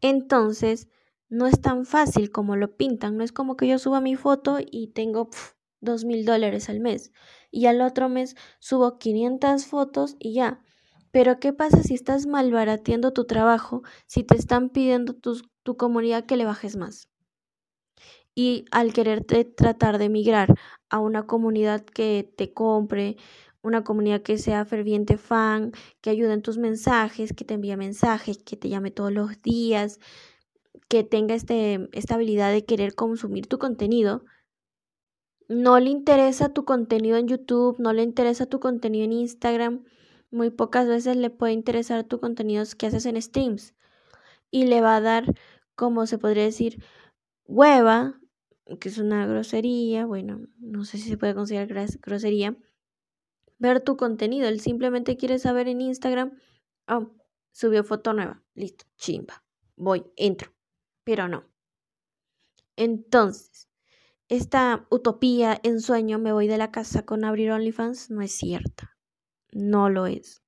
entonces 0.00 0.88
no 1.28 1.46
es 1.46 1.60
tan 1.60 1.86
fácil 1.86 2.30
como 2.30 2.56
lo 2.56 2.76
pintan. 2.76 3.16
No 3.16 3.24
es 3.24 3.32
como 3.32 3.56
que 3.56 3.68
yo 3.68 3.78
suba 3.78 4.00
mi 4.00 4.16
foto 4.16 4.58
y 4.60 4.88
tengo 4.88 5.30
dos 5.80 6.04
mil 6.04 6.24
dólares 6.26 6.68
al 6.68 6.80
mes 6.80 7.12
y 7.50 7.66
al 7.66 7.80
otro 7.80 8.08
mes 8.08 8.36
subo 8.60 8.98
500 8.98 9.66
fotos 9.66 10.16
y 10.18 10.34
ya. 10.34 10.62
Pero 11.12 11.40
¿qué 11.40 11.52
pasa 11.52 11.82
si 11.82 11.94
estás 11.94 12.26
malbarateando 12.26 13.12
tu 13.12 13.24
trabajo 13.26 13.82
si 14.06 14.22
te 14.24 14.36
están 14.36 14.70
pidiendo 14.70 15.14
tu, 15.14 15.42
tu 15.64 15.76
comunidad 15.76 16.24
que 16.26 16.36
le 16.36 16.44
bajes 16.44 16.76
más? 16.76 17.09
Y 18.42 18.64
al 18.70 18.94
quererte 18.94 19.44
tratar 19.44 19.98
de 19.98 20.08
migrar 20.08 20.54
a 20.88 20.98
una 20.98 21.26
comunidad 21.26 21.84
que 21.84 22.32
te 22.38 22.54
compre, 22.54 23.18
una 23.60 23.84
comunidad 23.84 24.22
que 24.22 24.38
sea 24.38 24.64
ferviente 24.64 25.18
fan, 25.18 25.72
que 26.00 26.08
ayude 26.08 26.32
en 26.32 26.40
tus 26.40 26.56
mensajes, 26.56 27.34
que 27.34 27.44
te 27.44 27.52
envíe 27.52 27.76
mensajes, 27.76 28.38
que 28.38 28.56
te 28.56 28.70
llame 28.70 28.90
todos 28.92 29.12
los 29.12 29.42
días, 29.42 30.00
que 30.88 31.04
tenga 31.04 31.34
este, 31.34 31.90
esta 31.92 32.14
habilidad 32.14 32.50
de 32.50 32.64
querer 32.64 32.94
consumir 32.94 33.46
tu 33.46 33.58
contenido, 33.58 34.24
no 35.48 35.78
le 35.78 35.90
interesa 35.90 36.54
tu 36.54 36.64
contenido 36.64 37.18
en 37.18 37.28
YouTube, 37.28 37.76
no 37.78 37.92
le 37.92 38.02
interesa 38.02 38.46
tu 38.46 38.58
contenido 38.58 39.04
en 39.04 39.12
Instagram, 39.12 39.84
muy 40.30 40.48
pocas 40.48 40.88
veces 40.88 41.18
le 41.18 41.28
puede 41.28 41.52
interesar 41.52 42.04
tu 42.04 42.20
contenido 42.20 42.64
que 42.78 42.86
haces 42.86 43.04
en 43.04 43.20
streams. 43.20 43.74
Y 44.50 44.64
le 44.64 44.80
va 44.80 44.96
a 44.96 45.02
dar, 45.02 45.26
como 45.74 46.06
se 46.06 46.16
podría 46.16 46.44
decir, 46.44 46.82
hueva, 47.44 48.19
que 48.78 48.88
es 48.88 48.98
una 48.98 49.26
grosería, 49.26 50.06
bueno, 50.06 50.46
no 50.58 50.84
sé 50.84 50.98
si 50.98 51.08
se 51.08 51.16
puede 51.16 51.34
considerar 51.34 51.86
grosería, 52.00 52.56
ver 53.58 53.80
tu 53.80 53.96
contenido. 53.96 54.48
Él 54.48 54.60
simplemente 54.60 55.16
quiere 55.16 55.38
saber 55.38 55.68
en 55.68 55.80
Instagram, 55.80 56.38
oh, 56.88 57.10
subió 57.52 57.84
foto 57.84 58.12
nueva, 58.12 58.42
listo, 58.54 58.84
chimba, 58.96 59.42
voy, 59.76 60.04
entro, 60.16 60.52
pero 61.04 61.28
no. 61.28 61.44
Entonces, 62.76 63.68
esta 64.30 64.86
utopía, 64.90 65.60
ensueño, 65.64 66.20
me 66.20 66.32
voy 66.32 66.46
de 66.46 66.56
la 66.56 66.70
casa 66.70 67.04
con 67.04 67.24
abrir 67.24 67.50
OnlyFans, 67.50 68.10
no 68.10 68.22
es 68.22 68.30
cierta. 68.30 68.96
No 69.52 69.90
lo 69.90 70.06
es. 70.06 70.42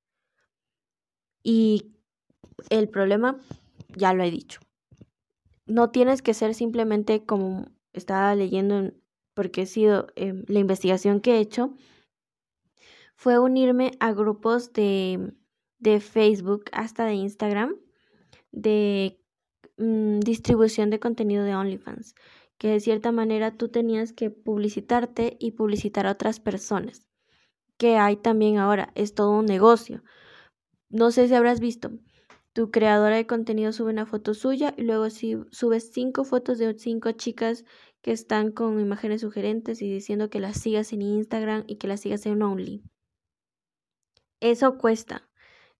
Y 1.42 1.92
el 2.70 2.88
problema, 2.88 3.40
ya 3.96 4.14
lo 4.14 4.22
he 4.22 4.30
dicho. 4.30 4.60
No 5.66 5.90
tienes 5.90 6.22
que 6.22 6.32
ser 6.32 6.54
simplemente 6.54 7.24
como 7.26 7.72
estaba 7.92 8.34
leyendo, 8.34 8.92
porque 9.34 9.62
he 9.62 9.66
sido 9.66 10.08
em, 10.16 10.44
la 10.48 10.58
investigación 10.60 11.20
que 11.20 11.36
he 11.36 11.40
hecho, 11.40 11.74
fue 13.16 13.38
unirme 13.38 13.92
a 14.00 14.12
grupos 14.12 14.72
de, 14.72 15.32
de 15.78 16.00
Facebook, 16.00 16.64
hasta 16.72 17.04
de 17.04 17.14
Instagram, 17.14 17.76
de 18.50 19.20
mm, 19.78 20.20
distribución 20.20 20.90
de 20.90 21.00
contenido 21.00 21.44
de 21.44 21.54
OnlyFans, 21.54 22.14
que 22.58 22.68
de 22.68 22.80
cierta 22.80 23.12
manera 23.12 23.56
tú 23.56 23.68
tenías 23.68 24.12
que 24.12 24.30
publicitarte 24.30 25.36
y 25.40 25.52
publicitar 25.52 26.06
a 26.06 26.12
otras 26.12 26.40
personas, 26.40 27.08
que 27.76 27.96
hay 27.96 28.16
también 28.16 28.58
ahora, 28.58 28.92
es 28.94 29.14
todo 29.14 29.38
un 29.38 29.46
negocio. 29.46 30.02
No 30.88 31.10
sé 31.10 31.28
si 31.28 31.34
habrás 31.34 31.60
visto, 31.60 31.90
tu 32.52 32.70
creadora 32.70 33.16
de 33.16 33.26
contenido 33.26 33.72
sube 33.72 33.92
una 33.92 34.06
foto 34.06 34.34
suya 34.34 34.74
y 34.76 34.82
luego 34.82 35.08
si 35.10 35.36
subes 35.50 35.90
cinco 35.92 36.24
fotos 36.24 36.58
de 36.58 36.78
cinco 36.78 37.12
chicas 37.12 37.64
que 38.02 38.12
están 38.12 38.50
con 38.50 38.78
imágenes 38.80 39.22
sugerentes 39.22 39.80
y 39.80 39.90
diciendo 39.90 40.28
que 40.28 40.40
las 40.40 40.60
sigas 40.60 40.92
en 40.92 41.02
Instagram 41.02 41.64
y 41.66 41.76
que 41.76 41.88
las 41.88 42.00
sigas 42.00 42.26
en 42.26 42.42
Only. 42.42 42.82
Eso 44.40 44.76
cuesta. 44.76 45.30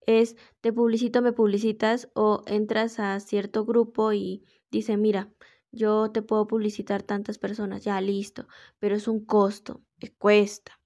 Es 0.07 0.37
te 0.61 0.73
publicito, 0.73 1.21
me 1.21 1.33
publicitas 1.33 2.09
o 2.15 2.43
entras 2.47 2.99
a 2.99 3.19
cierto 3.21 3.65
grupo 3.65 4.13
y 4.13 4.45
dice, 4.71 4.97
mira, 4.97 5.33
yo 5.73 6.11
te 6.11 6.23
puedo 6.23 6.47
publicitar 6.47 7.03
tantas 7.03 7.39
personas, 7.39 7.85
ya 7.85 8.01
listo, 8.01 8.47
pero 8.79 8.95
es 8.95 9.09
un 9.09 9.25
costo, 9.25 9.83
cuesta. 10.19 10.81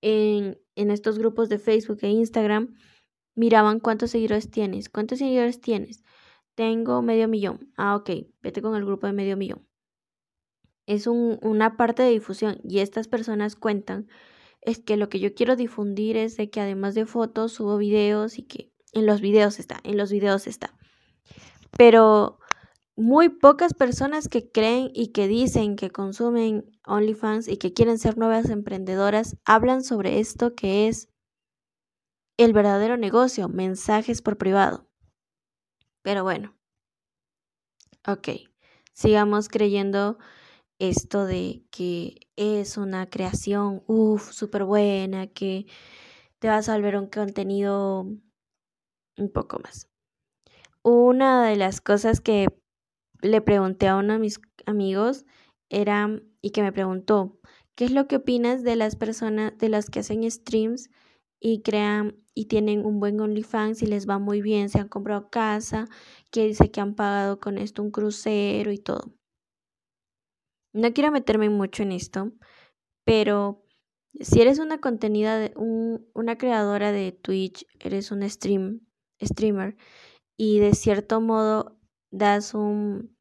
En, 0.00 0.60
en 0.74 0.90
estos 0.90 1.18
grupos 1.18 1.48
de 1.48 1.58
Facebook 1.58 1.98
e 2.02 2.08
Instagram 2.08 2.74
miraban 3.36 3.78
cuántos 3.78 4.10
seguidores 4.10 4.50
tienes, 4.50 4.88
cuántos 4.88 5.20
seguidores 5.20 5.60
tienes. 5.60 6.02
Tengo 6.56 7.02
medio 7.02 7.28
millón. 7.28 7.72
Ah, 7.76 7.94
ok, 7.94 8.10
vete 8.42 8.62
con 8.62 8.74
el 8.74 8.84
grupo 8.84 9.06
de 9.06 9.12
medio 9.12 9.36
millón. 9.36 9.64
Es 10.86 11.06
un, 11.06 11.38
una 11.42 11.76
parte 11.76 12.02
de 12.02 12.10
difusión 12.10 12.58
y 12.64 12.80
estas 12.80 13.06
personas 13.06 13.54
cuentan 13.54 14.08
es 14.62 14.80
que 14.80 14.96
lo 14.96 15.08
que 15.08 15.20
yo 15.20 15.34
quiero 15.34 15.54
difundir 15.54 16.16
es 16.16 16.36
de 16.36 16.50
que 16.50 16.60
además 16.60 16.94
de 16.94 17.06
fotos 17.06 17.52
subo 17.52 17.76
videos 17.76 18.38
y 18.38 18.42
que 18.42 18.72
en 18.92 19.06
los 19.06 19.20
videos 19.20 19.60
está, 19.60 19.78
en 19.84 19.96
los 19.96 20.10
videos 20.10 20.46
está. 20.46 20.74
Pero 21.76 22.38
muy 22.96 23.28
pocas 23.28 23.74
personas 23.74 24.28
que 24.28 24.50
creen 24.50 24.90
y 24.94 25.08
que 25.08 25.28
dicen 25.28 25.76
que 25.76 25.90
consumen 25.90 26.64
OnlyFans 26.86 27.46
y 27.46 27.58
que 27.58 27.74
quieren 27.74 27.98
ser 27.98 28.16
nuevas 28.16 28.48
emprendedoras 28.48 29.36
hablan 29.44 29.84
sobre 29.84 30.18
esto 30.18 30.54
que 30.54 30.88
es 30.88 31.10
el 32.36 32.52
verdadero 32.52 32.96
negocio, 32.96 33.48
mensajes 33.48 34.22
por 34.22 34.36
privado. 34.38 34.86
Pero 36.02 36.22
bueno, 36.22 36.56
ok, 38.06 38.28
sigamos 38.92 39.48
creyendo 39.48 40.18
esto 40.78 41.24
de 41.24 41.64
que 41.70 42.28
es 42.36 42.76
una 42.76 43.08
creación, 43.08 43.82
uff, 43.86 44.30
súper 44.32 44.64
buena, 44.64 45.26
que 45.26 45.66
te 46.38 46.48
vas 46.48 46.68
a 46.68 46.76
volver 46.76 46.96
un 46.96 47.06
contenido 47.06 48.06
un 49.16 49.32
poco 49.32 49.58
más. 49.58 49.88
Una 50.82 51.46
de 51.46 51.56
las 51.56 51.80
cosas 51.80 52.20
que 52.20 52.46
le 53.22 53.40
pregunté 53.40 53.88
a 53.88 53.96
uno 53.96 54.12
de 54.12 54.18
mis 54.18 54.40
amigos 54.66 55.24
era, 55.70 56.22
y 56.42 56.50
que 56.50 56.62
me 56.62 56.72
preguntó, 56.72 57.40
¿qué 57.74 57.86
es 57.86 57.90
lo 57.90 58.06
que 58.06 58.16
opinas 58.16 58.62
de 58.62 58.76
las 58.76 58.96
personas, 58.96 59.56
de 59.58 59.68
las 59.68 59.90
que 59.90 60.00
hacen 60.00 60.30
streams 60.30 60.90
y 61.40 61.62
crean 61.62 62.16
y 62.34 62.46
tienen 62.46 62.84
un 62.84 63.00
buen 63.00 63.20
OnlyFans 63.20 63.82
y 63.82 63.86
les 63.86 64.08
va 64.08 64.18
muy 64.18 64.42
bien, 64.42 64.68
se 64.68 64.78
han 64.78 64.88
comprado 64.88 65.30
casa, 65.30 65.86
que 66.30 66.46
dice 66.46 66.70
que 66.70 66.80
han 66.80 66.94
pagado 66.94 67.40
con 67.40 67.58
esto 67.58 67.82
un 67.82 67.90
crucero 67.90 68.72
y 68.72 68.78
todo? 68.78 69.14
No 70.72 70.92
quiero 70.92 71.10
meterme 71.10 71.48
mucho 71.48 71.82
en 71.82 71.92
esto, 71.92 72.32
pero 73.04 73.64
si 74.20 74.40
eres 74.40 74.58
una 74.58 74.78
contenida 74.78 75.38
de 75.38 75.54
una 75.56 76.36
creadora 76.36 76.92
de 76.92 77.12
Twitch, 77.12 77.66
eres 77.80 78.10
un 78.10 78.28
stream, 78.28 78.86
streamer 79.22 79.76
y 80.36 80.58
de 80.58 80.74
cierto 80.74 81.20
modo 81.20 81.78
das 82.10 82.54
un, 82.54 83.16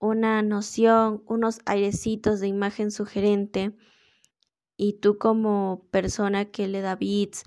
una 0.00 0.42
noción, 0.42 1.22
unos 1.26 1.60
airecitos 1.66 2.40
de 2.40 2.48
imagen 2.48 2.90
sugerente 2.90 3.76
y 4.78 4.94
tú 4.94 5.18
como 5.18 5.86
persona 5.90 6.46
que 6.46 6.68
le 6.68 6.80
da 6.80 6.96
bits, 6.96 7.42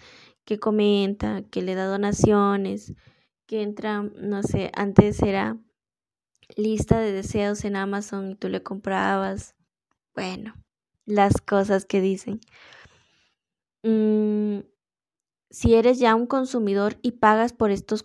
que 0.46 0.60
comenta, 0.60 1.44
que 1.50 1.64
le 1.64 1.74
da 1.74 1.88
donaciones, 1.88 2.94
que 3.48 3.64
entra, 3.64 4.04
no 4.04 4.44
sé, 4.44 4.72
antes 4.76 5.22
era 5.24 5.58
lista 6.56 7.00
de 7.00 7.12
deseos 7.14 7.66
en 7.66 7.78
Amazon 7.78 8.32
y 8.32 8.36
tú 8.36 8.50
le 8.50 8.62
comprabas. 8.62 9.56
Bueno, 10.14 10.54
las 11.06 11.42
cosas 11.42 11.86
que 11.86 12.02
dicen. 12.02 12.42
Mm, 13.84 14.60
si 15.50 15.76
eres 15.76 16.00
ya 16.00 16.16
un 16.16 16.28
consumidor 16.28 16.98
y 17.02 17.14
pagas 17.14 17.54
por 17.54 17.72
estos, 17.72 18.04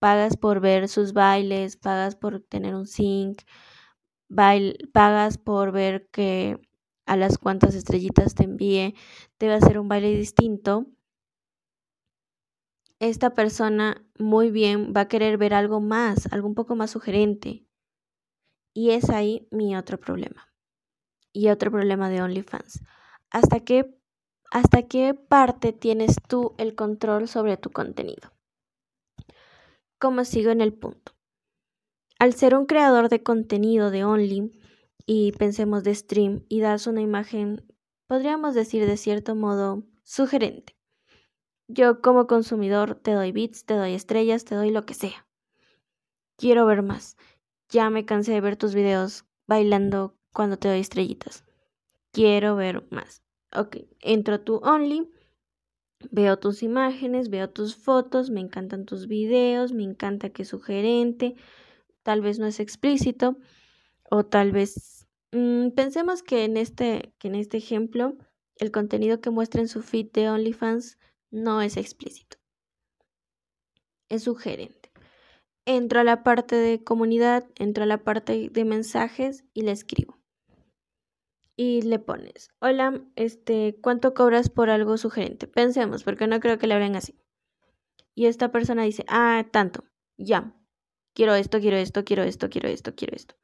pagas 0.00 0.36
por 0.36 0.60
ver 0.60 0.88
sus 0.88 1.12
bailes, 1.12 1.76
pagas 1.76 2.16
por 2.16 2.40
tener 2.40 2.74
un 2.74 2.86
sync, 2.86 3.42
pagas 4.92 5.38
por 5.38 5.72
ver 5.72 6.08
que 6.10 6.60
a 7.06 7.16
las 7.16 7.38
cuantas 7.38 7.74
estrellitas 7.74 8.34
te 8.34 8.44
envíe, 8.44 8.94
a 9.40 9.54
hacer 9.54 9.78
un 9.78 9.88
baile 9.88 10.16
distinto. 10.16 10.86
Esta 12.98 13.34
persona 13.34 14.04
muy 14.18 14.50
bien 14.50 14.92
va 14.94 15.02
a 15.02 15.08
querer 15.08 15.38
ver 15.38 15.54
algo 15.54 15.80
más, 15.80 16.30
algo 16.32 16.48
un 16.48 16.54
poco 16.54 16.76
más 16.76 16.90
sugerente. 16.90 17.66
Y 18.74 18.90
es 18.90 19.08
ahí 19.10 19.48
mi 19.50 19.76
otro 19.76 19.98
problema. 19.98 20.52
Y 21.32 21.48
otro 21.48 21.70
problema 21.70 22.10
de 22.10 22.22
OnlyFans. 22.22 22.82
¿Hasta 23.30 23.60
qué 23.60 23.96
hasta 24.50 24.82
qué 24.82 25.14
parte 25.14 25.72
tienes 25.72 26.16
tú 26.28 26.54
el 26.58 26.74
control 26.74 27.28
sobre 27.28 27.56
tu 27.56 27.70
contenido. 27.70 28.32
Como 29.98 30.24
sigo 30.24 30.50
en 30.50 30.60
el 30.60 30.72
punto. 30.72 31.12
Al 32.18 32.34
ser 32.34 32.54
un 32.54 32.66
creador 32.66 33.08
de 33.08 33.22
contenido 33.22 33.90
de 33.90 34.04
Only 34.04 34.52
y 35.06 35.32
pensemos 35.32 35.84
de 35.84 35.94
stream 35.94 36.44
y 36.48 36.60
das 36.60 36.86
una 36.86 37.00
imagen, 37.00 37.64
podríamos 38.06 38.54
decir 38.54 38.86
de 38.86 38.96
cierto 38.96 39.34
modo, 39.34 39.84
sugerente. 40.02 40.76
Yo 41.68 42.02
como 42.02 42.26
consumidor 42.26 42.96
te 42.96 43.12
doy 43.12 43.32
bits, 43.32 43.64
te 43.64 43.74
doy 43.74 43.94
estrellas, 43.94 44.44
te 44.44 44.54
doy 44.54 44.70
lo 44.70 44.84
que 44.84 44.94
sea. 44.94 45.26
Quiero 46.36 46.66
ver 46.66 46.82
más. 46.82 47.16
Ya 47.70 47.90
me 47.90 48.04
cansé 48.04 48.32
de 48.32 48.40
ver 48.40 48.56
tus 48.56 48.74
videos 48.74 49.24
bailando 49.46 50.16
cuando 50.32 50.58
te 50.58 50.68
doy 50.68 50.80
estrellitas. 50.80 51.44
Quiero 52.12 52.56
ver 52.56 52.86
más 52.90 53.22
ok, 53.56 53.76
entro 54.00 54.34
a 54.34 54.44
tu 54.44 54.56
Only, 54.56 55.10
veo 56.10 56.38
tus 56.38 56.62
imágenes, 56.62 57.30
veo 57.30 57.50
tus 57.50 57.76
fotos, 57.76 58.30
me 58.30 58.40
encantan 58.40 58.84
tus 58.84 59.06
videos, 59.06 59.72
me 59.72 59.84
encanta 59.84 60.30
que 60.30 60.42
es 60.42 60.48
sugerente, 60.48 61.34
tal 62.02 62.20
vez 62.20 62.38
no 62.38 62.46
es 62.46 62.60
explícito 62.60 63.38
o 64.10 64.24
tal 64.24 64.52
vez 64.52 65.06
mm, 65.32 65.70
pensemos 65.70 66.22
que 66.22 66.44
en 66.44 66.56
este 66.56 67.14
que 67.18 67.28
en 67.28 67.34
este 67.34 67.58
ejemplo 67.58 68.16
el 68.56 68.70
contenido 68.70 69.20
que 69.20 69.30
muestra 69.30 69.60
en 69.60 69.68
su 69.68 69.82
feed 69.82 70.10
de 70.12 70.30
OnlyFans 70.30 70.98
no 71.30 71.60
es 71.60 71.76
explícito. 71.76 72.38
Es 74.08 74.22
sugerente. 74.22 74.90
Entro 75.66 76.00
a 76.00 76.04
la 76.04 76.22
parte 76.22 76.56
de 76.56 76.82
comunidad, 76.82 77.44
entro 77.56 77.84
a 77.84 77.86
la 77.86 78.04
parte 78.04 78.48
de 78.50 78.64
mensajes 78.64 79.44
y 79.52 79.62
le 79.62 79.72
escribo 79.72 80.16
y 81.56 81.82
le 81.82 81.98
pones, 81.98 82.50
hola, 82.60 83.02
este, 83.16 83.78
¿cuánto 83.80 84.12
cobras 84.12 84.50
por 84.50 84.68
algo 84.68 84.98
sugerente? 84.98 85.48
Pensemos, 85.48 86.04
porque 86.04 86.26
no 86.26 86.38
creo 86.38 86.58
que 86.58 86.66
le 86.66 86.74
hablen 86.74 86.96
así. 86.96 87.18
Y 88.14 88.26
esta 88.26 88.52
persona 88.52 88.82
dice, 88.82 89.04
ah, 89.08 89.46
tanto, 89.50 89.84
ya, 90.18 90.54
quiero 91.14 91.34
esto, 91.34 91.58
quiero 91.60 91.78
esto, 91.78 92.04
quiero 92.04 92.22
esto, 92.22 92.50
quiero 92.50 92.68
esto, 92.68 92.94
quiero 92.94 93.16
esto. 93.16 93.34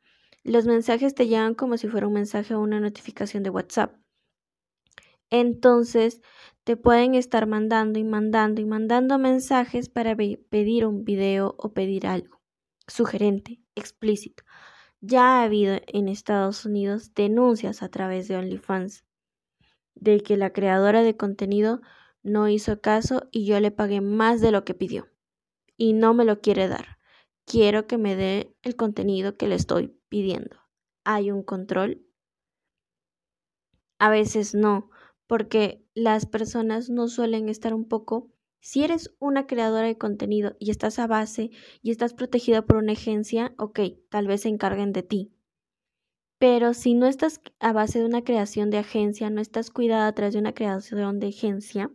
Los 0.44 0.66
mensajes 0.66 1.14
te 1.14 1.28
llegan 1.28 1.54
como 1.54 1.76
si 1.76 1.88
fuera 1.88 2.08
un 2.08 2.14
mensaje 2.14 2.54
o 2.54 2.60
una 2.60 2.80
notificación 2.80 3.42
de 3.42 3.50
WhatsApp. 3.50 3.94
Entonces, 5.30 6.20
te 6.64 6.76
pueden 6.76 7.14
estar 7.14 7.46
mandando 7.46 7.98
y 7.98 8.04
mandando 8.04 8.60
y 8.60 8.64
mandando 8.64 9.18
mensajes 9.18 9.88
para 9.88 10.16
pedir 10.16 10.84
un 10.84 11.04
video 11.04 11.54
o 11.58 11.72
pedir 11.72 12.06
algo 12.06 12.42
sugerente, 12.86 13.60
explícito. 13.74 14.42
Ya 15.00 15.40
ha 15.40 15.44
habido 15.44 15.78
en 15.86 16.08
Estados 16.08 16.64
Unidos 16.64 17.14
denuncias 17.14 17.82
a 17.82 17.88
través 17.88 18.28
de 18.28 18.36
OnlyFans 18.36 19.04
de 19.94 20.20
que 20.20 20.36
la 20.36 20.52
creadora 20.52 21.02
de 21.02 21.16
contenido 21.16 21.80
no 22.22 22.48
hizo 22.48 22.80
caso 22.80 23.28
y 23.30 23.46
yo 23.46 23.58
le 23.60 23.70
pagué 23.70 24.00
más 24.00 24.40
de 24.40 24.52
lo 24.52 24.64
que 24.64 24.74
pidió 24.74 25.08
y 25.76 25.92
no 25.92 26.14
me 26.14 26.24
lo 26.24 26.40
quiere 26.40 26.68
dar. 26.68 26.98
Quiero 27.44 27.86
que 27.86 27.98
me 27.98 28.16
dé 28.16 28.54
el 28.62 28.76
contenido 28.76 29.36
que 29.36 29.48
le 29.48 29.56
estoy 29.56 29.96
pidiendo. 30.12 30.58
¿Hay 31.04 31.30
un 31.30 31.42
control? 31.42 32.06
A 33.98 34.10
veces 34.10 34.54
no, 34.54 34.90
porque 35.26 35.82
las 35.94 36.26
personas 36.26 36.90
no 36.90 37.08
suelen 37.08 37.48
estar 37.48 37.72
un 37.72 37.88
poco 37.88 38.30
si 38.60 38.84
eres 38.84 39.14
una 39.20 39.46
creadora 39.46 39.86
de 39.86 39.96
contenido 39.96 40.54
y 40.60 40.70
estás 40.70 40.98
a 40.98 41.06
base 41.06 41.50
y 41.80 41.92
estás 41.92 42.12
protegida 42.12 42.60
por 42.60 42.76
una 42.76 42.92
agencia, 42.92 43.54
ok, 43.56 43.80
tal 44.10 44.26
vez 44.26 44.42
se 44.42 44.50
encarguen 44.50 44.92
de 44.92 45.02
ti. 45.02 45.32
Pero 46.38 46.74
si 46.74 46.92
no 46.92 47.06
estás 47.06 47.40
a 47.58 47.72
base 47.72 48.00
de 48.00 48.04
una 48.04 48.22
creación 48.22 48.68
de 48.68 48.78
agencia, 48.78 49.30
no 49.30 49.40
estás 49.40 49.70
cuidada 49.70 50.08
a 50.08 50.14
través 50.14 50.34
de 50.34 50.40
una 50.40 50.52
creación 50.52 51.20
de 51.20 51.28
agencia, 51.28 51.90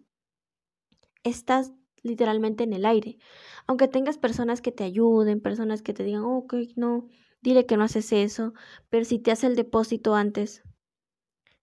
estás 1.24 1.72
literalmente 2.02 2.64
en 2.64 2.74
el 2.74 2.84
aire. 2.88 3.20
Aunque 3.68 3.88
tengas 3.88 4.18
personas 4.18 4.62
que 4.62 4.72
te 4.72 4.84
ayuden, 4.86 5.40
personas 5.40 5.84
que 5.84 5.94
te 5.94 6.04
digan, 6.04 6.24
ok, 6.24 6.56
no, 6.76 7.08
dile 7.42 7.66
que 7.66 7.78
no 7.78 7.84
haces 7.84 8.12
eso, 8.14 8.54
pero 8.90 9.06
si 9.06 9.20
te 9.20 9.32
hace 9.32 9.48
el 9.48 9.56
depósito 9.56 10.16
antes, 10.16 10.64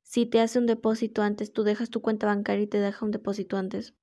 si 0.03 0.27
te 0.27 0.41
hace 0.41 0.59
un 0.59 0.67
depósito 0.67 1.23
antes, 1.23 1.53
tú 1.53 1.63
dejas 1.65 1.91
tu 1.91 2.01
cuenta 2.03 2.27
bancaria 2.27 2.65
y 2.65 2.69
te 2.69 2.79
deja 2.79 3.05
un 3.05 3.11
depósito 3.11 3.57
antes, 3.57 3.95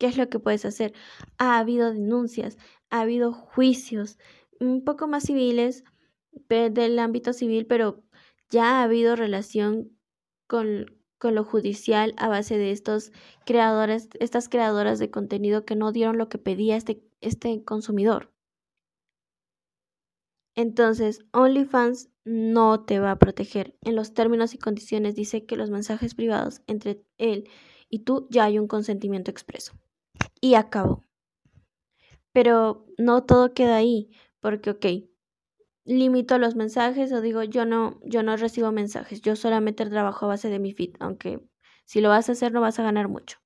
¿Qué 0.00 0.06
es 0.06 0.16
lo 0.16 0.30
que 0.30 0.38
puedes 0.38 0.64
hacer? 0.64 0.94
Ha 1.36 1.58
habido 1.58 1.92
denuncias, 1.92 2.56
ha 2.88 3.02
habido 3.02 3.34
juicios, 3.34 4.18
un 4.58 4.82
poco 4.82 5.06
más 5.06 5.24
civiles 5.24 5.84
del 6.48 6.98
ámbito 6.98 7.34
civil, 7.34 7.66
pero 7.66 8.02
ya 8.48 8.80
ha 8.80 8.82
habido 8.84 9.14
relación 9.14 9.90
con, 10.46 10.86
con 11.18 11.34
lo 11.34 11.44
judicial 11.44 12.14
a 12.16 12.28
base 12.28 12.56
de 12.56 12.70
estos 12.70 13.12
creadores, 13.44 14.08
estas 14.20 14.48
creadoras 14.48 14.98
de 14.98 15.10
contenido 15.10 15.66
que 15.66 15.76
no 15.76 15.92
dieron 15.92 16.16
lo 16.16 16.30
que 16.30 16.38
pedía 16.38 16.76
este, 16.76 17.04
este 17.20 17.62
consumidor. 17.62 18.29
Entonces, 20.60 21.24
OnlyFans 21.32 22.10
no 22.26 22.84
te 22.84 23.00
va 23.00 23.12
a 23.12 23.18
proteger. 23.18 23.78
En 23.80 23.96
los 23.96 24.12
términos 24.12 24.52
y 24.52 24.58
condiciones 24.58 25.14
dice 25.14 25.46
que 25.46 25.56
los 25.56 25.70
mensajes 25.70 26.14
privados 26.14 26.60
entre 26.66 27.02
él 27.16 27.48
y 27.88 28.00
tú 28.00 28.28
ya 28.28 28.44
hay 28.44 28.58
un 28.58 28.68
consentimiento 28.68 29.30
expreso 29.30 29.72
y 30.38 30.56
acabó. 30.56 31.02
Pero 32.32 32.84
no 32.98 33.24
todo 33.24 33.54
queda 33.54 33.76
ahí, 33.76 34.10
porque, 34.38 34.68
ok, 34.68 34.86
limito 35.86 36.36
los 36.36 36.56
mensajes 36.56 37.10
o 37.10 37.22
digo, 37.22 37.42
yo 37.42 37.64
no, 37.64 37.98
yo 38.04 38.22
no 38.22 38.36
recibo 38.36 38.70
mensajes, 38.70 39.22
yo 39.22 39.36
solamente 39.36 39.86
trabajo 39.86 40.26
a 40.26 40.28
base 40.28 40.50
de 40.50 40.58
mi 40.58 40.74
feed, 40.74 40.94
aunque 41.00 41.42
si 41.86 42.02
lo 42.02 42.10
vas 42.10 42.28
a 42.28 42.32
hacer 42.32 42.52
no 42.52 42.60
vas 42.60 42.78
a 42.78 42.82
ganar 42.82 43.08
mucho. 43.08 43.38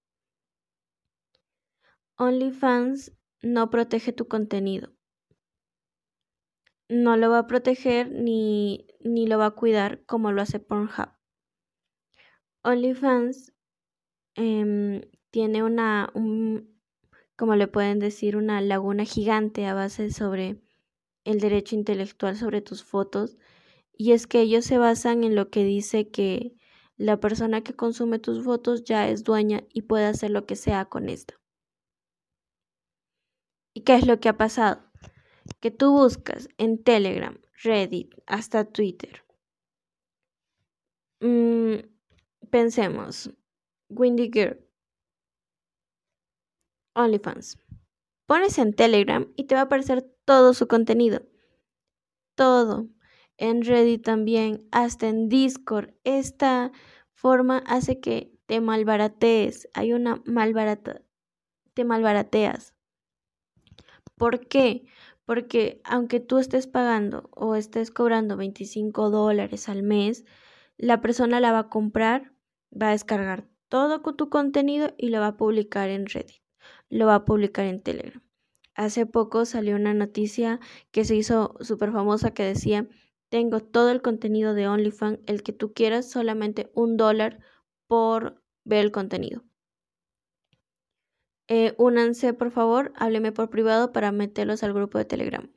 OnlyFans 2.17 3.13
no 3.41 3.71
protege 3.71 4.13
tu 4.13 4.27
contenido. 4.27 4.95
No 6.95 7.17
lo 7.17 7.29
va 7.29 7.39
a 7.41 7.47
proteger 7.49 8.09
ni, 8.13 8.87
ni 9.01 9.27
lo 9.27 9.37
va 9.37 9.47
a 9.47 9.51
cuidar 9.51 10.05
como 10.07 10.31
lo 10.31 10.43
hace 10.43 10.61
Pornhub. 10.61 11.09
OnlyFans 12.63 13.53
em, 14.37 15.01
tiene 15.33 15.65
una, 15.65 16.13
como 17.37 17.57
le 17.57 17.67
pueden 17.67 17.99
decir, 17.99 18.37
una 18.37 18.61
laguna 18.61 19.05
gigante 19.05 19.67
a 19.67 19.75
base 19.75 20.13
sobre 20.13 20.63
el 21.25 21.41
derecho 21.41 21.75
intelectual 21.75 22.37
sobre 22.37 22.61
tus 22.61 22.85
fotos. 22.85 23.39
Y 23.93 24.13
es 24.13 24.29
que 24.29 24.41
ellos 24.43 24.65
se 24.65 24.79
basan 24.79 25.25
en 25.25 25.35
lo 25.35 25.51
que 25.51 25.65
dice 25.65 26.11
que 26.13 26.55
la 26.97 27.19
persona 27.19 27.63
que 27.63 27.75
consume 27.75 28.21
tus 28.21 28.45
fotos 28.45 28.85
ya 28.85 29.09
es 29.09 29.25
dueña 29.25 29.65
y 29.73 29.83
puede 29.83 30.07
hacer 30.07 30.31
lo 30.31 30.47
que 30.47 30.55
sea 30.55 30.85
con 30.85 31.09
esta. 31.09 31.35
¿Y 33.73 33.83
qué 33.83 33.95
es 33.97 34.07
lo 34.07 34.19
que 34.21 34.29
ha 34.29 34.37
pasado? 34.37 34.84
Que 35.61 35.71
tú 35.71 35.93
buscas 35.93 36.49
en 36.59 36.83
Telegram, 36.83 37.39
Reddit, 37.63 38.15
hasta 38.27 38.65
Twitter. 38.65 39.25
Mm, 41.21 41.87
pensemos, 42.51 43.31
Windy 43.89 44.31
Girl, 44.33 44.65
OnlyFans. 46.95 47.59
Pones 48.27 48.59
en 48.59 48.75
Telegram 48.75 49.31
y 49.37 49.45
te 49.45 49.55
va 49.55 49.63
a 49.63 49.65
aparecer 49.65 50.03
todo 50.25 50.55
su 50.55 50.67
contenido. 50.67 51.23
Todo. 52.35 52.89
En 53.37 53.63
Reddit 53.63 54.05
también, 54.05 54.67
hasta 54.71 55.09
en 55.09 55.29
Discord. 55.29 55.91
Esta 56.05 56.73
forma 57.13 57.59
hace 57.67 58.01
que 58.01 58.33
te 58.47 58.61
malbaratees. 58.61 59.69
Hay 59.75 59.93
una 59.93 60.23
malbarata. 60.25 61.03
Te 61.75 61.85
malbarateas. 61.85 62.75
¿Por 64.17 64.47
qué? 64.47 64.87
Porque 65.27 65.81
aunque 65.85 66.21
tú 66.21 66.39
estés 66.39 66.67
pagando 66.67 67.29
o 67.33 67.55
estés 67.55 67.91
cobrando 67.91 68.37
25 68.37 69.11
dólares 69.11 69.69
al 69.69 69.83
mes, 69.83 70.25
la 70.77 71.01
persona 71.01 71.41
la 71.41 71.53
va 71.53 71.61
a 71.61 71.69
comprar, 71.69 72.33
va 72.71 72.89
a 72.89 72.93
descargar 72.93 73.49
todo 73.69 74.01
tu 74.01 74.29
contenido 74.29 74.93
y 74.97 75.09
lo 75.09 75.21
va 75.21 75.29
a 75.29 75.37
publicar 75.37 75.89
en 75.91 76.07
Reddit, 76.07 76.43
lo 76.91 77.07
va 77.07 77.17
a 77.17 77.25
publicar 77.25 77.65
en 77.67 77.83
Telegram. 77.83 78.23
Hace 78.75 79.07
poco 79.07 79.45
salió 79.45 79.77
una 79.77 79.95
noticia 79.95 80.61
que 80.91 81.05
se 81.05 81.15
hizo 81.15 81.55
súper 81.61 81.93
famosa 81.93 82.35
que 82.35 82.45
decía, 82.45 82.89
tengo 83.29 83.61
todo 83.61 83.91
el 83.91 84.03
contenido 84.03 84.55
de 84.55 84.69
OnlyFans, 84.69 85.21
el 85.27 85.43
que 85.43 85.53
tú 85.53 85.73
quieras, 85.73 86.11
solamente 86.11 86.71
un 86.75 86.97
dólar 86.97 87.41
por 87.87 88.43
ver 88.65 88.85
el 88.85 88.93
contenido. 88.93 89.43
Eh, 91.49 91.75
únanse, 91.77 92.33
por 92.33 92.51
favor, 92.51 92.93
hábleme 92.97 93.33
por 93.33 93.51
privado 93.51 93.93
para 93.93 94.13
meterlos 94.13 94.63
al 94.63 94.73
grupo 94.73 94.99
de 94.99 95.05
Telegram. 95.05 95.51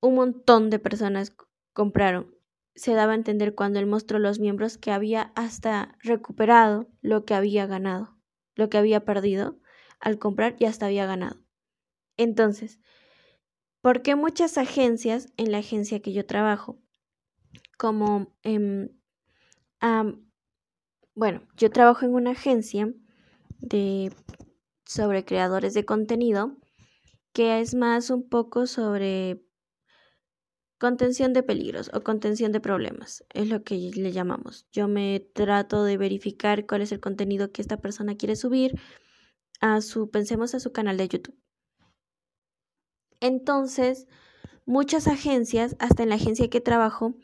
Un 0.00 0.14
montón 0.14 0.70
de 0.70 0.78
personas 0.78 1.36
compraron. 1.74 2.34
Se 2.74 2.94
daba 2.94 3.12
a 3.12 3.16
entender 3.16 3.54
cuando 3.54 3.80
él 3.80 3.86
mostró 3.86 4.18
los 4.18 4.38
miembros 4.38 4.78
que 4.78 4.92
había 4.92 5.32
hasta 5.34 5.96
recuperado 6.00 6.88
lo 7.02 7.24
que 7.24 7.34
había 7.34 7.66
ganado, 7.66 8.16
lo 8.54 8.70
que 8.70 8.78
había 8.78 9.04
perdido 9.04 9.58
al 10.00 10.18
comprar 10.18 10.56
y 10.58 10.64
hasta 10.64 10.86
había 10.86 11.06
ganado. 11.06 11.40
Entonces, 12.16 12.78
¿por 13.82 14.02
qué 14.02 14.14
muchas 14.14 14.58
agencias, 14.58 15.32
en 15.36 15.52
la 15.52 15.58
agencia 15.58 16.00
que 16.00 16.12
yo 16.12 16.24
trabajo, 16.24 16.80
como, 17.76 18.34
em, 18.42 18.88
bueno, 21.14 21.42
yo 21.56 21.70
trabajo 21.70 22.04
en 22.06 22.14
una 22.14 22.30
agencia 22.30 22.92
de 23.58 24.12
sobre 24.84 25.24
creadores 25.24 25.74
de 25.74 25.84
contenido, 25.84 26.56
que 27.32 27.60
es 27.60 27.74
más 27.74 28.10
un 28.10 28.28
poco 28.28 28.66
sobre 28.66 29.44
contención 30.78 31.32
de 31.32 31.42
peligros 31.42 31.90
o 31.92 32.02
contención 32.02 32.52
de 32.52 32.60
problemas, 32.60 33.24
es 33.34 33.48
lo 33.48 33.64
que 33.64 33.76
le 33.76 34.12
llamamos. 34.12 34.66
Yo 34.72 34.88
me 34.88 35.20
trato 35.34 35.84
de 35.84 35.96
verificar 35.96 36.66
cuál 36.66 36.82
es 36.82 36.92
el 36.92 37.00
contenido 37.00 37.52
que 37.52 37.62
esta 37.62 37.78
persona 37.78 38.16
quiere 38.16 38.36
subir 38.36 38.80
a 39.60 39.80
su, 39.80 40.10
pensemos 40.10 40.54
a 40.54 40.60
su 40.60 40.72
canal 40.72 40.96
de 40.96 41.08
YouTube. 41.08 41.38
Entonces, 43.20 44.06
muchas 44.64 45.08
agencias, 45.08 45.76
hasta 45.80 46.04
en 46.04 46.10
la 46.10 46.14
agencia 46.14 46.48
que 46.48 46.60
trabajo, 46.60 47.16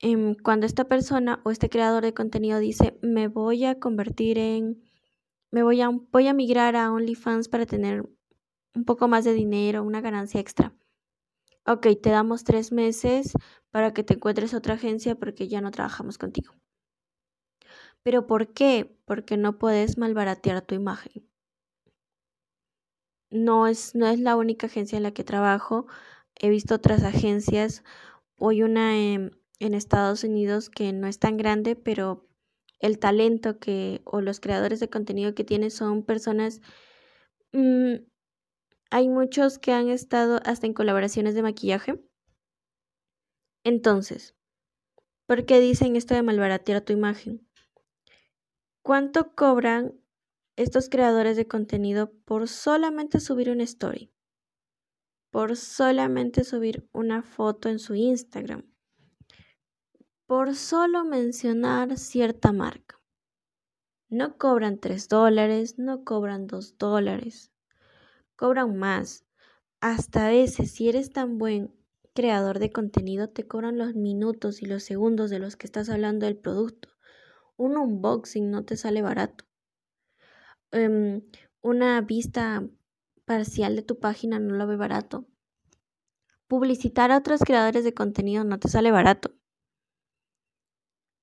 em, 0.00 0.34
cuando 0.34 0.66
esta 0.66 0.86
persona 0.88 1.40
o 1.44 1.50
este 1.52 1.68
creador 1.70 2.02
de 2.02 2.14
contenido 2.14 2.58
dice, 2.58 2.98
me 3.02 3.28
voy 3.28 3.64
a 3.64 3.78
convertir 3.78 4.38
en 4.38 4.82
me 5.50 5.62
voy 5.62 5.80
a, 5.80 6.32
migrar 6.32 6.76
a 6.76 6.92
OnlyFans 6.92 7.48
para 7.48 7.66
tener 7.66 8.08
un 8.74 8.84
poco 8.84 9.08
más 9.08 9.24
de 9.24 9.34
dinero, 9.34 9.82
una 9.82 10.00
ganancia 10.00 10.40
extra. 10.40 10.74
Ok, 11.66 11.88
te 12.00 12.10
damos 12.10 12.44
tres 12.44 12.72
meses 12.72 13.32
para 13.70 13.92
que 13.92 14.02
te 14.02 14.14
encuentres 14.14 14.54
otra 14.54 14.74
agencia 14.74 15.16
porque 15.16 15.48
ya 15.48 15.60
no 15.60 15.70
trabajamos 15.70 16.18
contigo. 16.18 16.54
¿Pero 18.02 18.26
por 18.26 18.52
qué? 18.52 18.96
Porque 19.04 19.36
no 19.36 19.58
puedes 19.58 19.98
malbaratear 19.98 20.62
tu 20.62 20.74
imagen. 20.74 21.28
No 23.30 23.66
es, 23.66 23.94
no 23.94 24.06
es 24.06 24.18
la 24.18 24.36
única 24.36 24.66
agencia 24.66 24.96
en 24.96 25.02
la 25.02 25.12
que 25.12 25.22
trabajo. 25.22 25.86
He 26.36 26.48
visto 26.48 26.74
otras 26.74 27.02
agencias. 27.04 27.84
Hoy 28.36 28.62
una 28.62 28.96
en 28.96 29.34
Estados 29.58 30.24
Unidos 30.24 30.70
que 30.70 30.92
no 30.92 31.06
es 31.06 31.18
tan 31.18 31.36
grande, 31.36 31.76
pero 31.76 32.29
el 32.80 32.98
talento 32.98 33.58
que 33.58 34.00
o 34.04 34.20
los 34.20 34.40
creadores 34.40 34.80
de 34.80 34.90
contenido 34.90 35.34
que 35.34 35.44
tienen 35.44 35.70
son 35.70 36.02
personas 36.02 36.60
mm, 37.52 37.96
hay 38.90 39.08
muchos 39.08 39.58
que 39.58 39.72
han 39.72 39.88
estado 39.88 40.40
hasta 40.44 40.66
en 40.66 40.74
colaboraciones 40.74 41.34
de 41.34 41.42
maquillaje 41.42 42.02
entonces 43.64 44.34
¿por 45.26 45.44
qué 45.44 45.60
dicen 45.60 45.94
esto 45.94 46.14
de 46.14 46.22
malbaratear 46.22 46.80
tu 46.80 46.92
imagen? 46.92 47.46
¿cuánto 48.82 49.34
cobran 49.34 49.94
estos 50.56 50.88
creadores 50.88 51.36
de 51.36 51.46
contenido 51.46 52.12
por 52.24 52.48
solamente 52.48 53.20
subir 53.20 53.50
una 53.50 53.64
story? 53.64 54.12
por 55.30 55.56
solamente 55.56 56.44
subir 56.44 56.88
una 56.92 57.22
foto 57.22 57.68
en 57.68 57.78
su 57.78 57.94
Instagram 57.94 58.69
por 60.30 60.54
solo 60.54 61.02
mencionar 61.02 61.98
cierta 61.98 62.52
marca. 62.52 63.00
No 64.08 64.38
cobran 64.38 64.78
3 64.78 65.08
dólares, 65.08 65.76
no 65.76 66.04
cobran 66.04 66.46
2 66.46 66.78
dólares, 66.78 67.50
cobran 68.36 68.76
más. 68.76 69.24
Hasta 69.80 70.26
a 70.26 70.30
veces, 70.30 70.70
si 70.70 70.88
eres 70.88 71.10
tan 71.10 71.36
buen 71.38 71.74
creador 72.14 72.60
de 72.60 72.70
contenido, 72.70 73.28
te 73.28 73.48
cobran 73.48 73.76
los 73.76 73.96
minutos 73.96 74.62
y 74.62 74.66
los 74.66 74.84
segundos 74.84 75.30
de 75.30 75.40
los 75.40 75.56
que 75.56 75.66
estás 75.66 75.88
hablando 75.88 76.26
del 76.26 76.36
producto. 76.36 76.90
Un 77.56 77.76
unboxing 77.76 78.52
no 78.52 78.64
te 78.64 78.76
sale 78.76 79.02
barato. 79.02 79.46
Em, 80.70 81.22
una 81.60 82.00
vista 82.02 82.64
parcial 83.24 83.74
de 83.74 83.82
tu 83.82 83.98
página 83.98 84.38
no 84.38 84.54
lo 84.54 84.68
ve 84.68 84.76
barato. 84.76 85.26
Publicitar 86.46 87.10
a 87.10 87.18
otros 87.18 87.40
creadores 87.40 87.82
de 87.82 87.94
contenido 87.94 88.44
no 88.44 88.60
te 88.60 88.68
sale 88.68 88.92
barato. 88.92 89.39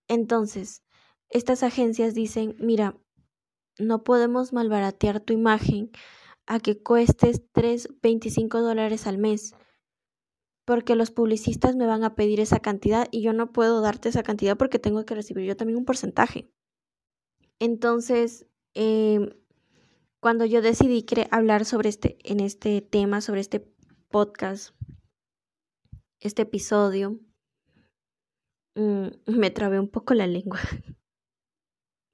Entonces, 0.07 0.83
estas 1.29 1.63
agencias 1.63 2.13
dicen, 2.13 2.55
mira, 2.59 2.95
no 3.79 4.03
podemos 4.03 4.53
malbaratear 4.53 5.19
tu 5.19 5.33
imagen 5.33 5.91
a 6.45 6.59
que 6.59 6.81
cuestes 6.81 7.43
3, 7.51 7.99
25 8.01 8.61
dólares 8.61 9.05
al 9.05 9.17
mes, 9.17 9.53
porque 10.65 10.95
los 10.95 11.11
publicistas 11.11 11.75
me 11.75 11.85
van 11.85 12.03
a 12.03 12.15
pedir 12.15 12.39
esa 12.39 12.59
cantidad 12.59 13.07
y 13.11 13.21
yo 13.21 13.33
no 13.33 13.51
puedo 13.51 13.81
darte 13.81 14.09
esa 14.09 14.23
cantidad 14.23 14.57
porque 14.57 14.79
tengo 14.79 15.05
que 15.05 15.15
recibir 15.15 15.45
yo 15.45 15.57
también 15.57 15.77
un 15.77 15.85
porcentaje. 15.85 16.49
Entonces, 17.59 18.47
em, 18.73 19.29
cuando 20.19 20.45
yo 20.45 20.61
decidí 20.61 21.05
hablar 21.31 21.65
sobre 21.65 21.89
este, 21.89 22.17
en 22.23 22.39
este 22.39 22.81
tema, 22.81 23.21
sobre 23.21 23.41
este 23.41 23.59
podcast, 24.09 24.75
este 26.19 26.43
episodio, 26.43 27.19
Mm, 28.77 29.07
me 29.25 29.49
trabé 29.51 29.79
un 29.79 29.89
poco 29.89 30.13
la 30.13 30.27
lengua. 30.27 30.59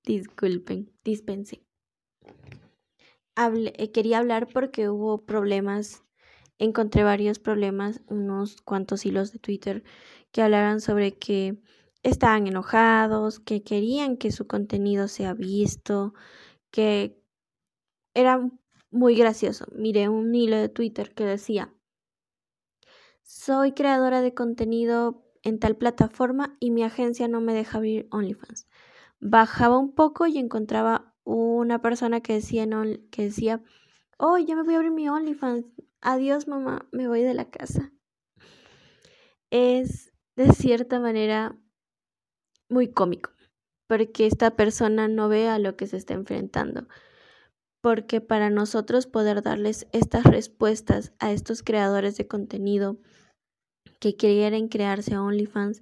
Disculpen, 0.05 0.91
dispensen. 1.03 1.61
Eh, 3.36 3.91
quería 3.91 4.20
hablar 4.20 4.47
porque 4.53 4.89
hubo 4.89 5.26
problemas, 5.26 6.03
encontré 6.59 7.03
varios 7.03 7.39
problemas, 7.39 8.01
unos 8.07 8.61
cuantos 8.61 9.05
hilos 9.05 9.34
de 9.34 9.39
Twitter 9.39 9.84
que 10.32 10.41
hablaran 10.41 10.80
sobre 10.82 11.18
que 11.18 11.59
estaban 12.03 12.47
enojados, 12.47 13.39
que 13.39 13.64
querían 13.64 14.18
que 14.18 14.32
su 14.32 14.47
contenido 14.47 15.07
sea 15.07 15.34
visto, 15.34 16.14
que 16.72 17.20
era 18.14 18.49
muy 18.91 19.16
gracioso. 19.16 19.66
Miré 19.74 20.09
un 20.09 20.34
hilo 20.36 20.57
de 20.57 20.70
Twitter 20.70 21.14
que 21.14 21.26
decía, 21.26 21.74
soy 23.24 23.74
creadora 23.74 24.22
de 24.22 24.34
contenido 24.34 25.24
en 25.44 25.60
tal 25.60 25.76
plataforma 25.76 26.56
y 26.60 26.72
mi 26.72 26.84
agencia 26.84 27.28
no 27.28 27.41
me 27.41 27.54
deja 27.54 27.78
abrir 27.78 28.08
OnlyFans. 28.12 28.68
Bajaba 29.20 29.78
un 29.78 29.94
poco 29.94 30.26
y 30.26 30.38
encontraba 30.38 31.14
una 31.24 31.82
persona 31.82 32.22
que 32.22 32.34
decía, 32.34 32.68
que 33.12 33.24
decía, 33.24 33.62
oh, 34.18 34.38
ya 34.38 34.56
me 34.56 34.64
voy 34.64 34.74
a 34.74 34.78
abrir 34.78 34.91
mi 34.91 35.08
OnlyFans. 35.08 35.66
Adiós, 36.02 36.48
mamá, 36.48 36.88
me 36.91 37.08
voy 37.08 37.22
de 37.22 37.34
la 37.34 37.50
casa. 37.50 37.91
Es 39.52 40.14
de 40.36 40.52
cierta 40.52 41.00
manera 41.00 41.58
muy 42.70 42.91
cómico, 42.91 43.32
porque 43.88 44.26
esta 44.26 44.56
persona 44.56 45.08
no 45.08 45.30
ve 45.30 45.48
a 45.48 45.60
lo 45.60 45.76
que 45.76 45.88
se 45.88 45.98
está 45.98 46.14
enfrentando. 46.14 46.88
Porque 47.82 48.22
para 48.22 48.50
nosotros 48.50 49.08
poder 49.08 49.41
darles 49.41 49.88
estas 49.91 50.24
respuestas 50.24 51.14
a 51.20 51.32
estos 51.32 51.64
creadores 51.64 52.18
de 52.18 52.28
contenido, 52.28 52.98
que 54.00 54.16
quieren 54.16 54.68
crearse 54.68 55.18
OnlyFans 55.18 55.82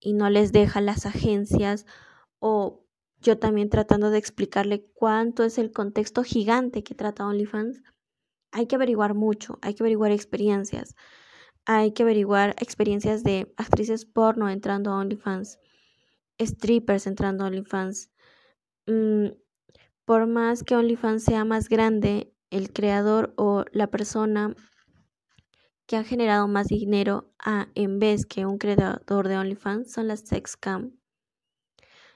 y 0.00 0.12
no 0.12 0.30
les 0.30 0.52
deja 0.52 0.80
las 0.80 1.06
agencias 1.06 1.86
o 2.38 2.84
yo 3.20 3.38
también 3.38 3.70
tratando 3.70 4.10
de 4.10 4.18
explicarle 4.18 4.84
cuánto 4.94 5.44
es 5.44 5.58
el 5.58 5.72
contexto 5.72 6.24
gigante 6.24 6.82
que 6.82 6.94
trata 6.94 7.26
OnlyFans, 7.26 7.82
hay 8.50 8.66
que 8.66 8.74
averiguar 8.76 9.14
mucho, 9.14 9.58
hay 9.62 9.74
que 9.74 9.82
averiguar 9.82 10.10
experiencias, 10.10 10.94
hay 11.64 11.92
que 11.92 12.02
averiguar 12.02 12.56
experiencias 12.58 13.22
de 13.22 13.52
actrices 13.56 14.04
porno 14.04 14.50
entrando 14.50 14.90
a 14.90 14.98
OnlyFans, 14.98 15.58
strippers 16.40 17.06
entrando 17.06 17.44
a 17.44 17.46
OnlyFans. 17.46 18.10
Mm, 18.86 19.28
por 20.04 20.26
más 20.26 20.64
que 20.64 20.74
OnlyFans 20.74 21.22
sea 21.22 21.44
más 21.44 21.68
grande, 21.68 22.34
el 22.50 22.72
creador 22.72 23.32
o 23.36 23.64
la 23.72 23.86
persona 23.86 24.54
que 25.92 25.98
ha 25.98 26.04
generado 26.04 26.48
más 26.48 26.68
dinero 26.68 27.30
en 27.74 27.98
vez 27.98 28.24
que 28.24 28.46
un 28.46 28.56
creador 28.56 29.28
de 29.28 29.36
OnlyFans 29.36 29.92
son 29.92 30.08
las 30.08 30.20
sex 30.20 30.56
cam. 30.56 30.98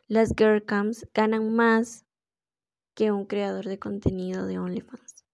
Las 0.09 0.33
girl 0.35 0.65
cams 0.65 1.07
ganan 1.13 1.55
más 1.55 2.07
que 2.95 3.13
un 3.13 3.27
creador 3.27 3.67
de 3.67 3.79
contenido 3.79 4.47
de 4.47 4.59
OnlyFans. 4.59 5.27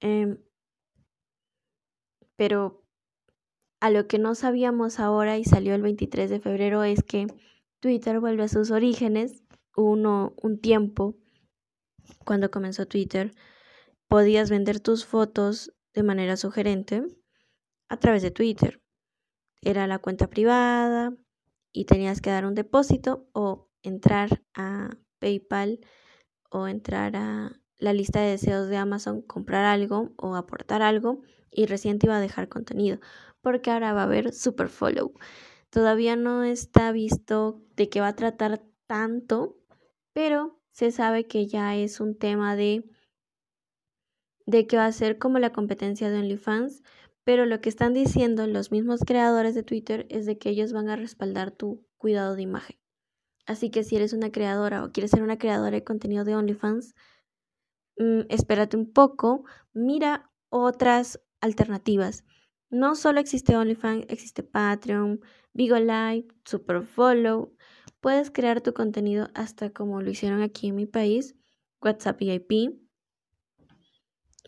Em, 0.00 0.38
pero 2.34 2.82
a 3.80 3.90
lo 3.90 4.06
que 4.06 4.18
no 4.18 4.34
sabíamos 4.34 5.00
ahora 5.00 5.36
y 5.36 5.44
salió 5.44 5.74
el 5.74 5.82
23 5.82 6.30
de 6.30 6.40
febrero 6.40 6.82
es 6.82 7.02
que 7.02 7.26
Twitter 7.80 8.20
vuelve 8.20 8.44
a 8.44 8.48
sus 8.48 8.70
orígenes. 8.70 9.44
Uno, 9.76 10.32
un 10.40 10.58
tiempo, 10.58 11.14
cuando 12.24 12.50
comenzó 12.50 12.86
Twitter, 12.86 13.34
podías 14.08 14.48
vender 14.48 14.80
tus 14.80 15.04
fotos 15.04 15.70
de 15.94 16.02
manera 16.02 16.36
sugerente 16.36 17.04
a 17.88 17.96
través 17.98 18.22
de 18.22 18.30
Twitter. 18.30 18.82
Era 19.62 19.86
la 19.86 19.98
cuenta 19.98 20.28
privada 20.28 21.16
y 21.72 21.86
tenías 21.86 22.20
que 22.20 22.30
dar 22.30 22.44
un 22.44 22.54
depósito 22.54 23.28
o 23.32 23.70
entrar 23.82 24.42
a 24.54 24.96
PayPal 25.18 25.80
o 26.50 26.68
entrar 26.68 27.16
a 27.16 27.60
la 27.78 27.92
lista 27.92 28.20
de 28.20 28.30
deseos 28.30 28.68
de 28.68 28.76
Amazon, 28.76 29.22
comprar 29.22 29.64
algo 29.64 30.12
o 30.16 30.36
aportar 30.36 30.82
algo 30.82 31.22
y 31.50 31.66
recién 31.66 31.98
te 31.98 32.06
iba 32.06 32.16
a 32.16 32.20
dejar 32.20 32.48
contenido, 32.48 32.98
porque 33.40 33.70
ahora 33.70 33.92
va 33.92 34.02
a 34.02 34.04
haber 34.04 34.32
super 34.32 34.68
follow. 34.68 35.12
Todavía 35.70 36.16
no 36.16 36.44
está 36.44 36.92
visto 36.92 37.62
de 37.74 37.88
qué 37.88 38.00
va 38.00 38.08
a 38.08 38.16
tratar 38.16 38.62
tanto, 38.86 39.56
pero 40.12 40.60
se 40.70 40.90
sabe 40.90 41.26
que 41.26 41.46
ya 41.46 41.76
es 41.76 42.00
un 42.00 42.16
tema 42.16 42.56
de 42.56 42.84
de 44.46 44.66
que 44.66 44.76
va 44.76 44.86
a 44.86 44.92
ser 44.92 45.18
como 45.18 45.38
la 45.38 45.52
competencia 45.52 46.10
de 46.10 46.18
OnlyFans, 46.18 46.82
pero 47.24 47.46
lo 47.46 47.60
que 47.60 47.70
están 47.70 47.94
diciendo 47.94 48.46
los 48.46 48.70
mismos 48.70 49.00
creadores 49.00 49.54
de 49.54 49.62
Twitter 49.62 50.06
es 50.10 50.26
de 50.26 50.38
que 50.38 50.50
ellos 50.50 50.72
van 50.72 50.88
a 50.88 50.96
respaldar 50.96 51.50
tu 51.50 51.84
cuidado 51.96 52.36
de 52.36 52.42
imagen. 52.42 52.78
Así 53.46 53.70
que 53.70 53.84
si 53.84 53.96
eres 53.96 54.12
una 54.12 54.30
creadora 54.30 54.84
o 54.84 54.92
quieres 54.92 55.10
ser 55.10 55.22
una 55.22 55.38
creadora 55.38 55.72
de 55.72 55.84
contenido 55.84 56.24
de 56.24 56.36
OnlyFans, 56.36 56.94
mm, 57.96 58.20
espérate 58.28 58.76
un 58.76 58.92
poco, 58.92 59.44
mira 59.72 60.30
otras 60.50 61.20
alternativas. 61.40 62.24
No 62.70 62.94
solo 62.94 63.20
existe 63.20 63.56
OnlyFans, 63.56 64.06
existe 64.08 64.42
Patreon, 64.42 65.20
Vigo 65.52 65.76
Live, 65.78 66.28
Superfollow. 66.44 67.54
Puedes 68.00 68.30
crear 68.30 68.60
tu 68.60 68.74
contenido 68.74 69.28
hasta 69.34 69.70
como 69.70 70.00
lo 70.02 70.10
hicieron 70.10 70.42
aquí 70.42 70.68
en 70.68 70.76
mi 70.76 70.86
país, 70.86 71.36
WhatsApp 71.80 72.18
VIP, 72.18 72.83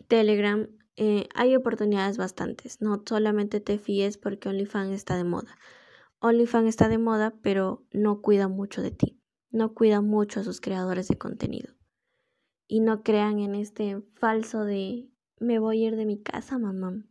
Telegram. 0.09 0.69
Eh, 0.97 1.29
hay 1.35 1.57
oportunidades 1.57 2.17
bastantes. 2.17 2.81
No 2.81 3.03
solamente 3.07 3.61
te 3.61 3.79
fíes 3.79 4.19
porque 4.19 4.49
OnlyFans 4.49 4.93
está 4.93 5.17
de 5.17 5.25
moda. 5.25 5.57
OnlyFans 6.21 6.69
está 6.69 6.89
de 6.89 6.99
moda, 6.99 7.35
pero 7.43 7.85
no 7.93 8.23
cuida 8.23 8.49
mucho 8.49 8.83
de 8.83 8.91
ti. 8.91 9.21
No 9.51 9.75
cuida 9.75 10.01
mucho 10.01 10.41
a 10.41 10.45
sus 10.45 10.61
creadores 10.61 11.09
de 11.09 11.19
contenido. 11.19 11.75
Y 12.67 12.81
no 12.81 13.03
crean 13.03 13.39
en 13.39 13.55
este 13.55 14.01
falso 14.15 14.65
de 14.65 15.09
me 15.39 15.59
voy 15.59 15.85
a 15.85 15.89
ir 15.89 15.97
de 15.97 16.07
mi 16.07 16.21
casa, 16.21 16.59
mamá. 16.59 17.05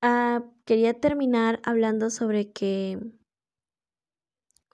Ah, 0.00 0.44
quería 0.64 1.00
terminar 1.00 1.60
hablando 1.64 2.10
sobre 2.10 2.50
que 2.52 2.98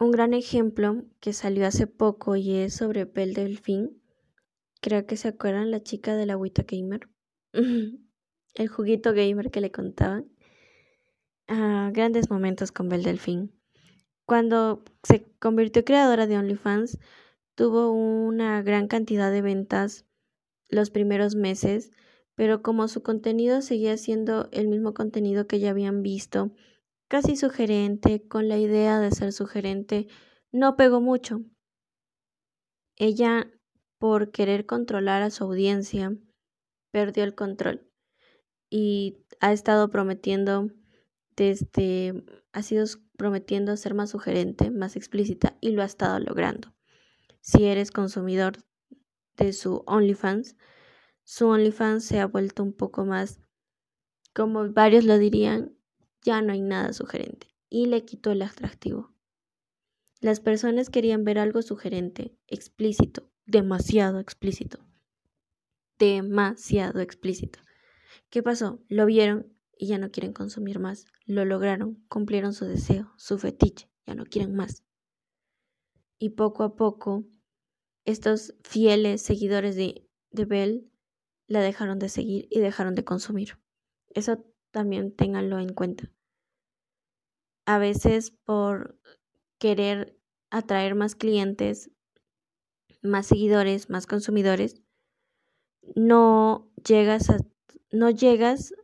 un 0.01 0.11
gran 0.11 0.33
ejemplo 0.33 1.05
que 1.21 1.33
salió 1.33 1.67
hace 1.67 1.87
poco 1.87 2.37
y 2.37 2.55
es 2.55 2.75
sobre 2.75 3.05
Belle 3.05 3.35
Delfín. 3.35 4.03
Creo 4.81 5.07
que 5.07 5.17
se 5.17 5.29
acuerdan 5.29 5.71
la 5.71 5.83
chica 5.83 6.17
de 6.17 6.27
la 6.27 6.35
agüita 6.35 6.65
gamer. 6.67 7.09
El 8.55 8.69
juguito 8.69 9.13
gamer 9.13 9.51
que 9.51 9.61
le 9.61 9.71
contaban. 9.71 10.31
Ah, 11.47 11.91
grandes 11.93 12.31
momentos 12.31 12.73
con 12.73 12.89
Belle 12.89 13.05
Delfín. 13.05 13.59
Cuando 14.27 14.85
se 15.03 15.25
convirtió 15.39 15.85
creadora 15.85 16.27
de 16.27 16.37
OnlyFans, 16.37 16.99
tuvo 17.55 17.91
una 17.91 18.63
gran 18.63 18.87
cantidad 18.87 19.33
de 19.33 19.43
ventas 19.43 20.07
los 20.69 20.91
primeros 20.91 21.35
meses, 21.35 21.91
pero 22.35 22.63
como 22.63 22.89
su 22.89 23.03
contenido 23.03 23.63
seguía 23.63 23.97
siendo 23.97 24.49
el 24.53 24.69
mismo 24.69 24.95
contenido 24.95 25.47
que 25.47 25.59
ya 25.59 25.71
habían 25.71 26.03
visto, 26.03 26.53
casi 27.09 27.37
sugerente, 27.37 28.29
con 28.29 28.49
la 28.49 28.59
idea 28.59 29.01
de 29.01 29.11
ser 29.11 29.33
sugerente, 29.33 30.09
no 30.53 30.77
pegó 30.77 31.01
mucho. 31.01 31.41
Ella, 32.97 33.51
por 33.99 34.31
querer 34.31 34.67
controlar 34.67 35.23
a 35.23 35.31
su 35.31 35.45
audiencia, 35.45 36.17
perdió 36.91 37.25
el 37.25 37.35
control 37.35 37.89
y 38.71 39.19
ha 39.41 39.53
estado 39.53 39.89
prometiendo 39.91 40.71
desde 41.37 42.25
ha 42.53 42.63
sido 42.63 42.85
prometiendo 43.17 43.77
ser 43.77 43.95
más 43.95 44.11
sugerente, 44.11 44.71
más 44.71 44.97
explícita 44.97 45.57
y 45.61 45.71
lo 45.71 45.83
ha 45.83 45.87
estado 45.87 46.19
logrando. 46.19 46.75
Si 47.41 47.65
eres 47.65 47.93
consumidor 47.93 48.59
de 49.37 49.53
su 49.53 49.85
OnlyFans, 49.87 50.57
su 51.23 51.47
OnlyFans 51.47 52.05
se 52.05 52.21
ha 52.21 52.27
vuelto 52.27 52.63
un 52.63 52.73
poco 52.73 53.05
más, 53.05 53.41
como 54.35 54.69
varios 54.73 55.05
lo 55.05 55.19
dirían, 55.19 55.77
ya 56.23 56.43
no 56.43 56.53
hay 56.53 56.61
nada 56.61 56.93
sugerente 56.93 57.49
y 57.71 57.87
le 57.87 58.05
quitó 58.05 58.33
el 58.33 58.43
atractivo. 58.43 59.13
Las 60.21 60.41
personas 60.41 60.91
querían 60.91 61.25
ver 61.25 61.39
algo 61.39 61.63
sugerente, 61.63 62.37
explícito, 62.49 63.31
demasiado 63.49 64.21
explícito. 64.21 64.79
Demasiado 65.99 67.01
explícito. 67.01 67.59
¿Qué 68.31 68.43
pasó? 68.43 68.85
Lo 68.89 69.07
vieron 69.07 69.53
y 69.77 69.89
ya 69.89 69.99
no 69.99 70.11
quieren 70.11 70.33
consumir 70.35 70.79
más. 70.79 71.07
Lo 71.25 71.45
lograron, 71.45 72.05
cumplieron 72.09 72.53
su 72.53 72.67
deseo, 72.67 73.13
su 73.17 73.39
fetiche, 73.39 73.91
ya 74.07 74.15
no 74.15 74.25
quieren 74.27 74.55
más. 74.55 74.85
Y 76.19 76.31
poco 76.31 76.63
a 76.63 76.77
poco 76.77 77.25
estos 78.05 78.55
fieles 78.65 79.23
seguidores 79.23 79.77
de, 79.77 80.07
de 80.31 80.45
Bell 80.45 80.93
la 81.47 81.61
dejaron 81.61 81.99
de 81.99 82.11
seguir 82.11 82.49
y 82.51 82.61
dejaron 82.61 82.95
de 82.95 83.05
consumir. 83.05 83.59
Eso 84.11 84.45
también 84.71 85.15
ténganlo 85.15 85.59
en 85.59 85.73
cuenta. 85.73 86.13
A 87.65 87.79
veces 87.79 88.31
por 88.31 89.01
querer 89.59 90.19
atraer 90.51 90.95
más 90.95 91.15
clientes, 91.15 91.91
más 93.09 93.27
seguidores, 93.27 93.91
más 93.91 94.07
consumidores, 94.07 94.83
no 95.95 96.71
llegas 96.87 97.31
a, 97.31 97.39
no 97.91 98.11
llegas 98.11 98.75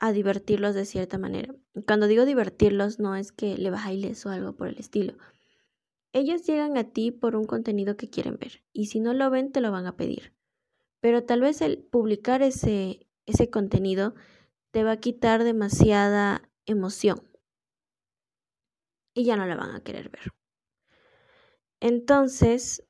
a 0.00 0.12
divertirlos 0.12 0.74
de 0.74 0.84
cierta 0.84 1.18
manera. 1.18 1.54
Cuando 1.86 2.06
digo 2.06 2.24
divertirlos 2.24 2.98
no 2.98 3.16
es 3.16 3.32
que 3.32 3.56
le 3.56 3.70
bailes 3.70 4.24
o 4.26 4.30
algo 4.30 4.54
por 4.54 4.68
el 4.68 4.78
estilo, 4.78 5.14
ellos 6.12 6.46
llegan 6.46 6.76
a 6.76 6.84
ti 6.84 7.10
por 7.10 7.34
un 7.36 7.44
contenido 7.44 7.96
que 7.96 8.08
quieren 8.08 8.36
ver 8.38 8.62
y 8.72 8.86
si 8.86 9.00
no 9.00 9.14
lo 9.14 9.30
ven 9.30 9.50
te 9.50 9.60
lo 9.60 9.72
van 9.72 9.86
a 9.86 9.96
pedir. 9.96 10.32
Pero 11.00 11.24
tal 11.24 11.40
vez 11.40 11.60
el 11.60 11.78
publicar 11.78 12.42
ese, 12.42 13.08
ese 13.26 13.50
contenido 13.50 14.14
te 14.70 14.84
va 14.84 14.92
a 14.92 15.00
quitar 15.00 15.44
demasiada 15.44 16.50
emoción 16.66 17.22
y 19.14 19.24
ya 19.24 19.36
no 19.36 19.46
la 19.46 19.56
van 19.56 19.74
a 19.74 19.82
querer 19.82 20.08
ver. 20.10 20.32
Entonces, 21.80 22.86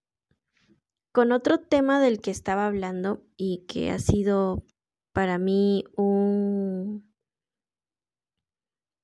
con 1.14 1.30
otro 1.30 1.60
tema 1.60 2.00
del 2.00 2.20
que 2.20 2.32
estaba 2.32 2.66
hablando 2.66 3.22
y 3.36 3.66
que 3.68 3.92
ha 3.92 4.00
sido 4.00 4.66
para 5.12 5.38
mí 5.38 5.84
un 5.96 7.08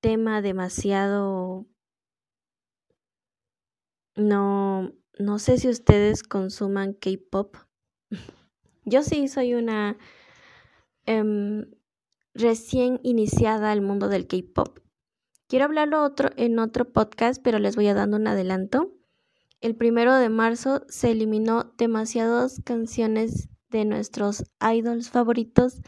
tema 0.01 0.43
demasiado 0.43 1.69
no, 4.17 4.93
no 5.21 5.39
sé 5.39 5.59
si 5.59 5.69
ustedes 5.69 6.25
consuman 6.25 6.95
K-pop. 6.95 7.57
Yo 8.85 9.05
sí 9.05 9.29
soy 9.29 9.55
una 9.55 9.97
em, 11.07 11.71
recién 12.35 12.99
iniciada 13.05 13.71
al 13.71 13.83
mundo 13.83 14.09
del 14.09 14.27
K-pop. 14.27 14.81
Quiero 15.47 15.67
hablarlo 15.67 16.03
otro, 16.03 16.31
en 16.37 16.59
otro 16.59 16.93
podcast, 16.93 17.41
pero 17.41 17.61
les 17.61 17.77
voy 17.77 17.87
a 17.87 17.95
dando 17.95 18.17
un 18.17 18.27
adelanto. 18.27 19.00
El 19.61 19.77
primero 19.77 20.15
de 20.15 20.29
marzo 20.29 20.85
se 20.89 21.11
eliminó 21.11 21.75
demasiadas 21.77 22.61
canciones 22.65 23.49
de 23.69 23.85
nuestros 23.85 24.45
idols 24.61 25.11
favoritos, 25.11 25.83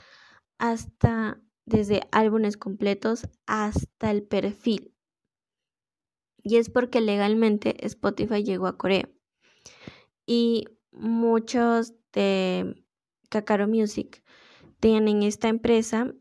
hasta 0.59 1.41
desde 1.65 2.03
álbumes 2.13 2.57
completos 2.57 3.29
hasta 3.47 4.11
el 4.11 4.23
perfil 4.23 4.93
y 6.43 6.57
es 6.57 6.71
porque 6.71 7.01
legalmente 7.01 7.87
Spotify 7.87 8.43
llegó 8.43 8.67
a 8.67 8.77
Corea. 8.77 9.09
Y 10.27 10.65
muchos 10.91 11.95
de 12.13 12.85
Kakaro 13.29 13.69
Music, 13.69 14.23
tienen 14.81 15.23
esta 15.23 15.49
empresa, 15.49 16.13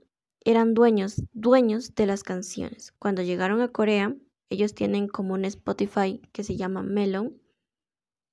eran 0.46 0.74
dueños, 0.74 1.24
dueños 1.34 1.96
de 1.96 2.06
las 2.06 2.24
canciones. 2.24 2.94
Cuando 3.00 3.22
llegaron 3.22 3.62
a 3.62 3.70
Corea, 3.70 4.16
ellos 4.52 4.76
tienen 4.76 5.08
como 5.08 5.34
un 5.34 5.46
Spotify 5.46 6.22
que 6.34 6.44
se 6.44 6.58
llama 6.58 6.84
Melon, 6.84 7.42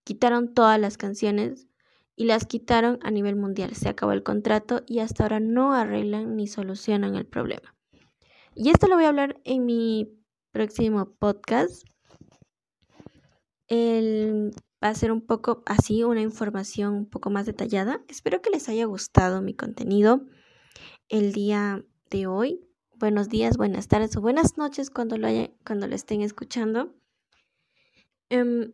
quitaron 0.04 0.52
todas 0.52 0.78
las 0.78 0.98
canciones 0.98 1.68
y 2.16 2.24
las 2.24 2.44
quitaron 2.44 2.98
a 3.02 3.10
nivel 3.12 3.36
mundial. 3.36 3.74
Se 3.76 3.88
acabó 3.88 4.10
el 4.12 4.24
contrato 4.24 4.82
y 4.86 4.98
hasta 4.98 5.22
ahora 5.22 5.38
no 5.38 5.72
arreglan 5.72 6.34
ni 6.34 6.48
solucionan 6.48 7.14
el 7.14 7.24
problema. 7.24 7.76
Y 8.54 8.70
esto 8.70 8.88
lo 8.88 8.96
voy 8.96 9.04
a 9.04 9.10
hablar 9.10 9.40
en 9.44 9.64
mi 9.64 10.18
próximo 10.50 11.14
podcast. 11.20 11.86
El, 13.68 14.50
va 14.82 14.88
a 14.88 14.94
ser 14.94 15.12
un 15.12 15.20
poco 15.20 15.62
así, 15.66 16.02
una 16.02 16.20
información 16.20 16.94
un 16.94 17.06
poco 17.08 17.30
más 17.30 17.46
detallada. 17.46 18.02
Espero 18.08 18.42
que 18.42 18.50
les 18.50 18.68
haya 18.68 18.86
gustado 18.86 19.40
mi 19.40 19.54
contenido 19.54 20.26
el 21.08 21.32
día 21.32 21.84
de 22.10 22.26
hoy. 22.26 22.67
Buenos 22.99 23.28
días, 23.28 23.57
buenas 23.57 23.86
tardes 23.86 24.16
o 24.16 24.20
buenas 24.20 24.59
noches 24.59 24.90
cuando 24.90 25.18
lo, 25.18 25.28
cuando 25.64 25.86
lo 25.86 25.94
estén 25.94 26.20
escuchando. 26.20 26.96
Em, 28.28 28.72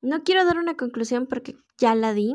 no 0.00 0.22
quiero 0.22 0.46
dar 0.46 0.56
una 0.56 0.74
conclusión 0.78 1.26
porque 1.26 1.56
ya 1.76 1.94
la 1.94 2.14
di. 2.14 2.34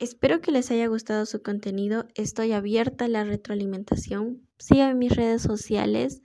Espero 0.00 0.40
que 0.40 0.50
les 0.50 0.72
haya 0.72 0.88
gustado 0.88 1.26
su 1.26 1.42
contenido. 1.42 2.08
Estoy 2.16 2.50
abierta 2.50 3.04
a 3.04 3.08
la 3.08 3.22
retroalimentación. 3.22 4.48
Síganme 4.58 4.90
en 4.90 4.98
mis 4.98 5.14
redes 5.14 5.42
sociales. 5.42 6.22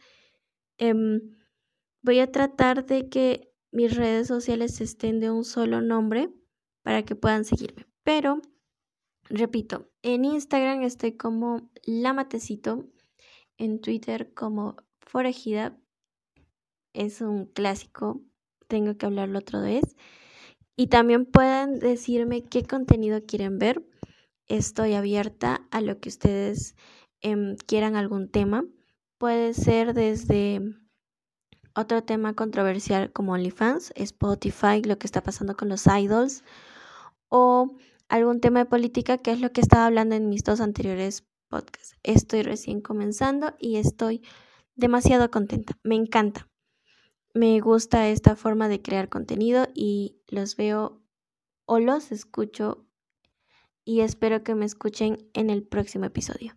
Em, 0.79 1.21
voy 2.01 2.17
a 2.19 2.31
tratar 2.31 2.87
de 2.87 3.09
que 3.09 3.53
mis 3.71 3.95
redes 3.95 4.25
sociales 4.29 4.81
estén 4.81 5.19
de 5.19 5.29
un 5.29 5.43
solo 5.45 5.79
nombre 5.81 6.33
para 6.81 7.03
que 7.03 7.15
puedan 7.15 7.45
seguirme. 7.45 7.85
Pero, 8.01 8.41
repito, 9.25 9.91
en 10.01 10.25
Instagram 10.25 10.81
estoy 10.81 11.17
como 11.17 11.69
Lamatecito, 11.85 12.89
en 13.57 13.79
Twitter 13.81 14.33
como 14.33 14.75
Forejida. 15.01 15.77
Es 16.93 17.21
un 17.21 17.45
clásico, 17.45 18.21
tengo 18.67 18.97
que 18.97 19.05
hablarlo 19.05 19.39
otra 19.39 19.61
vez. 19.61 19.95
Y 20.75 20.87
también 20.87 21.25
pueden 21.25 21.79
decirme 21.79 22.43
qué 22.43 22.63
contenido 22.63 23.21
quieren 23.25 23.59
ver. 23.59 23.85
Estoy 24.47 24.93
abierta 24.93 25.67
a 25.71 25.81
lo 25.81 25.99
que 25.99 26.09
ustedes 26.09 26.75
em, 27.21 27.55
quieran 27.67 27.95
algún 27.95 28.29
tema. 28.29 28.65
Puede 29.17 29.53
ser 29.53 29.93
desde 29.93 30.61
otro 31.75 32.03
tema 32.03 32.33
controversial 32.33 33.11
como 33.11 33.33
OnlyFans, 33.33 33.93
Spotify, 33.95 34.81
lo 34.83 34.97
que 34.97 35.07
está 35.07 35.21
pasando 35.21 35.55
con 35.55 35.69
los 35.69 35.87
idols 35.87 36.43
o 37.29 37.75
algún 38.09 38.41
tema 38.41 38.59
de 38.59 38.65
política 38.65 39.17
que 39.17 39.31
es 39.31 39.39
lo 39.39 39.51
que 39.51 39.61
estaba 39.61 39.87
hablando 39.87 40.15
en 40.15 40.29
mis 40.29 40.43
dos 40.43 40.61
anteriores 40.61 41.25
podcasts. 41.53 41.95
Estoy 42.01 42.41
recién 42.41 42.81
comenzando 42.81 43.53
y 43.59 43.75
estoy 43.75 44.23
demasiado 44.75 45.29
contenta. 45.29 45.77
Me 45.83 45.93
encanta. 45.93 46.49
Me 47.35 47.59
gusta 47.59 48.09
esta 48.09 48.35
forma 48.35 48.67
de 48.69 48.81
crear 48.81 49.07
contenido 49.07 49.67
y 49.75 50.19
los 50.27 50.55
veo 50.55 51.03
o 51.65 51.77
los 51.77 52.11
escucho 52.11 52.87
y 53.85 53.99
espero 53.99 54.43
que 54.43 54.55
me 54.55 54.65
escuchen 54.65 55.29
en 55.35 55.51
el 55.51 55.61
próximo 55.61 56.05
episodio. 56.05 56.55